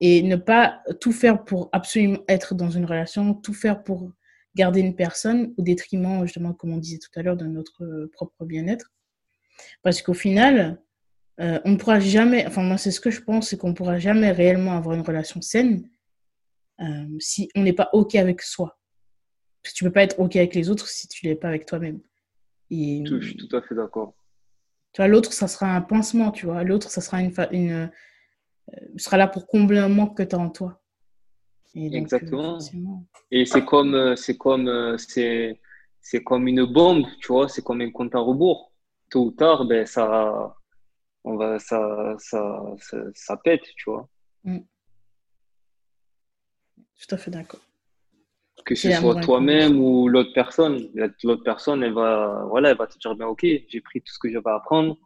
et 0.00 0.22
ne 0.22 0.34
pas 0.34 0.82
tout 1.00 1.12
faire 1.12 1.44
pour 1.44 1.68
absolument 1.72 2.18
être 2.28 2.56
dans 2.56 2.70
une 2.70 2.84
relation, 2.84 3.32
tout 3.32 3.54
faire 3.54 3.84
pour 3.84 4.10
garder 4.56 4.80
une 4.80 4.96
personne 4.96 5.54
au 5.56 5.62
détriment, 5.62 6.24
justement, 6.24 6.52
comme 6.52 6.72
on 6.72 6.78
disait 6.78 6.98
tout 6.98 7.16
à 7.16 7.22
l'heure, 7.22 7.36
de 7.36 7.46
notre 7.46 8.10
propre 8.12 8.44
bien-être. 8.44 8.92
Parce 9.82 10.02
qu'au 10.02 10.14
final, 10.14 10.82
euh, 11.40 11.60
on 11.64 11.70
ne 11.70 11.76
pourra 11.76 12.00
jamais, 12.00 12.44
enfin 12.46 12.62
moi 12.62 12.76
c'est 12.76 12.90
ce 12.90 13.00
que 13.00 13.10
je 13.10 13.22
pense, 13.22 13.48
c'est 13.48 13.56
qu'on 13.56 13.70
ne 13.70 13.74
pourra 13.74 13.98
jamais 13.98 14.32
réellement 14.32 14.76
avoir 14.76 14.96
une 14.96 15.02
relation 15.02 15.40
saine 15.40 15.88
euh, 16.80 17.06
si 17.20 17.48
on 17.54 17.62
n'est 17.62 17.72
pas 17.72 17.88
OK 17.92 18.16
avec 18.16 18.42
soi. 18.42 18.78
Parce 19.62 19.72
que 19.72 19.78
tu 19.78 19.84
peux 19.84 19.92
pas 19.92 20.02
être 20.02 20.18
OK 20.18 20.34
avec 20.34 20.56
les 20.56 20.68
autres 20.68 20.88
si 20.88 21.06
tu 21.06 21.28
n'es 21.28 21.36
pas 21.36 21.48
avec 21.48 21.66
toi-même. 21.66 22.00
Et, 22.70 23.04
je 23.06 23.20
suis 23.20 23.36
tout 23.36 23.54
à 23.56 23.62
fait 23.62 23.76
d'accord. 23.76 24.14
Tu 24.92 25.00
vois, 25.00 25.08
l'autre, 25.08 25.32
ça 25.32 25.48
sera 25.48 25.74
un 25.74 25.80
pincement, 25.80 26.30
tu 26.30 26.46
vois. 26.46 26.64
L'autre, 26.64 26.90
ça 26.90 27.00
sera 27.00 27.22
une, 27.22 27.32
une 27.50 27.70
euh, 27.72 28.76
sera 28.96 29.16
là 29.16 29.26
pour 29.26 29.46
combler 29.46 29.78
un 29.78 29.88
manque 29.88 30.16
que 30.16 30.22
tu 30.22 30.34
as 30.36 30.38
en 30.38 30.50
toi. 30.50 30.80
Exactement. 31.74 32.58
Et 33.30 33.46
c'est 33.46 33.64
comme, 33.64 34.14
c'est 34.16 34.36
comme, 34.36 34.96
c'est, 34.98 35.58
c'est 36.00 36.22
comme 36.22 36.46
une 36.46 36.64
bombe, 36.64 37.06
tu 37.20 37.28
vois. 37.28 37.48
C'est 37.48 37.62
comme 37.62 37.80
un 37.80 37.90
compte 37.90 38.14
à 38.14 38.18
rebours. 38.18 38.72
Tôt 39.08 39.26
ou 39.26 39.30
tard, 39.30 39.64
ben 39.64 39.86
ça, 39.86 40.54
on 41.24 41.36
va, 41.36 41.58
ça, 41.58 42.14
ça, 42.18 42.62
ça, 43.14 43.36
pète, 43.38 43.62
tu 43.76 43.90
vois. 43.90 44.08
Mm. 44.44 44.58
Tout 46.76 47.14
à 47.14 47.18
fait 47.18 47.30
d'accord. 47.30 47.60
Que 48.74 48.78
ce 48.78 48.92
soit 48.92 49.20
toi-même 49.20 49.78
ou 49.78 50.08
l'autre 50.08 50.32
personne. 50.34 50.88
L'autre 50.94 51.42
personne, 51.42 51.82
elle 51.82 51.92
va, 51.92 52.44
voilà, 52.48 52.70
elle 52.70 52.76
va 52.76 52.86
te 52.86 52.98
dire, 52.98 53.14
ben, 53.14 53.26
ok, 53.26 53.44
j'ai 53.68 53.80
pris 53.80 54.00
tout 54.00 54.12
ce 54.12 54.18
que 54.18 54.30
j'avais 54.30 54.50
à 54.50 54.56
apprendre, 54.56 54.96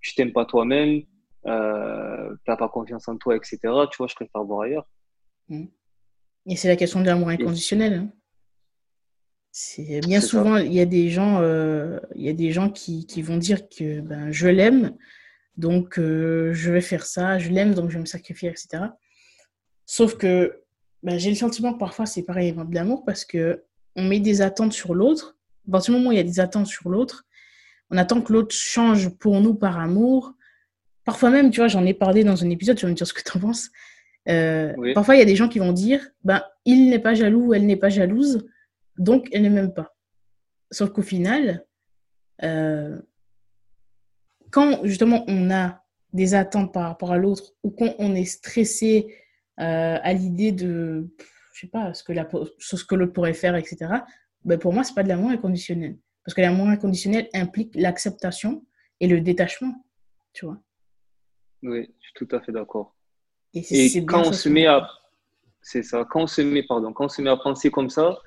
tu 0.00 0.14
t'aimes 0.14 0.32
pas 0.32 0.44
toi-même, 0.44 1.02
euh, 1.46 2.30
tu 2.44 2.50
n'as 2.50 2.56
pas 2.56 2.68
confiance 2.68 3.08
en 3.08 3.16
toi, 3.16 3.36
etc. 3.36 3.58
Tu 3.90 3.96
vois, 3.98 4.06
je 4.06 4.14
préfère 4.14 4.44
voir 4.44 4.62
ailleurs. 4.62 4.88
Mm. 5.48 5.66
Et 6.48 6.56
c'est 6.56 6.68
la 6.68 6.76
question 6.76 7.00
de 7.00 7.06
l'amour 7.06 7.28
inconditionnel. 7.28 7.94
Hein. 7.94 8.08
C'est 9.50 10.00
bien 10.00 10.20
souvent, 10.20 10.58
il 10.58 10.72
y 10.72 10.80
a 10.80 10.84
des 10.84 11.08
gens, 11.08 11.40
euh, 11.40 11.98
il 12.14 12.22
y 12.22 12.28
a 12.28 12.34
des 12.34 12.52
gens 12.52 12.70
qui, 12.70 13.06
qui 13.06 13.22
vont 13.22 13.38
dire 13.38 13.68
que 13.68 14.00
ben, 14.00 14.30
je 14.30 14.48
l'aime, 14.48 14.96
donc, 15.56 15.98
euh, 15.98 16.52
je 16.52 16.70
vais 16.70 16.82
faire 16.82 17.06
ça, 17.06 17.38
je 17.38 17.50
l'aime, 17.50 17.74
donc 17.74 17.88
je 17.88 17.94
vais 17.94 18.00
me 18.00 18.06
sacrifier, 18.06 18.50
etc. 18.50 18.84
Sauf 19.86 20.16
que 20.16 20.62
bah, 21.02 21.18
j'ai 21.18 21.30
le 21.30 21.36
sentiment 21.36 21.72
que 21.72 21.78
parfois 21.78 22.06
c'est 22.06 22.22
pareil 22.22 22.52
de 22.52 22.74
l'amour 22.74 23.04
parce 23.04 23.24
que 23.24 23.64
on 23.94 24.02
met 24.02 24.20
des 24.20 24.42
attentes 24.42 24.72
sur 24.72 24.94
l'autre. 24.94 25.36
À 25.68 25.72
partir 25.72 25.92
du 25.94 25.98
moment 25.98 26.10
où 26.10 26.12
il 26.12 26.16
y 26.16 26.20
a 26.20 26.24
des 26.24 26.40
attentes 26.40 26.66
sur 26.66 26.88
l'autre, 26.88 27.24
on 27.90 27.96
attend 27.96 28.20
que 28.20 28.32
l'autre 28.32 28.54
change 28.54 29.08
pour 29.08 29.40
nous 29.40 29.54
par 29.54 29.78
amour. 29.78 30.34
Parfois 31.04 31.30
même, 31.30 31.50
tu 31.50 31.60
vois, 31.60 31.68
j'en 31.68 31.84
ai 31.86 31.94
parlé 31.94 32.24
dans 32.24 32.44
un 32.44 32.50
épisode, 32.50 32.76
tu 32.76 32.84
vas 32.84 32.90
me 32.90 32.96
dire 32.96 33.06
ce 33.06 33.14
que 33.14 33.22
tu 33.22 33.36
en 33.36 33.40
penses. 33.40 33.70
Euh, 34.28 34.74
parfois, 34.94 35.14
il 35.14 35.18
y 35.18 35.22
a 35.22 35.26
des 35.26 35.36
gens 35.36 35.48
qui 35.48 35.60
vont 35.60 35.72
dire 35.72 36.06
ben, 36.24 36.42
il 36.64 36.90
n'est 36.90 36.98
pas 36.98 37.14
jaloux 37.14 37.46
ou 37.46 37.54
elle 37.54 37.64
n'est 37.64 37.76
pas 37.76 37.88
jalouse, 37.88 38.46
donc 38.98 39.28
elle 39.32 39.42
ne 39.42 39.48
m'aime 39.48 39.72
pas. 39.72 39.94
Sauf 40.72 40.90
qu'au 40.90 41.02
final, 41.02 41.64
euh, 42.42 43.00
quand 44.50 44.84
justement 44.84 45.24
on 45.28 45.50
a 45.50 45.84
des 46.12 46.34
attentes 46.34 46.72
par 46.72 46.84
rapport 46.84 47.12
à 47.12 47.18
l'autre 47.18 47.52
ou 47.62 47.70
quand 47.70 47.94
on 47.98 48.14
est 48.14 48.24
stressé 48.24 49.14
euh, 49.60 49.98
à 50.02 50.12
l'idée 50.12 50.52
de, 50.52 51.08
je 51.52 51.60
sais 51.60 51.66
pas, 51.66 51.94
ce 51.94 52.04
que, 52.04 52.12
la, 52.12 52.28
ce 52.58 52.84
que 52.84 52.94
l'autre 52.94 53.12
pourrait 53.12 53.34
faire, 53.34 53.56
etc., 53.56 53.76
ben 54.44 54.58
pour 54.58 54.72
moi, 54.72 54.84
c'est 54.84 54.94
pas 54.94 55.02
de 55.02 55.08
l'amour 55.08 55.30
inconditionnel. 55.30 55.98
Parce 56.24 56.34
que 56.34 56.40
l'amour 56.40 56.68
inconditionnel 56.68 57.28
implique 57.34 57.74
l'acceptation 57.74 58.64
et 59.00 59.08
le 59.08 59.20
détachement, 59.20 59.74
tu 60.32 60.46
vois. 60.46 60.58
Oui, 61.62 61.88
je 62.00 62.06
suis 62.06 62.26
tout 62.26 62.36
à 62.36 62.40
fait 62.40 62.52
d'accord. 62.52 62.94
Et, 63.54 64.04
quand 64.04 64.26
on 64.26 64.32
se 64.32 64.48
met 64.48 64.66
à, 64.66 64.88
c'est 65.62 65.82
ça, 65.82 66.04
quand 66.08 66.22
on 66.22 66.26
se 66.26 66.42
met, 66.42 66.62
pardon, 66.62 66.92
quand 66.92 67.06
on 67.06 67.08
se 67.08 67.22
met 67.22 67.30
à 67.30 67.36
penser 67.36 67.70
comme 67.70 67.90
ça, 67.90 68.18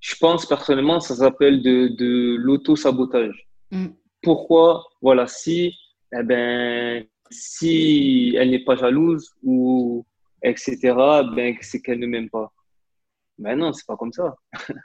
je 0.00 0.14
pense 0.16 0.46
personnellement, 0.46 1.00
ça 1.00 1.16
s'appelle 1.16 1.62
de, 1.62 1.88
de 1.88 2.36
l'auto-sabotage. 2.36 3.48
Mm 3.70 3.88
pourquoi, 4.26 4.84
voilà, 5.00 5.28
si, 5.28 5.72
eh 6.12 6.22
ben, 6.24 7.06
si 7.30 8.34
elle 8.36 8.50
n'est 8.50 8.64
pas 8.64 8.74
jalouse 8.74 9.30
ou 9.44 10.04
etc., 10.42 10.78
ben, 11.34 11.56
c'est 11.60 11.80
qu'elle 11.80 11.98
ne 11.98 12.06
m'aime 12.06 12.30
pas. 12.30 12.52
Ben 13.38 13.54
non, 13.56 13.72
c'est 13.72 13.86
pas 13.86 13.96
comme 13.96 14.12
ça. 14.12 14.34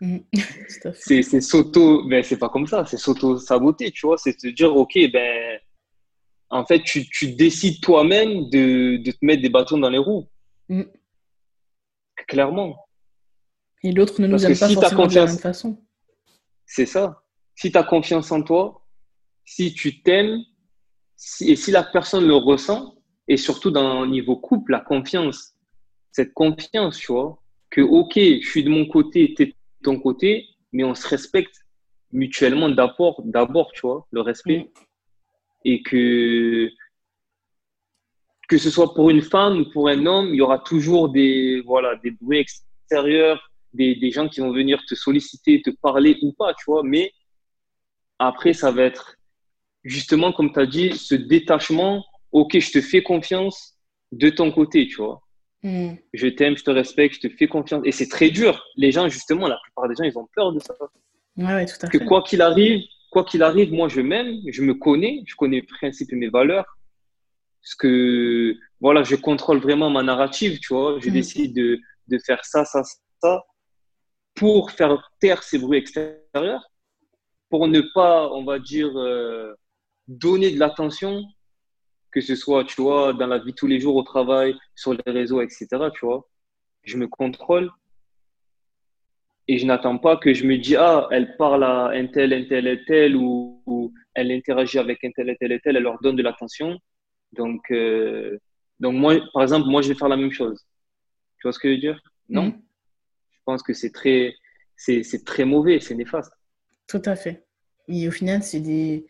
Mm. 0.02 0.18
c'est 0.94 1.42
s'auto, 1.42 2.08
ben 2.08 2.24
c'est 2.24 2.38
pas 2.38 2.50
comme 2.50 2.68
ça, 2.68 2.86
c'est 2.86 2.98
s'auto-saboter, 2.98 3.92
tu 3.92 4.08
vois, 4.08 4.18
c'est 4.18 4.36
te 4.36 4.48
dire, 4.48 4.76
ok, 4.76 4.94
ben, 5.12 5.60
en 6.50 6.66
fait, 6.66 6.82
tu, 6.84 7.08
tu 7.10 7.34
décides 7.34 7.82
toi-même 7.82 8.50
de, 8.50 8.98
de, 8.98 9.12
te 9.12 9.18
mettre 9.22 9.42
des 9.42 9.50
bâtons 9.50 9.78
dans 9.78 9.90
les 9.90 9.98
roues. 9.98 10.28
Mm. 10.68 10.84
Clairement. 12.28 12.78
Et 13.84 13.92
l'autre 13.92 14.22
ne 14.22 14.28
nous 14.28 14.46
aime 14.46 14.58
pas 14.58 14.70
forcément 14.70 15.08
de 15.08 15.16
la 15.16 15.26
même 15.26 15.38
façon. 15.38 15.82
C'est 16.66 16.86
ça. 16.86 17.24
Si 17.56 17.72
tu 17.72 17.78
as 17.78 17.84
confiance 17.84 18.32
en 18.32 18.42
toi, 18.44 18.86
si 19.46 19.74
tu 19.74 20.02
t'aimes, 20.04 20.40
et 21.42 21.56
si 21.56 21.72
la 21.72 21.84
personne 21.84 22.28
le 22.28 22.36
ressent, 22.36 22.96
et 23.32 23.38
surtout 23.38 23.72
dans 23.72 24.06
niveau 24.06 24.36
couple, 24.36 24.74
la 24.74 24.82
confiance, 24.82 25.54
cette 26.12 26.34
confiance, 26.34 26.98
tu 26.98 27.14
vois, 27.14 27.42
que 27.70 27.80
ok, 27.80 28.16
je 28.16 28.46
suis 28.46 28.62
de 28.62 28.70
mon 28.70 28.86
côté, 28.86 29.34
tu 29.34 29.44
es 29.44 29.46
de 29.46 29.54
ton 29.84 29.98
côté, 30.02 30.50
mais 30.74 30.84
on 30.84 30.94
se 30.96 31.08
respecte 31.08 31.56
mutuellement 32.12 32.68
d'abord, 32.68 33.22
d'abord, 33.24 33.72
tu 33.72 33.88
vois, 33.88 34.06
le 34.12 34.20
respect. 34.20 34.58
Mm. 34.58 34.82
Et 35.64 35.82
que, 35.82 36.70
que 38.50 38.58
ce 38.58 38.70
soit 38.70 38.94
pour 38.94 39.10
une 39.10 39.22
femme 39.22 39.62
ou 39.62 39.72
pour 39.72 39.88
un 39.88 40.06
homme, 40.06 40.34
il 40.34 40.36
y 40.36 40.42
aura 40.42 40.60
toujours 40.60 41.08
des, 41.08 41.62
voilà, 41.66 41.96
des 42.04 42.12
bruits 42.12 42.40
extérieurs, 42.40 43.50
des, 43.74 43.96
des 43.96 44.12
gens 44.12 44.28
qui 44.28 44.42
vont 44.42 44.52
venir 44.52 44.84
te 44.86 44.94
solliciter, 44.94 45.62
te 45.62 45.70
parler 45.70 46.18
ou 46.22 46.34
pas, 46.34 46.54
tu 46.54 46.66
vois, 46.68 46.84
mais 46.84 47.14
après, 48.20 48.52
ça 48.52 48.72
va 48.72 48.84
être 48.84 49.16
justement, 49.86 50.34
comme 50.34 50.52
tu 50.52 50.60
as 50.60 50.66
dit, 50.66 50.98
ce 50.98 51.16
détachement, 51.16 52.04
ok, 52.32 52.60
je 52.60 52.72
te 52.72 52.82
fais 52.82 53.04
confiance 53.04 53.78
de 54.12 54.30
ton 54.30 54.52
côté, 54.52 54.88
tu 54.88 54.98
vois. 54.98 55.22
Hmm. 55.64 55.94
Je 56.14 56.28
t'aime, 56.28 56.58
je 56.58 56.64
te 56.64 56.72
respecte, 56.72 57.16
je 57.16 57.28
te 57.28 57.36
fais 57.36 57.48
confiance. 57.48 57.82
Et 57.86 57.92
c'est 57.92 58.08
très 58.08 58.30
dur. 58.30 58.64
Les 58.76 58.92
gens, 58.92 59.08
justement, 59.10 59.48
la 59.48 59.60
plupart 59.64 59.88
des 59.88 59.96
gens, 59.96 60.04
ils 60.04 60.18
ont 60.18 60.28
peur 60.36 60.52
de 60.54 60.60
ça. 60.60 60.74
Ouais, 61.38 61.66
tout 61.66 61.86
à 61.86 61.88
que 61.88 61.98
quoi 62.00 62.24
qu'il 62.24 62.42
arrive, 62.42 62.82
quoi 63.12 63.24
qu'il 63.24 63.44
arrive, 63.44 63.72
moi, 63.72 63.88
je 63.88 64.02
m'aime, 64.02 64.38
je 64.48 64.62
me 64.64 64.74
connais, 64.74 65.24
je 65.28 65.36
connais 65.36 65.58
les 65.58 65.68
principes 65.68 66.12
et 66.12 66.16
mes 66.16 66.30
valeurs. 66.30 66.66
Parce 67.62 67.76
que, 67.76 68.56
voilà, 68.80 69.04
je 69.04 69.16
contrôle 69.16 69.60
vraiment 69.60 69.92
ma 69.92 70.02
narrative, 70.02 70.60
tu 70.60 70.74
vois. 70.74 71.00
Je 71.00 71.10
hmm. 71.10 71.14
décide 71.14 71.56
de, 71.56 71.80
de 72.08 72.18
faire 72.26 72.44
ça, 72.44 72.66
ça, 72.66 72.82
ça, 73.22 73.44
pour 74.34 74.72
faire 74.72 75.12
taire 75.20 75.44
ces 75.44 75.60
bruits 75.60 75.78
extérieurs, 75.78 76.68
pour 77.50 77.68
ne 77.68 77.82
pas, 77.94 78.30
on 78.32 78.44
va 78.44 78.58
dire, 78.58 78.92
euh, 78.98 79.54
donner 80.08 80.52
de 80.52 80.60
l'attention, 80.60 81.24
que 82.12 82.22
ce 82.22 82.36
soit, 82.36 82.64
tu 82.66 82.82
vois, 82.82 83.14
dans 83.14 83.28
la 83.28 83.40
vie 83.40 83.54
tous 83.54 83.68
les 83.68 83.80
jours, 83.80 83.96
au 83.96 84.04
travail, 84.04 84.56
sur 84.76 84.94
les 84.94 85.12
réseaux, 85.12 85.42
etc., 85.42 85.68
tu 85.94 86.06
vois. 86.06 86.28
Je 86.84 86.98
me 86.98 87.08
contrôle 87.08 87.72
et 89.48 89.58
je 89.58 89.66
n'attends 89.66 89.98
pas 89.98 90.18
que 90.18 90.34
je 90.34 90.46
me 90.46 90.58
dise, 90.58 90.78
ah, 90.80 91.08
elle 91.12 91.36
parle 91.38 91.64
à 91.64 91.90
un 91.90 92.08
tel, 92.08 92.34
un 92.34 92.46
tel, 92.46 92.68
un 92.68 92.78
tel, 92.88 93.16
ou, 93.16 93.94
elle 94.14 94.32
interagit 94.32 94.80
avec 94.80 95.04
un 95.04 95.12
tel, 95.12 95.30
un 95.30 95.36
tel, 95.36 95.52
un 95.54 95.60
tel, 95.60 95.76
elle 95.76 95.84
leur 95.84 96.00
donne 96.02 96.16
de 96.16 96.24
l'attention. 96.24 96.78
Donc, 97.34 97.62
euh, 97.72 98.38
donc 98.80 98.96
moi, 98.96 99.16
par 99.34 99.44
exemple, 99.44 99.68
moi, 99.70 99.82
je 99.82 99.90
vais 99.90 99.96
faire 99.96 100.10
la 100.10 100.18
même 100.18 100.32
chose. 100.32 100.66
Tu 101.38 101.44
vois 101.44 101.54
ce 101.54 101.60
que 101.60 101.70
je 101.70 101.74
veux 101.74 101.80
dire? 101.80 102.00
Non 102.30 102.48
mm. 102.48 102.62
Je 103.32 103.40
pense 103.46 103.64
que 103.64 103.74
c'est 103.74 103.92
très, 103.92 104.36
c'est, 104.76 105.26
très 105.26 105.46
mauvais, 105.46 105.80
c'est 105.80 105.96
néfaste. 105.96 106.34
Tout 106.88 107.02
à 107.06 107.16
fait. 107.16 107.46
Et 107.88 108.08
au 108.08 108.12
final, 108.12 108.44
c'est 108.44 108.60
des, 108.60 109.06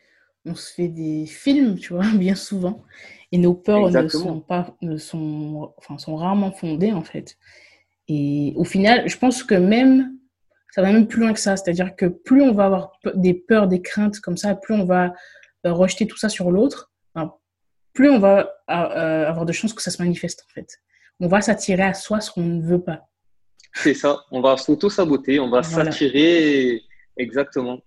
on 0.45 0.55
se 0.55 0.73
fait 0.73 0.87
des 0.87 1.25
films, 1.25 1.77
tu 1.77 1.93
vois, 1.93 2.05
bien 2.15 2.35
souvent, 2.35 2.83
et 3.31 3.37
nos 3.37 3.53
peurs 3.53 3.89
ne 3.89 4.07
sont 4.07 4.39
pas, 4.41 4.75
ne 4.81 4.97
sont, 4.97 5.73
enfin, 5.77 5.97
sont 5.97 6.15
rarement 6.15 6.51
fondées 6.51 6.93
en 6.93 7.03
fait. 7.03 7.37
Et 8.07 8.53
au 8.55 8.63
final, 8.63 9.07
je 9.07 9.17
pense 9.17 9.43
que 9.43 9.55
même, 9.55 10.17
ça 10.71 10.81
va 10.81 10.91
même 10.91 11.07
plus 11.07 11.21
loin 11.21 11.33
que 11.33 11.39
ça, 11.39 11.55
c'est-à-dire 11.55 11.95
que 11.95 12.05
plus 12.05 12.41
on 12.41 12.53
va 12.53 12.65
avoir 12.65 12.91
des 13.15 13.33
peurs, 13.33 13.67
des 13.67 13.81
craintes 13.81 14.19
comme 14.19 14.37
ça, 14.37 14.55
plus 14.55 14.73
on 14.73 14.85
va 14.85 15.13
euh, 15.65 15.73
rejeter 15.73 16.07
tout 16.07 16.17
ça 16.17 16.29
sur 16.29 16.51
l'autre, 16.51 16.91
plus 17.93 18.09
on 18.09 18.19
va 18.19 18.53
euh, 18.69 19.27
avoir 19.27 19.45
de 19.45 19.51
chances 19.51 19.73
que 19.73 19.81
ça 19.81 19.91
se 19.91 20.01
manifeste 20.01 20.45
en 20.49 20.53
fait. 20.53 20.79
On 21.19 21.27
va 21.27 21.41
s'attirer 21.41 21.83
à 21.83 21.93
soi 21.93 22.21
ce 22.21 22.31
qu'on 22.31 22.43
ne 22.43 22.61
veut 22.61 22.81
pas. 22.81 23.07
C'est 23.73 23.93
ça, 23.93 24.19
on 24.31 24.41
va 24.41 24.57
s'auto-saboter, 24.57 25.39
on 25.39 25.49
va 25.49 25.63
s'attirer 25.63 26.81
exactement. 27.17 27.79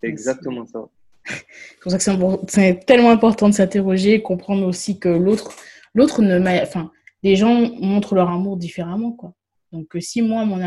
C'est 0.00 0.08
exactement 0.08 0.66
ça. 0.66 0.80
C'est 1.26 1.80
pour 1.80 1.92
ça 1.92 1.98
que 1.98 2.04
c'est 2.48 2.84
tellement 2.86 3.10
important 3.10 3.48
de 3.48 3.54
s'interroger 3.54 4.14
et 4.14 4.22
comprendre 4.22 4.66
aussi 4.66 4.98
que 4.98 5.08
l'autre, 5.08 5.54
l'autre 5.94 6.22
ne 6.22 6.38
enfin, 6.62 6.90
les 7.22 7.36
gens 7.36 7.70
montrent 7.80 8.14
leur 8.14 8.30
amour 8.30 8.56
différemment, 8.56 9.12
quoi. 9.12 9.34
Donc, 9.72 9.94
euh, 9.94 10.00
si 10.00 10.22
moi, 10.22 10.44
mon, 10.44 10.58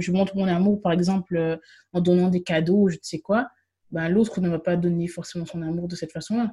je 0.00 0.12
montre 0.12 0.36
mon 0.36 0.46
amour, 0.46 0.80
par 0.80 0.92
exemple, 0.92 1.36
euh, 1.36 1.56
en 1.92 2.00
donnant 2.00 2.28
des 2.28 2.42
cadeaux, 2.42 2.88
je 2.88 2.94
ne 2.94 3.02
sais 3.02 3.18
quoi, 3.18 3.48
ben, 3.90 4.08
l'autre 4.08 4.40
ne 4.40 4.48
va 4.48 4.58
pas 4.58 4.76
donner 4.76 5.08
forcément 5.08 5.44
son 5.44 5.62
amour 5.62 5.88
de 5.88 5.96
cette 5.96 6.12
façon-là. 6.12 6.52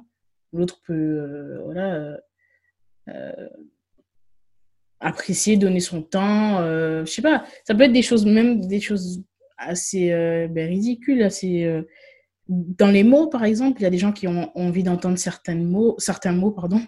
L'autre 0.52 0.80
peut, 0.86 0.92
euh, 0.94 1.60
voilà, 1.64 2.18
apprécier, 5.00 5.56
donner 5.56 5.80
son 5.80 6.02
temps. 6.02 6.58
Je 6.60 7.04
sais 7.06 7.22
pas, 7.22 7.44
ça 7.64 7.74
peut 7.74 7.82
être 7.84 7.92
des 7.92 8.02
choses, 8.02 8.26
même 8.26 8.66
des 8.66 8.80
choses 8.80 9.22
assez 9.58 10.08
ben, 10.50 10.68
ridicules, 10.68 11.22
assez. 11.22 11.84
Euh, 12.50 12.54
dans 12.78 12.90
les 12.90 13.04
mots, 13.04 13.28
par 13.28 13.44
exemple, 13.44 13.80
il 13.80 13.84
y 13.84 13.86
a 13.86 13.90
des 13.90 13.98
gens 13.98 14.12
qui 14.12 14.28
ont, 14.28 14.50
envie 14.56 14.82
d'entendre 14.82 15.18
certains 15.18 15.54
mots, 15.56 15.94
certains 15.98 16.32
mots 16.32 16.50
pardon, 16.50 16.80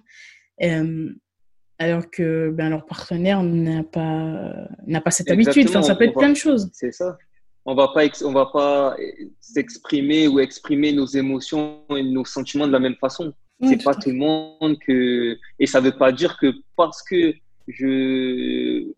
alors 1.80 2.10
que 2.10 2.50
ben, 2.50 2.70
leur 2.70 2.84
partenaire 2.86 3.42
n'a 3.42 3.84
pas, 3.84 4.68
n'a 4.86 5.00
pas 5.00 5.10
cette 5.10 5.30
habitude. 5.30 5.68
Enfin, 5.68 5.82
ça 5.82 5.94
peut 5.94 6.04
être 6.04 6.18
plein 6.18 6.30
de 6.30 6.36
choses. 6.36 6.70
C'est 6.72 6.92
ça. 6.92 7.16
On 7.64 7.74
va 7.74 7.88
pas, 7.88 8.02
on 8.24 8.32
va 8.32 8.46
pas 8.46 8.96
s'exprimer 9.40 10.26
ou 10.26 10.40
exprimer 10.40 10.92
nos 10.92 11.06
émotions 11.06 11.82
et 11.90 12.02
nos 12.02 12.24
sentiments 12.24 12.66
de 12.66 12.72
la 12.72 12.80
même 12.80 12.96
façon. 12.96 13.32
c'est 13.62 13.82
pas 13.82 13.94
tout 13.94 14.10
le 14.10 14.16
monde 14.16 14.78
que, 14.78 15.36
et 15.58 15.66
ça 15.66 15.80
veut 15.80 15.96
pas 15.96 16.10
dire 16.10 16.38
que 16.38 16.54
parce 16.76 17.02
que 17.02 17.34
je, 17.68 18.90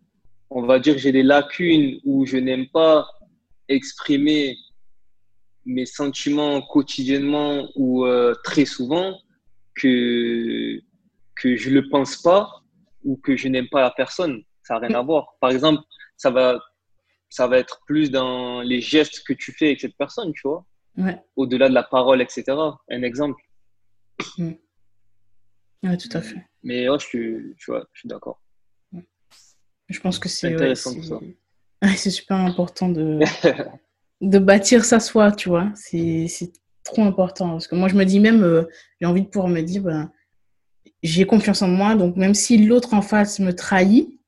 on 0.50 0.62
va 0.62 0.78
dire, 0.78 0.98
j'ai 0.98 1.12
des 1.12 1.22
lacunes 1.22 1.98
où 2.04 2.26
je 2.26 2.36
n'aime 2.36 2.66
pas 2.68 3.06
exprimer 3.68 4.56
mes 5.66 5.86
sentiments 5.86 6.62
quotidiennement 6.62 7.68
ou 7.76 8.04
euh, 8.04 8.34
très 8.44 8.64
souvent 8.64 9.18
que, 9.74 10.80
que 11.36 11.56
je 11.56 11.70
ne 11.70 11.74
le 11.76 11.88
pense 11.88 12.16
pas 12.16 12.62
ou 13.04 13.16
que 13.16 13.36
je 13.36 13.48
n'aime 13.48 13.68
pas 13.68 13.80
la 13.80 13.90
personne. 13.90 14.42
Ça 14.62 14.74
n'a 14.74 14.86
rien 14.86 14.98
à 14.98 15.02
voir. 15.02 15.36
Par 15.40 15.50
exemple, 15.50 15.82
ça 16.16 16.30
va, 16.30 16.60
ça 17.28 17.46
va 17.46 17.58
être 17.58 17.80
plus 17.86 18.10
dans 18.10 18.60
les 18.60 18.80
gestes 18.80 19.22
que 19.26 19.32
tu 19.32 19.52
fais 19.52 19.66
avec 19.66 19.80
cette 19.80 19.96
personne, 19.96 20.32
tu 20.32 20.42
vois. 20.44 20.64
Au-delà 21.36 21.68
de 21.70 21.74
la 21.74 21.82
parole, 21.82 22.20
etc. 22.20 22.44
Un 22.90 23.02
exemple. 23.02 23.42
Mm. 24.36 24.52
Oui, 25.82 25.96
tout 25.96 26.14
à 26.14 26.20
fait. 26.20 26.44
Mais 26.62 26.88
oh, 26.90 26.98
je 26.98 27.06
suis, 27.06 27.54
tu 27.58 27.70
vois, 27.70 27.86
je 27.94 28.00
suis 28.00 28.08
d'accord. 28.08 28.42
Je 29.88 29.98
pense 29.98 30.18
que 30.18 30.28
c'est 30.28 30.54
intéressant 30.54 30.94
c'est 31.96 32.10
super 32.10 32.36
important 32.36 32.90
de, 32.90 33.20
de 34.20 34.38
bâtir 34.38 34.84
sa 34.84 35.00
soi, 35.00 35.32
tu 35.32 35.48
vois. 35.48 35.70
C'est 35.74 36.52
trop 36.84 37.02
important. 37.02 37.50
Parce 37.50 37.66
que 37.66 37.74
moi, 37.74 37.88
je 37.88 37.94
me 37.94 38.04
dis 38.04 38.20
même, 38.20 38.42
euh, 38.42 38.64
j'ai 39.00 39.06
envie 39.06 39.22
de 39.22 39.28
pouvoir 39.28 39.48
me 39.48 39.60
dire, 39.62 39.82
ben, 39.82 40.10
j'ai 41.02 41.26
confiance 41.26 41.62
en 41.62 41.68
moi. 41.68 41.94
Donc, 41.94 42.16
même 42.16 42.34
si 42.34 42.58
l'autre 42.58 42.94
en 42.94 43.02
face 43.02 43.38
me 43.38 43.52
trahit, 43.52 44.20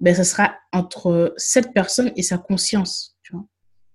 ben, 0.00 0.14
ça 0.14 0.24
sera 0.24 0.54
entre 0.72 1.34
cette 1.36 1.72
personne 1.72 2.12
et 2.16 2.22
sa 2.22 2.38
conscience, 2.38 3.16
tu 3.22 3.32
vois. 3.32 3.44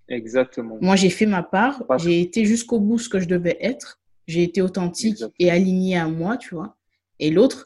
Exactement. 0.09 0.77
Moi, 0.81 0.95
j'ai 0.95 1.09
fait 1.09 1.25
ma 1.25 1.43
part. 1.43 1.84
J'ai 1.97 2.21
été 2.21 2.45
jusqu'au 2.45 2.79
bout 2.79 2.99
ce 2.99 3.09
que 3.09 3.19
je 3.19 3.27
devais 3.27 3.57
être. 3.61 4.01
J'ai 4.27 4.43
été 4.43 4.61
authentique 4.61 5.23
et 5.39 5.49
aligné 5.49 5.97
à 5.97 6.07
moi, 6.07 6.38
tu 6.38 6.55
vois. 6.55 6.77
Et 7.19 7.29
l'autre, 7.29 7.63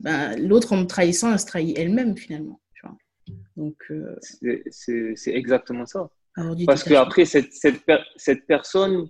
ben, 0.00 0.36
l'autre 0.36 0.72
en 0.72 0.78
me 0.78 0.84
trahissant, 0.84 1.32
elle 1.32 1.38
se 1.38 1.46
trahit 1.46 1.76
elle-même 1.78 2.16
finalement. 2.16 2.60
Donc, 3.56 3.76
euh, 3.90 4.16
c'est 4.70 5.34
exactement 5.34 5.84
ça. 5.84 6.08
Parce 6.66 6.84
qu'après, 6.84 7.24
cette, 7.24 7.52
cette, 7.52 7.82
cette, 8.16 8.46
personne, 8.46 9.08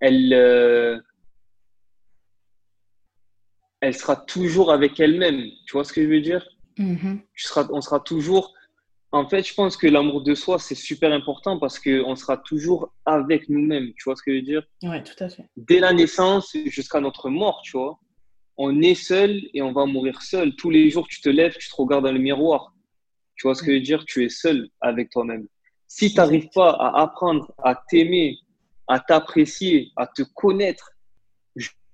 elle, 0.00 0.32
euh, 0.32 0.98
elle 3.80 3.94
sera 3.94 4.16
toujours 4.16 4.72
avec 4.72 5.00
elle-même. 5.00 5.42
Tu 5.66 5.72
vois 5.72 5.84
ce 5.84 5.92
que 5.92 6.02
je 6.02 6.08
veux 6.08 6.20
dire? 6.20 6.46
Mm-hmm. 6.78 7.68
On 7.70 7.80
sera 7.80 8.00
toujours. 8.00 8.54
En 9.10 9.26
fait, 9.26 9.46
je 9.46 9.54
pense 9.54 9.76
que 9.76 9.86
l'amour 9.86 10.22
de 10.22 10.34
soi, 10.34 10.58
c'est 10.58 10.74
super 10.74 11.12
important 11.12 11.58
parce 11.58 11.78
qu'on 11.78 12.14
sera 12.14 12.36
toujours 12.36 12.92
avec 13.06 13.48
nous-mêmes. 13.48 13.92
Tu 13.96 14.04
vois 14.04 14.16
ce 14.16 14.22
que 14.22 14.32
je 14.32 14.36
veux 14.36 14.42
dire? 14.42 14.62
Oui, 14.82 15.02
tout 15.02 15.24
à 15.24 15.28
fait. 15.30 15.48
Dès 15.56 15.80
la 15.80 15.94
naissance 15.94 16.54
jusqu'à 16.66 17.00
notre 17.00 17.30
mort, 17.30 17.62
tu 17.64 17.78
vois, 17.78 17.98
on 18.58 18.82
est 18.82 18.94
seul 18.94 19.40
et 19.54 19.62
on 19.62 19.72
va 19.72 19.86
mourir 19.86 20.20
seul. 20.20 20.54
Tous 20.56 20.68
les 20.68 20.90
jours, 20.90 21.08
tu 21.08 21.22
te 21.22 21.28
lèves, 21.28 21.56
tu 21.56 21.70
te 21.70 21.74
regardes 21.76 22.04
dans 22.04 22.12
le 22.12 22.18
miroir. 22.18 22.74
Tu 23.36 23.46
vois 23.46 23.54
ce 23.54 23.62
que 23.62 23.70
je 23.70 23.76
veux 23.76 23.82
dire? 23.82 24.04
Tu 24.04 24.24
es 24.24 24.28
seul 24.28 24.68
avec 24.80 25.10
toi-même. 25.10 25.46
Si 25.88 26.10
tu 26.10 26.16
n'arrives 26.16 26.50
pas 26.54 26.70
à 26.70 27.02
apprendre 27.02 27.52
à 27.58 27.74
t'aimer, 27.88 28.38
à 28.86 29.00
t'apprécier, 29.00 29.90
à 29.96 30.06
te 30.06 30.22
connaître, 30.22 30.92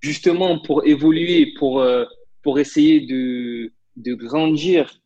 justement 0.01 0.59
pour 0.59 0.85
évoluer, 0.85 1.55
pour, 1.59 1.81
euh, 1.81 2.05
pour 2.43 2.59
essayer 2.59 3.01
de, 3.01 3.73
de 3.97 4.15
grandir 4.15 5.01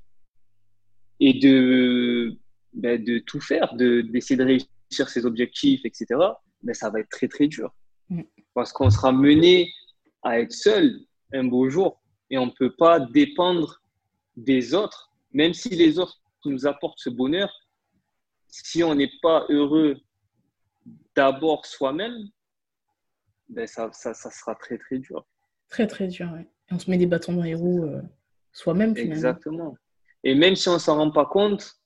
et 1.20 1.34
de, 1.34 2.36
ben, 2.72 3.02
de 3.02 3.18
tout 3.18 3.40
faire, 3.40 3.74
d'essayer 3.74 4.36
de, 4.36 4.44
réussir 4.44 5.08
ses 5.08 5.24
objectifs, 5.26 5.84
etc., 5.84 6.06
ben, 6.62 6.74
ça 6.74 6.90
va 6.90 7.00
être 7.00 7.10
très, 7.10 7.28
très 7.28 7.46
dur. 7.46 7.72
Mm. 8.08 8.22
Parce 8.54 8.72
qu'on 8.72 8.90
sera 8.90 9.12
mené 9.12 9.70
à 10.22 10.40
être 10.40 10.52
seul 10.52 11.00
un 11.32 11.44
beau 11.44 11.68
jour 11.68 12.00
et 12.30 12.38
on 12.38 12.46
ne 12.46 12.50
peut 12.50 12.74
pas 12.74 12.98
dépendre 12.98 13.82
des 14.36 14.74
autres, 14.74 15.12
même 15.32 15.54
si 15.54 15.68
les 15.70 15.98
autres 15.98 16.20
nous 16.44 16.66
apporte 16.66 16.98
ce 16.98 17.10
bonheur, 17.10 17.50
si 18.48 18.82
on 18.82 18.94
n'est 18.94 19.10
pas 19.22 19.46
heureux 19.48 19.96
d'abord 21.14 21.66
soi-même, 21.66 22.28
ben 23.48 23.66
ça, 23.66 23.90
ça, 23.92 24.14
ça, 24.14 24.30
sera 24.30 24.54
très 24.54 24.78
très 24.78 24.98
dur. 24.98 25.26
Très 25.68 25.86
très 25.86 26.06
dur, 26.06 26.30
oui. 26.34 26.42
on 26.70 26.78
se 26.78 26.90
met 26.90 26.98
des 26.98 27.06
bâtons 27.06 27.32
dans 27.32 27.42
les 27.42 27.54
roues 27.54 27.84
euh, 27.84 28.02
soi-même 28.52 28.94
finalement. 28.94 29.14
Exactement. 29.14 29.76
Et 30.24 30.34
même 30.34 30.56
si 30.56 30.68
on 30.68 30.74
ne 30.74 30.78
s'en 30.78 30.96
rend 30.96 31.10
pas 31.10 31.26
compte, 31.26 31.78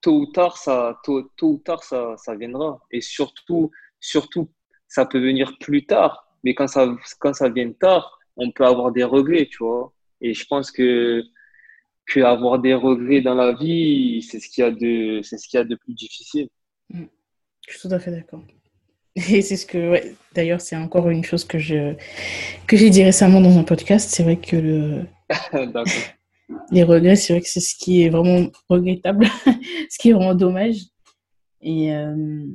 tôt 0.00 0.20
ou 0.20 0.26
tard, 0.26 0.56
ça, 0.56 1.00
tôt, 1.04 1.30
tôt 1.36 1.52
ou 1.52 1.58
tard, 1.58 1.82
ça, 1.84 2.14
ça, 2.16 2.34
viendra. 2.34 2.80
Et 2.90 3.00
surtout, 3.00 3.70
surtout, 4.00 4.50
ça 4.88 5.06
peut 5.06 5.20
venir 5.20 5.56
plus 5.60 5.86
tard. 5.86 6.26
Mais 6.44 6.54
quand 6.54 6.66
ça, 6.66 6.86
quand 7.20 7.32
ça 7.32 7.48
vient 7.48 7.72
tard, 7.72 8.18
on 8.36 8.50
peut 8.50 8.66
avoir 8.66 8.92
des 8.92 9.04
regrets, 9.04 9.46
tu 9.46 9.58
vois. 9.58 9.92
Et 10.20 10.34
je 10.34 10.44
pense 10.46 10.70
que 10.70 11.22
que 12.06 12.20
avoir 12.20 12.58
des 12.58 12.74
regrets 12.74 13.20
dans 13.20 13.34
la 13.34 13.52
vie, 13.52 14.22
c'est 14.22 14.40
ce 14.40 14.48
qu'il 14.48 14.64
y 14.64 14.66
a 14.66 14.70
de, 14.70 15.20
c'est 15.22 15.38
ce 15.38 15.48
qu'il 15.48 15.58
y 15.58 15.60
a 15.60 15.64
de 15.64 15.74
plus 15.74 15.94
difficile. 15.94 16.48
Mm. 16.90 17.04
Je 17.68 17.78
suis 17.78 17.88
tout 17.88 17.94
à 17.94 17.98
fait 17.98 18.10
d'accord. 18.10 18.42
Et 19.14 19.42
c'est 19.42 19.56
ce 19.56 19.66
que, 19.66 20.00
d'ailleurs, 20.34 20.60
c'est 20.60 20.76
encore 20.76 21.10
une 21.10 21.24
chose 21.24 21.44
que 21.44 21.58
je 21.58 21.94
que 22.66 22.76
j'ai 22.76 22.90
dit 22.90 23.04
récemment 23.04 23.40
dans 23.40 23.58
un 23.58 23.62
podcast. 23.62 24.10
C'est 24.10 24.22
vrai 24.22 24.36
que 24.36 24.56
le... 24.56 25.04
les 26.70 26.82
regrets, 26.82 27.16
c'est 27.16 27.34
vrai 27.34 27.42
que 27.42 27.48
c'est 27.48 27.60
ce 27.60 27.74
qui 27.76 28.02
est 28.02 28.08
vraiment 28.08 28.48
regrettable, 28.68 29.26
ce 29.90 29.98
qui 29.98 30.10
est 30.10 30.12
vraiment 30.12 30.34
dommage. 30.34 30.76
Et, 31.60 31.94
euh... 31.94 32.46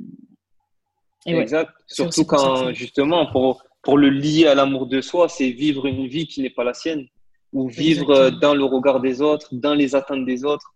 exact. 1.26 1.70
Surtout 1.86 2.24
quand, 2.24 2.72
justement, 2.72 3.30
pour, 3.30 3.62
pour 3.82 3.96
le 3.96 4.10
lier 4.10 4.46
à 4.46 4.54
l'amour 4.54 4.86
de 4.86 5.00
soi, 5.00 5.28
c'est 5.28 5.50
vivre 5.50 5.86
une 5.86 6.08
vie 6.08 6.26
qui 6.26 6.42
n'est 6.42 6.50
pas 6.50 6.64
la 6.64 6.74
sienne 6.74 7.06
ou 7.52 7.68
vivre 7.68 8.30
dans 8.30 8.54
le 8.54 8.64
regard 8.64 9.00
des 9.00 9.22
autres, 9.22 9.48
dans 9.52 9.74
les 9.74 9.94
attentes 9.94 10.24
des 10.26 10.44
autres. 10.44 10.74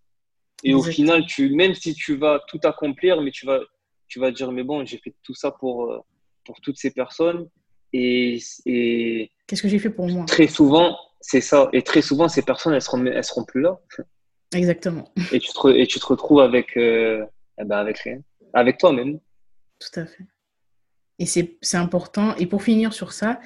Et 0.64 0.74
au 0.74 0.82
final, 0.82 1.26
tu, 1.26 1.50
même 1.54 1.74
si 1.74 1.94
tu 1.94 2.16
vas 2.16 2.40
tout 2.48 2.60
accomplir, 2.62 3.20
mais 3.20 3.30
tu 3.30 3.46
vas, 3.46 3.60
tu 4.06 4.20
vas 4.20 4.30
dire, 4.30 4.52
mais 4.52 4.62
bon, 4.62 4.84
j'ai 4.84 4.98
fait 4.98 5.14
tout 5.22 5.34
ça 5.34 5.50
pour, 5.50 5.90
euh, 5.90 5.98
pour 6.44 6.60
toutes 6.60 6.78
ces 6.78 6.92
personnes. 6.92 7.48
Et, 7.92 8.38
et 8.64 9.30
qu'est-ce 9.46 9.62
que 9.62 9.68
j'ai 9.68 9.78
fait 9.78 9.90
pour 9.90 10.08
moi? 10.08 10.24
Très 10.24 10.46
souvent, 10.46 10.96
c'est 11.20 11.40
ça. 11.40 11.68
Et 11.72 11.82
très 11.82 12.00
souvent, 12.00 12.28
ces 12.28 12.42
personnes, 12.42 12.74
elles 12.74 12.82
seront, 12.82 13.04
elles 13.04 13.24
seront 13.24 13.44
plus 13.44 13.60
là. 13.60 13.78
Exactement. 14.54 15.12
Et 15.32 15.40
tu 15.40 15.50
te, 15.52 15.68
et 15.68 15.86
tu 15.86 15.98
te 15.98 16.06
retrouves 16.06 16.40
avec, 16.40 16.76
euh, 16.76 17.24
eh 17.58 17.64
ben 17.64 17.78
avec 17.78 17.98
rien, 17.98 18.20
avec 18.54 18.78
toi-même. 18.78 19.18
Tout 19.78 20.00
à 20.00 20.06
fait. 20.06 20.24
Et 21.18 21.26
c'est 21.26 21.76
important. 21.76 22.36
Et 22.36 22.46
pour 22.46 22.62
finir 22.62 22.92
sur 22.92 23.12
ça, 23.12 23.40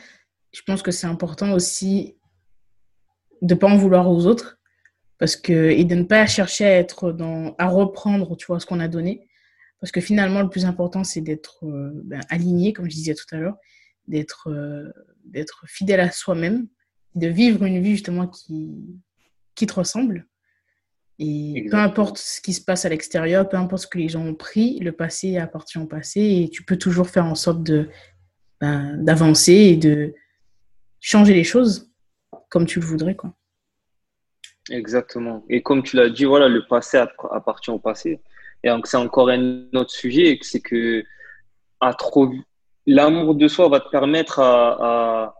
je 0.52 0.62
pense 0.62 0.82
que 0.82 0.90
c'est 0.90 1.06
important 1.06 1.52
aussi 1.52 2.16
de 3.42 3.54
pas 3.54 3.68
en 3.68 3.76
vouloir 3.76 4.10
aux 4.10 4.26
autres 4.26 4.58
parce 5.18 5.36
que 5.36 5.70
et 5.70 5.84
de 5.84 5.94
ne 5.94 6.04
pas 6.04 6.26
chercher 6.26 6.64
à 6.64 6.76
être 6.78 7.12
dans 7.12 7.54
à 7.58 7.68
reprendre 7.68 8.36
tu 8.36 8.46
vois 8.46 8.60
ce 8.60 8.66
qu'on 8.66 8.80
a 8.80 8.88
donné. 8.88 9.28
Parce 9.80 9.92
que 9.92 10.00
finalement 10.00 10.42
le 10.42 10.48
plus 10.48 10.64
important 10.64 11.04
c'est 11.04 11.20
d'être 11.20 11.64
euh, 11.64 11.92
ben, 12.04 12.20
aligné 12.28 12.72
comme 12.72 12.90
je 12.90 12.94
disais 12.94 13.14
tout 13.14 13.26
à 13.32 13.38
l'heure 13.38 13.56
d'être 14.08 14.48
euh, 14.50 14.90
d'être 15.24 15.64
fidèle 15.66 16.00
à 16.00 16.10
soi-même 16.10 16.66
de 17.14 17.28
vivre 17.28 17.64
une 17.64 17.82
vie 17.82 17.92
justement 17.92 18.26
qui 18.26 18.74
qui 19.54 19.66
te 19.66 19.74
ressemble. 19.74 20.26
Et 21.18 21.66
peu 21.70 21.78
importe 21.78 22.18
ce 22.18 22.42
qui 22.42 22.52
se 22.52 22.60
passe 22.60 22.84
à 22.84 22.90
l'extérieur 22.90 23.48
peu 23.48 23.56
importe 23.56 23.82
ce 23.82 23.86
que 23.88 23.98
les 23.98 24.08
gens 24.08 24.24
ont 24.24 24.34
pris 24.34 24.78
le 24.80 24.92
passé 24.92 25.38
appartient 25.38 25.78
au 25.78 25.86
passé 25.86 26.20
et 26.20 26.50
tu 26.50 26.62
peux 26.62 26.76
toujours 26.76 27.08
faire 27.08 27.24
en 27.24 27.34
sorte 27.34 27.62
de 27.62 27.88
ben, 28.60 28.96
d'avancer 29.02 29.52
et 29.52 29.76
de 29.76 30.14
changer 31.00 31.34
les 31.34 31.44
choses 31.44 31.90
comme 32.48 32.66
tu 32.66 32.80
le 32.80 32.86
voudrais. 32.86 33.14
Quoi. 33.14 33.32
Exactement. 34.70 35.44
Et 35.48 35.62
comme 35.62 35.82
tu 35.82 35.96
l'as 35.96 36.10
dit, 36.10 36.24
voilà, 36.24 36.48
le 36.48 36.66
passé 36.66 36.98
appartient 37.30 37.70
au 37.70 37.78
passé. 37.78 38.20
Et 38.64 38.68
donc, 38.68 38.86
c'est 38.86 38.96
encore 38.96 39.28
un 39.28 39.66
autre 39.74 39.90
sujet, 39.90 40.38
c'est 40.42 40.60
que 40.60 41.04
à 41.80 41.94
trop, 41.94 42.32
l'amour 42.86 43.34
de 43.34 43.48
soi 43.48 43.68
va 43.68 43.80
te 43.80 43.88
permettre 43.90 44.40
à, 44.40 45.34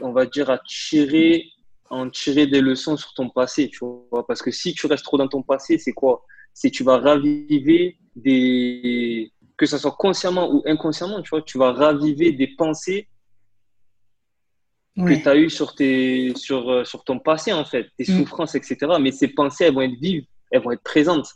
on 0.00 0.12
va 0.12 0.26
dire, 0.26 0.50
à 0.50 0.58
tirer, 0.58 1.44
en 1.88 2.10
tirer 2.10 2.46
des 2.46 2.60
leçons 2.60 2.96
sur 2.96 3.14
ton 3.14 3.30
passé, 3.30 3.68
tu 3.70 3.78
vois. 4.10 4.26
Parce 4.26 4.42
que 4.42 4.50
si 4.50 4.74
tu 4.74 4.86
restes 4.86 5.04
trop 5.04 5.18
dans 5.18 5.28
ton 5.28 5.42
passé, 5.42 5.78
c'est 5.78 5.92
quoi? 5.92 6.24
C'est 6.52 6.70
tu 6.70 6.84
vas 6.84 6.98
raviver 6.98 7.96
des, 8.16 9.32
que 9.56 9.66
ce 9.66 9.78
soit 9.78 9.92
consciemment 9.92 10.52
ou 10.52 10.62
inconsciemment, 10.66 11.22
tu 11.22 11.30
vois, 11.30 11.42
tu 11.42 11.58
vas 11.58 11.72
raviver 11.72 12.32
des 12.32 12.48
pensées 12.48 13.08
que 14.96 15.22
tu 15.22 15.28
as 15.28 15.36
eues 15.36 15.50
sur, 15.50 15.74
tes, 15.74 16.32
sur, 16.36 16.70
euh, 16.70 16.84
sur 16.84 17.04
ton 17.04 17.18
passé, 17.18 17.52
en 17.52 17.64
fait, 17.64 17.88
tes 17.98 18.04
mm. 18.04 18.18
souffrances, 18.18 18.54
etc. 18.54 18.76
Mais 19.00 19.10
ces 19.10 19.28
pensées, 19.28 19.64
elles 19.64 19.74
vont 19.74 19.82
être 19.82 19.98
vives, 20.00 20.24
elles 20.50 20.62
vont 20.62 20.72
être 20.72 20.82
présentes. 20.82 21.28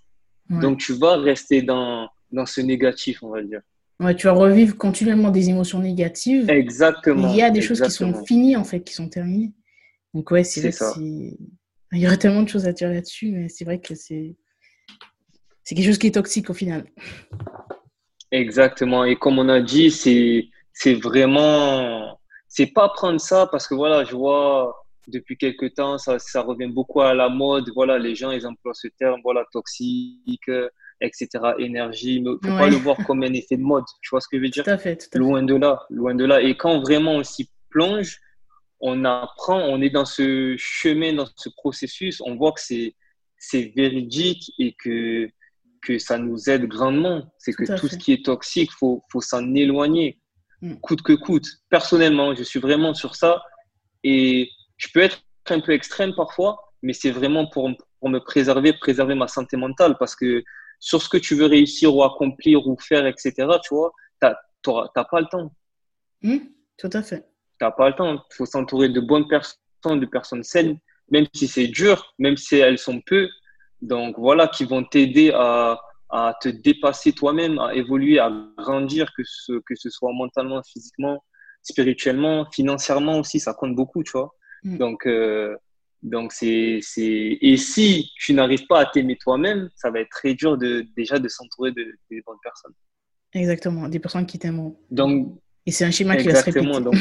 Donc, 0.49 0.79
tu 0.79 0.95
vas 0.95 1.17
rester 1.17 1.61
dans, 1.61 2.09
dans 2.33 2.47
ce 2.47 2.63
négatif, 2.63 3.23
on 3.23 3.29
va 3.29 3.43
dire. 3.43 3.61
Ouais, 4.01 4.15
tu 4.15 4.27
vas 4.27 4.33
revivre 4.33 4.77
continuellement 4.77 5.31
des 5.31 5.51
émotions 5.51 5.81
négatives. 5.81 6.49
Exactement. 6.49 7.29
Il 7.29 7.37
y 7.37 7.43
a 7.43 7.51
des 7.51 7.61
choses 7.61 7.83
qui 7.83 7.91
sont 7.91 8.25
finies, 8.25 8.57
en 8.57 8.65
fait, 8.65 8.81
qui 8.81 8.95
sont 8.95 9.09
terminées. 9.09 9.53
Donc, 10.15 10.31
ouais, 10.31 10.45
c'est 10.45 10.71
ça. 10.71 10.95
Il 10.99 12.01
y 12.01 12.07
aurait 12.07 12.17
tellement 12.19 12.43
de 12.43 12.49
choses 12.49 12.67
à 12.67 12.73
dire 12.73 12.91
là-dessus, 12.91 13.31
mais 13.33 13.49
c'est 13.49 13.65
vrai 13.65 13.81
que 13.81 13.95
c'est 13.95 14.37
c'est 15.65 15.75
quelque 15.75 15.87
chose 15.87 15.99
qui 15.99 16.07
est 16.07 16.15
toxique 16.15 16.49
au 16.49 16.55
final. 16.55 16.87
Exactement. 18.31 19.05
Et 19.05 19.17
comme 19.17 19.39
on 19.39 19.49
a 19.49 19.61
dit, 19.61 19.91
c'est 19.91 20.49
c'est 20.73 20.95
vraiment 20.95 22.18
c'est 22.59 22.67
pas 22.67 22.89
prendre 22.89 23.21
ça 23.21 23.47
parce 23.47 23.69
que 23.69 23.77
voilà, 23.77 24.03
je 24.03 24.17
vois 24.17 24.85
depuis 25.07 25.37
quelques 25.37 25.75
temps 25.75 25.97
ça, 25.97 26.19
ça 26.19 26.41
revient 26.43 26.67
beaucoup 26.67 27.01
à 27.01 27.15
la 27.15 27.29
mode. 27.29 27.71
Voilà, 27.73 27.99
les 27.99 28.17
gens 28.17 28.33
ils 28.33 28.45
emploient 28.49 28.75
ce 28.75 28.89
terme, 28.89 29.21
voilà, 29.23 29.45
toxique, 29.53 30.51
etc. 31.01 31.29
Énergie. 31.61 32.21
Mais 32.21 32.31
faut 32.33 32.59
pas 32.59 32.69
le 32.69 32.75
voir 32.75 32.97
comme 33.07 33.23
un 33.23 33.33
effet 33.33 33.57
de 33.57 33.63
mode. 33.63 33.85
Tu 34.03 34.09
vois 34.11 34.21
ce 34.21 34.27
que 34.27 34.39
je 34.39 34.43
veux 34.43 34.49
dire? 34.49 34.65
Tout 34.65 34.71
à 34.71 34.79
fait. 34.79 34.97
Tout 34.97 35.07
à 35.15 35.19
loin 35.19 35.45
de 35.45 35.55
là, 35.55 35.87
loin 35.89 36.17
de 36.17 36.25
là. 36.25 36.43
Et 36.43 36.57
quand 36.57 36.81
vraiment 36.81 37.13
on 37.13 37.23
s'y 37.23 37.49
plonge, 37.71 38.19
on 38.81 39.05
apprend, 39.05 39.61
on 39.61 39.81
est 39.81 39.91
dans 39.91 40.05
ce 40.05 40.57
chemin, 40.59 41.13
dans 41.13 41.29
ce 41.37 41.51
processus, 41.51 42.21
on 42.23 42.35
voit 42.35 42.51
que 42.51 42.61
c'est, 42.61 42.97
c'est 43.37 43.73
véridique 43.77 44.53
et 44.59 44.75
que, 44.83 45.29
que 45.81 46.01
ça 46.01 46.19
nous 46.19 46.51
aide 46.51 46.67
grandement. 46.67 47.23
C'est 47.39 47.53
que 47.53 47.79
tout 47.79 47.87
ce 47.87 47.97
qui 47.97 48.13
est 48.15 48.25
toxique, 48.25 48.73
faut, 48.73 49.05
faut 49.13 49.21
s'en 49.21 49.55
éloigner. 49.55 50.19
Coûte 50.83 51.03
que 51.03 51.13
coûte. 51.13 51.47
Personnellement, 51.69 52.35
je 52.35 52.43
suis 52.43 52.61
vraiment 52.61 52.95
sur 52.95 53.15
ça 53.15 53.43
et 54.05 54.49
je 54.77 54.89
peux 54.93 55.01
être 55.01 55.21
un 55.51 55.61
peu 55.61 55.73
extrême 55.73 56.15
parfois, 56.15 56.73
mais 56.83 56.93
c'est 56.93 57.11
vraiment 57.11 57.47
pour, 57.47 57.71
pour 58.01 58.09
me 58.09 58.19
préserver, 58.19 58.73
préserver 58.73 59.15
ma 59.15 59.29
santé 59.29 59.57
mentale 59.57 59.97
parce 59.99 60.15
que 60.15 60.43
sur 60.81 61.03
ce 61.03 61.09
que 61.09 61.17
tu 61.17 61.35
veux 61.35 61.47
réussir 61.47 61.95
ou 61.95 62.03
accomplir 62.03 62.67
ou 62.67 62.77
faire, 62.79 63.07
etc., 63.07 63.33
tu 63.63 63.75
vois, 63.75 63.93
tu 64.21 64.29
n'as 64.71 65.05
pas 65.05 65.21
le 65.21 65.27
temps. 65.27 65.53
Mm. 66.23 66.39
tout 66.77 66.91
à 66.93 67.03
fait 67.03 67.29
n'as 67.61 67.71
pas 67.71 67.89
le 67.89 67.95
temps. 67.95 68.15
Il 68.15 68.35
faut 68.37 68.47
s'entourer 68.47 68.89
de 68.89 69.01
bonnes 69.01 69.29
personnes, 69.29 70.01
de 70.01 70.07
personnes 70.07 70.43
saines, 70.43 70.79
même 71.11 71.27
si 71.35 71.49
c'est 71.49 71.69
dur, 71.69 72.15
même 72.19 72.37
si 72.37 72.57
elles 72.57 72.79
sont 72.79 73.01
peu. 73.01 73.29
Donc 73.83 74.19
voilà, 74.19 74.49
qui 74.49 74.65
vont 74.65 74.85
t'aider 74.85 75.33
à, 75.35 75.81
à, 76.11 76.35
te 76.41 76.49
dépasser 76.49 77.13
toi-même, 77.13 77.59
à 77.59 77.75
évoluer, 77.75 78.19
à 78.19 78.33
grandir, 78.57 79.13
que 79.17 79.23
ce, 79.25 79.61
que 79.67 79.75
ce 79.75 79.91
soit 79.91 80.13
mentalement, 80.13 80.63
physiquement, 80.63 81.23
spirituellement, 81.63 82.47
financièrement 82.53 83.19
aussi, 83.19 83.41
ça 83.41 83.55
compte 83.55 83.75
beaucoup, 83.75 84.03
tu 84.03 84.13
vois. 84.13 84.35
Mm. 84.63 84.79
Donc, 84.79 85.07
euh, 85.07 85.57
donc 86.03 86.33
c'est, 86.33 86.79
c'est, 86.83 87.39
et 87.41 87.57
si 87.57 88.11
tu 88.17 88.33
n'arrives 88.33 88.67
pas 88.67 88.81
à 88.81 88.87
t'aimer 88.87 89.17
toi-même, 89.17 89.69
ça 89.75 89.91
va 89.91 90.01
être 90.01 90.11
très 90.11 90.35
dur 90.35 90.57
de, 90.57 90.87
déjà 90.97 91.19
de 91.19 91.29
s'entourer 91.29 91.73
de, 91.73 91.83
de 91.83 92.23
bonnes 92.25 92.39
personnes. 92.43 92.75
Exactement, 93.33 93.89
des 93.89 93.99
personnes 93.99 94.27
qui 94.27 94.39
t'aiment. 94.39 94.75
Donc, 94.91 95.39
et 95.67 95.71
c'est 95.71 95.85
un 95.85 95.91
schéma 95.91 96.17
qui 96.17 96.27
va 96.29 96.35
se 96.35 96.45
répéter. 96.45 96.81
Donc, 96.81 96.95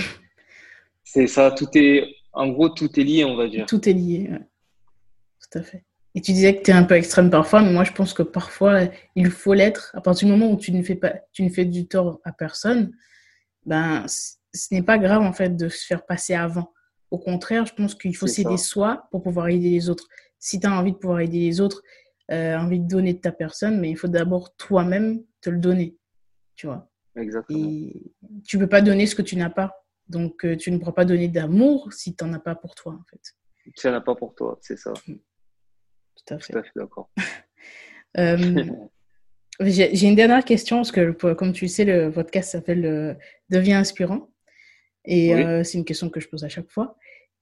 C'est 1.03 1.27
ça, 1.27 1.51
tout 1.51 1.69
est, 1.75 2.05
en 2.33 2.49
gros, 2.49 2.67
tout 2.67 2.99
est 2.99 3.03
lié, 3.03 3.23
on 3.23 3.37
va 3.37 3.47
dire. 3.47 3.65
Tout 3.65 3.87
est 3.87 3.93
lié, 3.93 4.29
tout 5.39 5.57
à 5.57 5.63
fait. 5.63 5.85
Et 6.17 6.21
tu 6.21 6.31
disais 6.31 6.55
que 6.57 6.63
tu 6.63 6.71
es 6.71 6.73
un 6.73 6.81
peu 6.81 6.95
extrême 6.95 7.29
parfois, 7.29 7.61
mais 7.61 7.71
moi 7.71 7.83
je 7.83 7.91
pense 7.91 8.11
que 8.11 8.23
parfois 8.23 8.89
il 9.15 9.29
faut 9.29 9.53
l'être. 9.53 9.91
À 9.93 10.01
partir 10.01 10.25
du 10.25 10.31
moment 10.31 10.51
où 10.51 10.57
tu 10.57 10.71
ne 10.71 10.81
fais, 10.81 10.95
pas, 10.95 11.13
tu 11.31 11.43
ne 11.43 11.49
fais 11.49 11.63
du 11.63 11.87
tort 11.87 12.21
à 12.23 12.31
personne, 12.31 12.91
ben, 13.67 14.03
ce 14.07 14.73
n'est 14.73 14.81
pas 14.81 14.97
grave 14.97 15.21
en 15.21 15.31
fait 15.31 15.55
de 15.55 15.69
se 15.69 15.85
faire 15.85 16.07
passer 16.07 16.33
avant. 16.33 16.73
Au 17.11 17.19
contraire, 17.19 17.67
je 17.67 17.75
pense 17.75 17.93
qu'il 17.93 18.15
faut 18.15 18.25
s'aider 18.25 18.57
soi 18.57 19.07
pour 19.11 19.21
pouvoir 19.21 19.49
aider 19.49 19.69
les 19.69 19.91
autres. 19.91 20.07
Si 20.39 20.59
tu 20.59 20.65
as 20.65 20.71
envie 20.71 20.93
de 20.93 20.97
pouvoir 20.97 21.19
aider 21.19 21.37
les 21.37 21.61
autres, 21.61 21.83
euh, 22.31 22.57
envie 22.57 22.79
de 22.79 22.87
donner 22.87 23.13
de 23.13 23.19
ta 23.19 23.31
personne, 23.31 23.79
mais 23.79 23.91
il 23.91 23.95
faut 23.95 24.07
d'abord 24.07 24.55
toi-même 24.55 25.21
te 25.39 25.51
le 25.51 25.59
donner. 25.59 25.99
Tu 26.55 26.65
vois 26.65 26.89
Exactement. 27.15 27.59
Et 27.59 28.11
tu 28.43 28.57
ne 28.57 28.63
peux 28.63 28.69
pas 28.69 28.81
donner 28.81 29.05
ce 29.05 29.13
que 29.13 29.21
tu 29.21 29.35
n'as 29.35 29.51
pas. 29.51 29.85
Donc, 30.09 30.45
euh, 30.45 30.57
tu 30.57 30.71
ne 30.71 30.79
pourras 30.79 30.93
pas 30.93 31.05
donner 31.05 31.27
d'amour 31.27 31.93
si 31.93 32.15
tu 32.15 32.25
n'en 32.25 32.33
as 32.33 32.39
pas 32.39 32.55
pour 32.55 32.73
toi, 32.73 32.93
en 32.93 33.03
fait. 33.07 33.21
Si 33.63 33.71
tu 33.71 33.85
n'en 33.85 33.93
as 33.93 34.01
pas 34.01 34.15
pour 34.15 34.33
toi, 34.33 34.57
c'est 34.63 34.79
ça. 34.79 34.93
Mm. 35.05 35.13
Tout 36.17 36.33
à 36.33 36.39
fait. 36.39 36.53
Tout 36.53 36.59
à 36.59 36.63
fait 36.63 36.71
d'accord. 36.75 37.09
Euh, 38.17 38.65
j'ai 39.59 40.07
une 40.07 40.15
dernière 40.15 40.43
question, 40.43 40.77
parce 40.77 40.91
que, 40.91 41.11
comme 41.33 41.51
tu 41.51 41.67
sais, 41.67 41.85
le 41.85 42.09
podcast 42.09 42.51
s'appelle 42.51 42.83
euh, 42.85 43.13
Deviens 43.49 43.79
inspirant. 43.79 44.31
Et 45.05 45.33
c'est 45.63 45.77
une 45.77 45.85
question 45.85 46.09
que 46.09 46.19
je 46.19 46.27
pose 46.27 46.43
à 46.43 46.49
chaque 46.49 46.71
fois. 46.71 46.97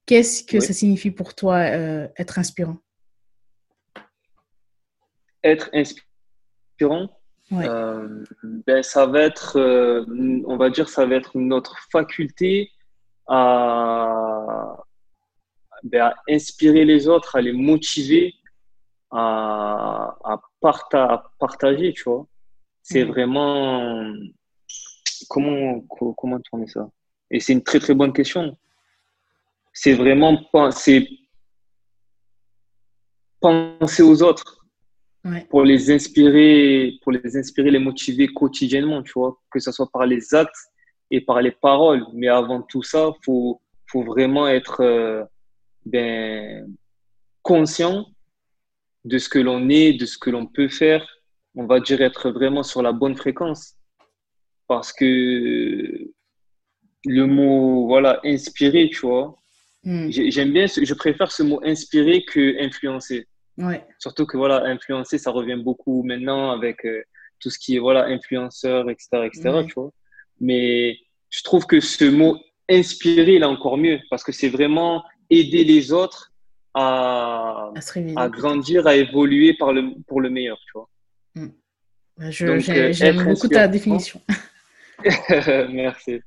Qu'est-ce 0.06 0.44
que 0.44 0.60
ça 0.60 0.74
signifie 0.74 1.12
pour 1.12 1.34
toi 1.34 1.62
être 2.18 2.40
inspirant? 2.40 2.78
Être 5.44 5.70
inspirant 5.72 7.10
euh, 7.54 8.24
ben, 8.44 8.82
ça 8.82 9.06
va 9.06 9.22
être, 9.22 9.58
euh, 9.58 10.04
on 10.46 10.58
va 10.58 10.70
dire, 10.70 10.90
ça 10.90 11.06
va 11.06 11.16
être 11.16 11.38
notre 11.38 11.78
faculté 11.92 12.72
à, 13.28 14.78
ben, 15.84 16.02
à 16.08 16.16
inspirer 16.30 16.86
les 16.86 17.08
autres, 17.08 17.36
à 17.36 17.42
les 17.42 17.54
motiver, 17.54 18.34
à, 19.12 20.18
à, 20.24 20.42
partager, 21.40 21.94
tu 21.94 22.04
vois. 22.04 22.28
C'est 22.82 23.04
vraiment 23.04 24.14
comment 25.30 25.82
comment 26.18 26.40
tourner 26.40 26.68
ça? 26.68 26.90
Et 27.32 27.40
c'est 27.40 27.54
une 27.54 27.64
très 27.64 27.80
très 27.80 27.94
bonne 27.94 28.14
question. 28.14 28.58
C'est 29.74 29.94
vraiment 29.94 30.38
penser 30.52 31.08
penser 33.40 34.02
aux 34.02 34.24
autres 34.24 34.66
pour 35.50 35.64
les 35.64 35.92
inspirer, 35.92 37.00
pour 37.02 37.12
les 37.12 37.36
inspirer, 37.38 37.72
les 37.72 37.80
motiver 37.80 38.28
quotidiennement, 38.28 39.02
tu 39.02 39.14
vois, 39.14 39.40
que 39.52 39.60
ce 39.60 39.72
soit 39.72 39.90
par 39.92 40.06
les 40.06 40.34
actes 40.36 40.56
et 41.10 41.22
par 41.22 41.42
les 41.42 41.52
paroles. 41.52 42.06
Mais 42.14 42.28
avant 42.28 42.62
tout 42.62 42.84
ça, 42.84 43.12
faut, 43.24 43.62
faut 43.88 44.04
vraiment 44.04 44.48
être 44.48 44.82
euh, 44.82 45.24
ben, 45.86 46.72
conscient 47.42 48.06
de 49.06 49.18
ce 49.18 49.30
que 49.30 49.40
l'on 49.40 49.70
est, 49.70 49.94
de 49.94 50.06
ce 50.06 50.18
que 50.18 50.30
l'on 50.30 50.46
peut 50.46 50.68
faire. 50.68 51.08
On 51.56 51.66
va 51.66 51.80
dire 51.80 52.02
être 52.02 52.32
vraiment 52.32 52.64
sur 52.64 52.82
la 52.82 52.92
bonne 52.92 53.16
fréquence. 53.16 53.76
Parce 54.68 54.92
que 54.92 56.12
le 57.06 57.26
mot, 57.26 57.88
voilà, 57.88 58.20
inspirer, 58.26 58.90
tu 58.90 59.02
vois, 59.02 59.38
hmm. 59.84 60.10
j'aime 60.10 60.52
bien, 60.52 60.66
je 60.66 60.94
préfère 60.96 61.32
ce 61.32 61.44
mot 61.44 61.62
inspirer 61.64 62.26
que 62.26 62.62
influencer. 62.62 63.28
Ouais. 63.58 63.86
Surtout 64.00 64.26
que 64.26 64.38
voilà, 64.38 64.66
influencer, 64.66 65.18
ça 65.18 65.32
revient 65.32 65.62
beaucoup 65.64 66.04
maintenant 66.04 66.52
avec 66.52 66.84
euh, 66.86 67.04
tout 67.40 67.50
ce 67.50 67.60
qui 67.60 67.76
est 67.76 67.80
voilà, 67.80 68.06
influenceur, 68.06 68.90
etc. 68.90 69.08
etc. 69.26 69.66
Tu 69.68 69.74
vois 69.76 69.92
Mais 70.42 70.98
je 71.30 71.44
trouve 71.44 71.66
que 71.68 71.80
ce 71.80 72.06
mot 72.06 72.38
inspirer, 72.70 73.36
il 73.36 73.44
est 73.44 73.46
encore 73.46 73.78
mieux 73.78 74.00
parce 74.10 74.24
que 74.24 74.32
c'est 74.32 74.50
vraiment 74.50 75.04
aider 75.30 75.64
les 75.64 75.94
autres 75.94 76.34
à, 76.76 77.72
à, 78.16 78.30
grandir, 78.30 78.86
à 78.86 78.96
évoluer 78.96 79.56
par 79.56 79.74
le, 79.74 79.96
pour 80.08 80.22
le 80.22 80.30
meilleur. 80.30 80.58
Tu 80.66 80.72
vois 80.74 80.90
mm. 81.36 81.48
bah, 82.18 82.26
euh, 82.42 82.92
J'aime 82.92 83.24
beaucoup 83.24 83.48
ta 83.48 83.68
définition. 83.68 84.22
Merci. 85.72 86.22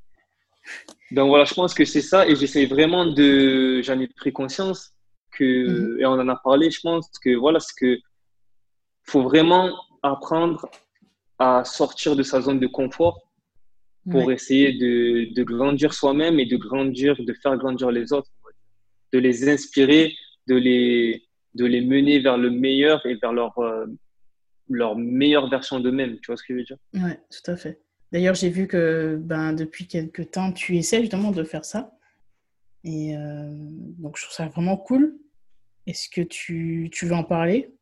Donc 1.11 1.29
voilà, 1.29 1.45
je 1.45 1.55
pense 1.55 1.73
que 1.73 1.85
c'est 1.85 2.03
ça 2.03 2.27
et 2.27 2.35
j'essaie 2.35 2.67
vraiment 2.67 3.07
de. 3.07 3.81
J'en 3.83 4.01
ai 4.01 4.09
pris 4.09 4.33
conscience 4.33 4.93
Mhm. 5.41 5.99
et 6.01 6.07
on 6.07 6.13
en 6.13 6.29
a 6.29 6.37
parlé, 6.37 6.71
je 6.71 6.81
pense 6.81 7.09
que 7.23 7.35
voilà, 7.37 7.61
ce 7.61 7.73
que 7.75 7.99
faut 9.05 9.23
vraiment 9.23 9.75
apprendre 10.03 10.69
à 11.39 11.65
sortir 11.65 12.17
de 12.17 12.23
sa 12.23 12.41
zone 12.41 12.61
de 12.61 12.67
confort 12.67 13.21
pour 14.11 14.33
essayer 14.33 14.73
de, 14.73 15.35
de 15.35 15.43
grandir 15.43 15.93
soi-même 15.93 16.41
et 16.41 16.47
de 16.47 16.57
grandir, 16.57 17.15
de 17.19 17.33
faire 17.35 17.57
grandir 17.59 17.91
les 17.91 18.13
autres, 18.13 18.31
de 19.13 19.19
les 19.19 19.49
inspirer, 19.49 20.15
de 20.49 20.57
les, 20.57 21.29
de 21.55 21.65
les 21.67 21.83
mener 21.83 22.19
vers 22.19 22.39
le 22.39 22.51
meilleur 22.51 23.05
et 23.07 23.15
vers 23.17 23.33
leur, 23.33 23.57
euh, 23.59 23.87
leur 24.69 24.97
meilleure 24.97 25.49
version 25.49 25.79
d'eux-mêmes. 25.79 26.19
Tu 26.21 26.27
vois 26.27 26.37
ce 26.37 26.43
que 26.43 26.55
je 26.55 26.59
veux 26.59 26.65
dire? 26.65 26.79
Oui, 26.95 27.13
tout 27.31 27.51
à 27.51 27.57
fait. 27.57 27.81
D'ailleurs, 28.11 28.35
j'ai 28.35 28.49
vu 28.49 28.67
que 28.67 29.19
ben, 29.21 29.53
depuis 29.53 29.87
quelques 29.87 30.31
temps, 30.31 30.53
tu 30.53 30.77
essaies 30.77 31.03
justement 31.03 31.31
de 31.31 31.45
faire 31.45 31.65
ça. 31.65 31.93
Et 32.85 33.15
euh, 33.15 33.51
donc, 33.99 34.17
je 34.17 34.23
trouve 34.25 34.35
ça 34.35 34.49
vraiment 34.49 34.77
cool. 34.77 35.19
Est-ce 35.87 36.09
que 36.09 36.23
tu, 36.23 36.89
tu, 36.93 37.07
veux 37.07 37.15
en 37.15 37.25
parler? 37.25 37.75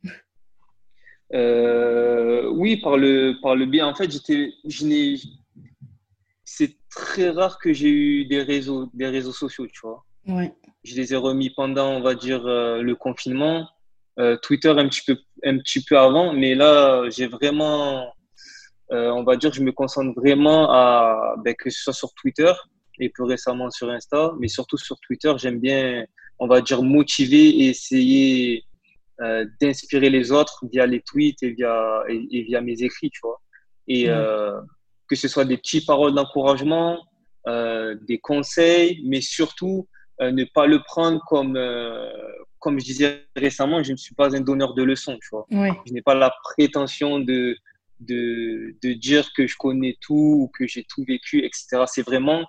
Euh, 1.33 2.49
Oui, 2.51 2.77
par 2.79 2.97
le, 2.97 3.35
par 3.43 3.57
le 3.57 3.67
bien. 3.67 3.87
En 3.87 3.95
fait, 3.95 4.11
c'est 6.45 6.77
très 6.89 7.31
rare 7.31 7.59
que 7.59 7.73
j'ai 7.73 7.91
eu 7.91 8.25
des 8.27 8.43
réseaux, 8.43 8.91
des 8.95 9.09
réseaux 9.09 9.33
sociaux, 9.33 9.67
tu 9.67 9.81
vois. 9.83 10.05
Ouais. 10.27 10.53
Je 10.87 10.95
les 10.95 11.13
ai 11.13 11.17
remis 11.17 11.51
pendant, 11.51 11.91
on 11.91 12.01
va 12.01 12.15
dire, 12.15 12.47
euh, 12.47 12.81
le 12.81 12.95
confinement. 12.95 13.69
Euh, 14.19 14.37
Twitter 14.43 14.71
un 14.71 14.89
petit, 14.89 15.03
peu, 15.07 15.17
un 15.45 15.59
petit 15.59 15.85
peu 15.85 15.99
avant, 15.99 16.33
mais 16.33 16.55
là, 16.55 17.11
j'ai 17.11 17.27
vraiment, 17.27 18.11
on 18.91 19.25
va 19.25 19.37
dire, 19.37 19.53
je 19.53 19.63
me 19.63 19.73
concentre 19.73 20.19
vraiment 20.19 20.71
à, 20.71 21.35
ben, 21.45 21.55
que 21.55 21.69
ce 21.71 21.83
soit 21.83 21.93
sur 21.93 22.15
Twitter 22.15 22.53
et 22.99 23.11
plus 23.11 23.25
récemment 23.25 23.71
sur 23.71 23.91
Insta, 23.91 24.33
mais 24.39 24.49
surtout 24.49 24.79
sur 24.79 24.99
Twitter, 25.01 25.33
j'aime 25.37 25.61
bien, 25.61 26.07
on 26.39 26.47
va 26.47 26.61
dire, 26.61 26.83
motiver 26.83 27.49
et 27.49 27.69
essayer 27.69 28.65
euh, 29.23 29.47
d'inspirer 29.63 30.11
les 30.11 30.31
autres 30.31 30.67
via 30.71 30.85
les 30.87 31.01
tweets 31.01 31.43
et 31.43 31.51
via, 31.51 32.05
et, 32.09 32.43
via 32.43 32.61
mes 32.61 32.83
écrits, 32.83 33.11
tu 33.11 33.21
vois. 33.23 33.41
Et 33.89 34.11
euh, 34.11 34.61
que 35.09 35.17
ce 35.17 35.27
soit 35.27 35.47
des 35.47 35.57
petites 35.57 35.87
paroles 35.87 36.15
d'encouragement, 36.15 37.03
euh, 37.47 37.97
des 38.07 38.19
conseils, 38.19 39.03
mais 39.07 39.21
surtout 39.21 39.89
ne 40.21 40.45
pas 40.45 40.67
le 40.67 40.83
prendre 40.83 41.23
comme, 41.27 41.59
comme 42.59 42.81
je 42.81 42.85
disais 42.85 43.27
récemment, 43.37 43.83
je 43.83 43.93
ne 43.93 43.97
suis 43.97 44.15
pas 44.15 44.35
un 44.37 44.41
donneur 44.41 44.75
de 44.75 44.83
leçons, 44.83 45.19
tu 45.21 45.29
vois. 45.31 45.47
Je 45.51 45.93
n'ai 45.93 46.03
pas 46.03 46.15
la 46.15 46.35
prétention 46.43 47.21
de, 47.21 47.57
de, 48.01 48.75
de, 48.83 48.93
dire 48.93 49.33
que 49.35 49.47
je 49.47 49.57
connais 49.57 49.97
tout 50.01 50.15
ou 50.15 50.51
que 50.57 50.67
j'ai 50.67 50.85
tout 50.85 51.05
vécu, 51.07 51.45
etc. 51.45 51.85
C'est 51.87 52.03
vraiment, 52.03 52.45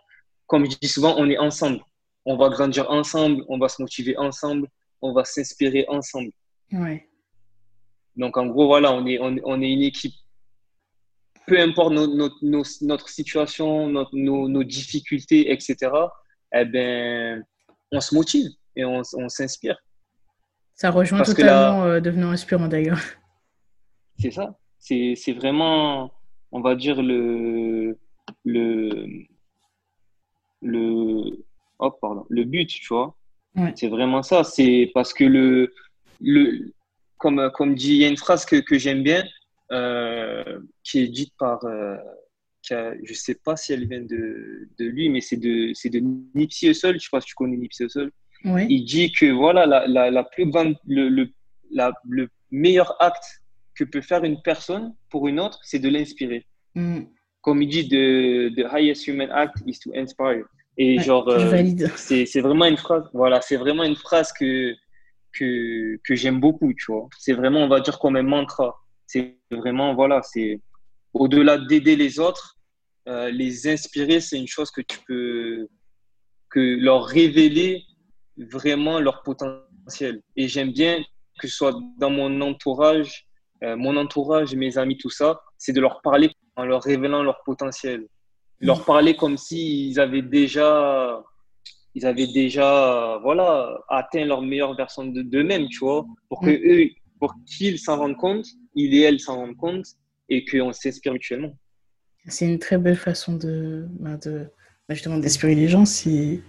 comme 0.46 0.70
je 0.70 0.78
dis 0.78 0.88
souvent, 0.88 1.16
on 1.18 1.30
est 1.30 1.38
ensemble. 1.38 1.82
On 2.26 2.36
va 2.36 2.50
grandir 2.50 2.90
ensemble, 2.90 3.46
on 3.48 3.58
va 3.58 3.70
se 3.70 3.82
motiver 3.82 4.18
ensemble, 4.18 4.68
on 5.02 5.14
va 5.14 5.24
s'inspirer 5.24 5.86
ensemble. 5.88 6.32
Donc, 8.16 8.36
en 8.38 8.48
gros, 8.48 8.68
voilà, 8.68 8.92
on 8.92 9.06
est, 9.06 9.20
on, 9.20 9.62
est 9.62 9.72
une 9.72 9.84
équipe. 9.84 10.16
Peu 11.46 11.60
importe 11.60 11.94
notre 11.94 13.10
situation, 13.10 13.88
nos, 13.88 14.50
nos, 14.50 14.64
difficultés, 14.64 15.52
etc., 15.52 15.76
eh 16.54 16.66
ben, 16.66 17.46
on 17.92 18.00
se 18.00 18.14
motive 18.14 18.50
et 18.76 18.86
on, 18.86 19.02
on 19.14 19.30
s'inspire. 19.30 19.78
Ça 20.74 20.92
rejoint 20.92 21.24
totalement 21.24 21.84
euh, 21.86 22.00
devenant 22.00 22.32
inspirant 22.32 22.68
d'ailleurs. 22.68 23.00
C'est 24.20 24.32
ça. 24.32 24.58
C'est 24.80 25.34
vraiment, 25.34 26.12
on 26.52 26.62
va 26.62 26.76
dire, 26.76 27.02
le, 27.02 27.98
le, 28.46 29.06
le, 30.62 31.46
oh, 31.80 31.92
pardon, 31.92 32.26
le 32.30 32.44
but, 32.44 32.68
tu 32.68 32.88
vois. 32.88 33.16
C'est 33.76 33.88
vraiment 33.88 34.22
ça. 34.22 34.44
C'est 34.44 34.92
parce 34.94 35.14
que 35.14 35.24
le, 35.24 35.74
le, 36.22 36.72
comme, 37.18 37.52
comme 37.54 37.76
dit, 37.76 37.96
il 37.96 37.98
y 37.98 38.06
a 38.06 38.08
une 38.08 38.18
phrase 38.18 38.46
que, 38.46 38.58
que 38.58 38.78
j'aime 38.78 39.04
bien, 39.04 39.24
euh, 39.72 40.60
qui 40.84 41.00
est 41.00 41.08
dite 41.08 41.34
par, 41.38 41.66
euh, 41.66 41.98
je 42.70 43.12
ne 43.12 43.16
sais 43.16 43.36
pas 43.36 43.56
si 43.56 43.74
elle 43.74 43.88
vient 43.88 44.02
de, 44.02 44.68
de 44.78 44.86
lui, 44.86 45.10
mais 45.10 45.22
c'est 45.22 45.38
de, 45.38 45.72
c'est 45.74 45.90
de 45.90 46.02
Nipsey 46.36 46.70
Hussle. 46.70 46.96
Je 46.96 47.00
sais 47.00 47.10
pas 47.12 47.22
si 47.22 47.28
tu 47.28 47.36
connais 47.36 47.58
Nipsey 47.58 47.86
Hussle. 47.86 48.12
Il 48.44 48.86
dit 48.86 49.12
que 49.12 49.26
voilà, 49.32 49.66
la, 49.66 49.88
la, 49.88 50.12
la 50.12 50.24
plus 50.24 50.46
grande, 50.50 50.76
le, 50.88 51.10
le, 51.10 51.30
la, 51.72 51.92
le 52.08 52.30
meilleur 52.52 52.96
acte 53.02 53.42
que 53.76 53.84
peut 53.84 54.02
faire 54.02 54.24
une 54.24 54.42
personne 54.42 54.94
pour 55.10 55.28
une 55.28 55.40
autre, 55.40 55.60
c'est 55.64 55.80
de 55.80 55.90
l'inspirer. 55.90 56.46
Mm. 56.76 57.02
Comme 57.42 57.62
il 57.62 57.70
dit, 57.70 57.88
the, 57.88 58.54
the 58.56 58.66
highest 58.72 59.08
human 59.08 59.30
act 59.32 59.56
is 59.66 59.80
to 59.80 59.92
inspire. 59.96 60.46
Et 60.78 61.00
genre, 61.00 61.28
euh, 61.28 61.64
c'est 61.96 62.42
vraiment 62.42 62.66
une 62.66 62.78
phrase, 62.78 63.04
voilà, 63.14 63.42
c'est 63.42 63.58
vraiment 63.58 63.84
une 63.84 63.96
phrase 63.96 64.32
que, 64.32 64.76
que, 65.34 65.98
que 66.04 66.16
j'aime 66.16 66.40
beaucoup, 66.40 66.72
tu 66.74 66.92
vois. 66.92 67.08
C'est 67.18 67.34
vraiment, 67.34 67.64
on 67.64 67.68
va 67.68 67.80
dire, 67.80 67.98
comme 67.98 68.16
un 68.16 68.24
mantra. 68.24 68.76
C'est 69.08 69.38
vraiment, 69.50 69.96
voilà, 69.96 70.22
c'est 70.22 70.60
au-delà 71.14 71.58
d'aider 71.58 71.96
les 71.96 72.20
autres, 72.20 72.57
euh, 73.08 73.30
les 73.30 73.68
inspirer, 73.68 74.20
c'est 74.20 74.38
une 74.38 74.48
chose 74.48 74.72
que 74.72 74.82
tu 74.82 75.00
peux, 75.08 75.68
que 76.50 76.60
leur 76.60 77.06
révéler 77.06 77.84
vraiment 78.38 79.00
leur 79.00 79.24
potentiel. 79.24 80.22
Et 80.36 80.48
j'aime 80.48 80.72
bien 80.72 81.04
que 81.40 81.48
ce 81.48 81.56
soit 81.56 81.76
dans 81.98 82.10
mon 82.10 82.42
entourage, 82.42 83.28
euh, 83.64 83.76
mon 83.76 83.96
entourage, 83.98 84.56
mes 84.56 84.78
amis, 84.78 84.98
tout 84.98 85.10
ça, 85.10 85.40
c'est 85.58 85.74
de 85.74 85.82
leur 85.82 86.02
parler 86.02 86.32
en 86.56 86.66
leur 86.66 86.84
révélant 86.84 87.24
leur 87.24 87.42
potentiel. 87.44 88.08
Leur 88.60 88.84
parler 88.86 89.16
comme 89.16 89.38
s'ils 89.38 90.00
avaient 90.00 90.24
déjà 90.24 91.24
ils 91.98 92.06
avaient 92.06 92.28
déjà 92.28 93.18
voilà, 93.24 93.76
atteint 93.90 94.24
leur 94.24 94.44
meilleure 94.44 94.76
version 94.76 95.06
d'eux-mêmes, 95.06 95.68
tu 95.68 95.80
vois, 95.80 96.06
pour 96.30 96.42
que 96.42 96.52
mm. 96.52 96.72
eux, 96.72 96.90
pour 97.20 97.34
qu'ils 97.48 97.80
s'en 97.80 97.98
rendent 97.98 98.18
compte, 98.18 98.46
ils 98.76 98.94
et 98.94 99.02
elles 99.02 99.20
s'en 99.20 99.38
rendent 99.38 99.58
compte 99.58 99.86
et 100.30 100.46
qu'on 100.46 100.72
s'inspire 100.74 101.14
mutuellement. 101.14 101.54
C'est 102.28 102.46
une 102.46 102.60
très 102.60 102.78
belle 102.78 102.98
façon 102.98 103.34
de, 103.34 103.86
bah, 104.00 104.18
de 104.18 104.50
bah, 104.88 104.96
justement 104.96 105.18
d'inspirer 105.18 105.56
les 105.56 105.68
gens. 105.68 105.86
C'est 105.86 106.42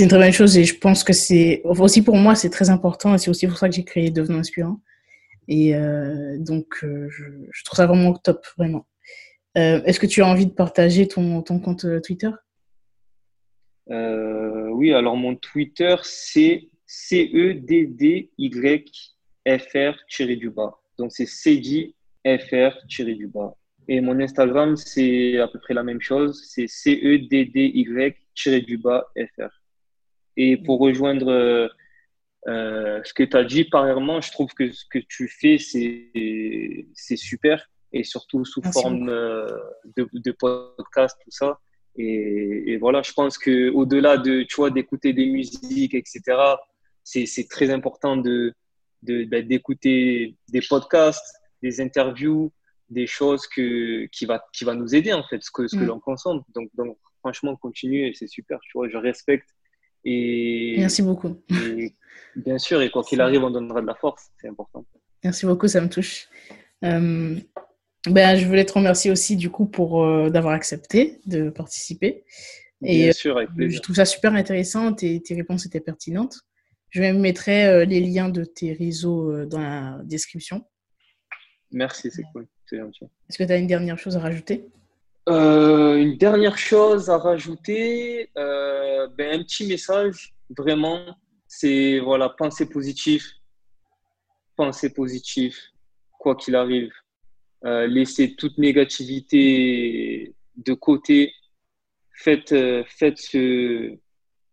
une 0.00 0.08
très 0.08 0.18
belle 0.18 0.32
chose 0.32 0.56
et 0.58 0.64
je 0.64 0.78
pense 0.78 1.04
que 1.04 1.12
c'est 1.12 1.62
aussi 1.64 2.02
pour 2.02 2.16
moi 2.16 2.34
c'est 2.34 2.50
très 2.50 2.70
important 2.70 3.14
et 3.14 3.18
c'est 3.18 3.30
aussi 3.30 3.46
pour 3.46 3.58
ça 3.58 3.68
que 3.68 3.74
j'ai 3.74 3.84
créé 3.84 4.10
Devenant 4.10 4.38
Inspirant. 4.38 4.80
Et 5.48 5.74
euh, 5.74 6.38
donc 6.38 6.82
euh, 6.82 7.08
je, 7.10 7.64
trouve 7.64 7.76
ça 7.76 7.86
vraiment 7.86 8.14
top, 8.14 8.46
vraiment. 8.56 8.86
Euh, 9.56 9.82
est-ce 9.84 10.00
que 10.00 10.06
tu 10.06 10.22
as 10.22 10.26
envie 10.26 10.46
de 10.46 10.52
partager 10.52 11.06
ton, 11.06 11.42
compte 11.42 11.86
Twitter? 12.02 12.30
Oui, 13.86 14.92
alors 14.92 15.16
mon 15.16 15.36
Twitter, 15.36 15.94
c'est 16.02 16.68
C-E-D-D-Y-F-R 16.86 17.56
du 20.18 20.50
bas. 20.50 20.78
Donc 20.98 21.12
c'est 21.12 21.26
C-D-F-R 21.26 22.78
du 22.88 23.26
bas. 23.28 23.54
Et 23.88 24.00
mon 24.00 24.18
Instagram, 24.20 24.76
c'est 24.76 25.38
à 25.38 25.48
peu 25.48 25.58
près 25.58 25.74
la 25.74 25.82
même 25.82 26.00
chose. 26.00 26.42
C'est 26.46 26.66
C-E-D-D-Y 26.66 28.64
du 28.66 28.78
bas 28.78 29.06
F-R. 29.16 29.50
Et 30.36 30.56
pour 30.56 30.80
rejoindre 30.80 31.28
euh, 31.28 31.68
euh, 32.48 33.00
ce 33.04 33.14
que 33.14 33.22
tu 33.22 33.36
as 33.36 33.44
dit, 33.44 33.64
premièrement, 33.64 34.20
je 34.20 34.30
trouve 34.32 34.52
que 34.54 34.72
ce 34.72 34.84
que 34.90 34.98
tu 34.98 35.28
fais, 35.28 35.58
c'est 35.58 37.16
super. 37.16 37.68
Et 37.92 38.02
surtout 38.02 38.44
sous 38.44 38.62
forme 38.62 39.06
de, 39.06 40.08
de 40.12 40.32
podcast, 40.32 41.16
tout 41.22 41.30
ça. 41.30 41.60
Et, 41.96 42.76
voilà, 42.78 43.02
je 43.02 43.12
pense 43.12 43.38
que 43.38 43.70
au-delà 43.70 44.16
de, 44.16 44.42
tu 44.42 44.56
vois, 44.56 44.70
d'écouter 44.70 45.12
des 45.12 45.26
musiques, 45.26 45.94
etc., 45.94 46.22
c'est 47.04 47.48
très 47.48 47.70
important 47.70 48.16
de 48.16 48.54
bah, 49.02 49.42
d'écouter 49.42 50.36
des 50.48 50.62
podcasts, 50.62 51.36
des 51.62 51.80
interviews, 51.80 52.50
des 52.90 53.06
choses 53.06 53.46
que, 53.46 54.06
qui, 54.06 54.26
va, 54.26 54.44
qui 54.52 54.64
va 54.64 54.74
nous 54.74 54.94
aider, 54.94 55.12
en 55.12 55.22
fait, 55.24 55.42
ce 55.42 55.50
que, 55.50 55.66
ce 55.66 55.76
que 55.76 55.82
mm. 55.82 55.86
l'on 55.86 56.00
consomme. 56.00 56.42
Donc, 56.54 56.70
donc, 56.74 56.98
franchement, 57.20 57.56
continue 57.56 58.06
et 58.06 58.14
c'est 58.14 58.26
super, 58.26 58.60
tu 58.60 58.72
vois, 58.74 58.88
je 58.88 58.96
respecte. 58.96 59.48
Et, 60.04 60.76
Merci 60.78 61.02
beaucoup. 61.02 61.40
bien 62.36 62.58
sûr, 62.58 62.82
et 62.82 62.90
quoi 62.90 63.02
qu'il 63.02 63.20
arrive, 63.20 63.42
on 63.42 63.50
donnera 63.50 63.80
de 63.80 63.86
la 63.86 63.94
force, 63.94 64.30
c'est 64.40 64.48
important. 64.48 64.84
Merci 65.22 65.46
beaucoup, 65.46 65.68
ça 65.68 65.80
me 65.80 65.88
touche. 65.88 66.28
Euh, 66.84 67.36
ben, 68.06 68.36
je 68.36 68.46
voulais 68.46 68.66
te 68.66 68.72
remercier 68.74 69.10
aussi 69.10 69.36
du 69.36 69.48
coup 69.48 69.64
pour 69.64 70.04
euh, 70.04 70.28
d'avoir 70.28 70.52
accepté 70.52 71.20
de 71.24 71.48
participer. 71.48 72.24
Et 72.82 73.04
Bien 73.04 73.12
sûr, 73.12 73.38
avec 73.38 73.50
plaisir. 73.54 73.78
je 73.78 73.82
trouve 73.82 73.96
ça 73.96 74.04
super 74.04 74.34
intéressant, 74.34 74.92
tes, 74.92 75.22
tes 75.22 75.34
réponses 75.34 75.64
étaient 75.64 75.80
pertinentes. 75.80 76.36
Je 76.94 77.02
euh, 77.02 77.84
les 77.84 78.00
liens 78.00 78.28
de 78.28 78.44
tes 78.44 78.72
réseaux 78.72 79.32
euh, 79.32 79.46
dans 79.46 79.58
la 79.58 79.98
description. 80.04 80.64
Merci, 81.72 82.10
c'est 82.12 82.22
cool, 82.32 82.46
c'est 82.66 82.78
gentil. 82.78 83.04
Est-ce 83.28 83.38
que 83.38 83.44
tu 83.44 83.52
as 83.52 83.56
une 83.56 83.66
dernière 83.66 83.98
chose 83.98 84.16
à 84.16 84.20
rajouter? 84.20 84.66
Une 85.26 86.16
dernière 86.18 86.58
chose 86.58 87.08
à 87.08 87.16
rajouter, 87.16 88.30
ben, 88.34 89.40
un 89.40 89.42
petit 89.42 89.66
message, 89.66 90.34
vraiment, 90.56 91.16
c'est 91.46 91.98
voilà, 92.00 92.28
pensez 92.28 92.68
positif, 92.68 93.30
pensez 94.56 94.92
positif, 94.92 95.58
quoi 96.18 96.34
qu'il 96.36 96.54
arrive 96.56 96.90
euh, 97.64 97.86
laissez 97.86 98.34
toute 98.36 98.58
négativité 98.58 100.34
de 100.56 100.74
côté. 100.74 101.32
Faites, 102.12 102.52
euh, 102.52 102.84
faites, 102.86 103.18
ce, 103.18 103.96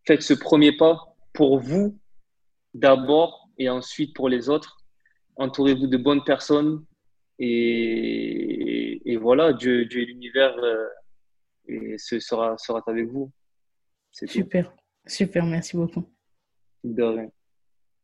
faites 0.07 0.21
ce 0.21 0.33
premier 0.33 0.71
pas 0.71 1.15
pour 1.33 1.59
vous 1.59 1.99
d'abord 2.73 3.49
et 3.57 3.69
ensuite 3.69 4.15
pour 4.15 4.29
les 4.29 4.49
autres. 4.49 4.77
Entourez-vous 5.35 5.87
de 5.87 5.97
bonnes 5.97 6.23
personnes 6.23 6.85
et, 7.43 9.11
et 9.11 9.17
voilà, 9.17 9.53
Dieu, 9.53 9.85
Dieu 9.85 10.01
et 10.01 10.05
l'univers 10.05 10.55
euh, 10.57 10.87
et 11.67 11.97
ce 11.97 12.19
sera, 12.19 12.57
sera 12.57 12.83
avec 12.85 13.07
vous. 13.07 13.31
Super, 14.11 14.73
super, 15.07 15.45
merci 15.45 15.75
beaucoup. 15.75 16.05
De 16.83 17.03
rien. 17.03 17.31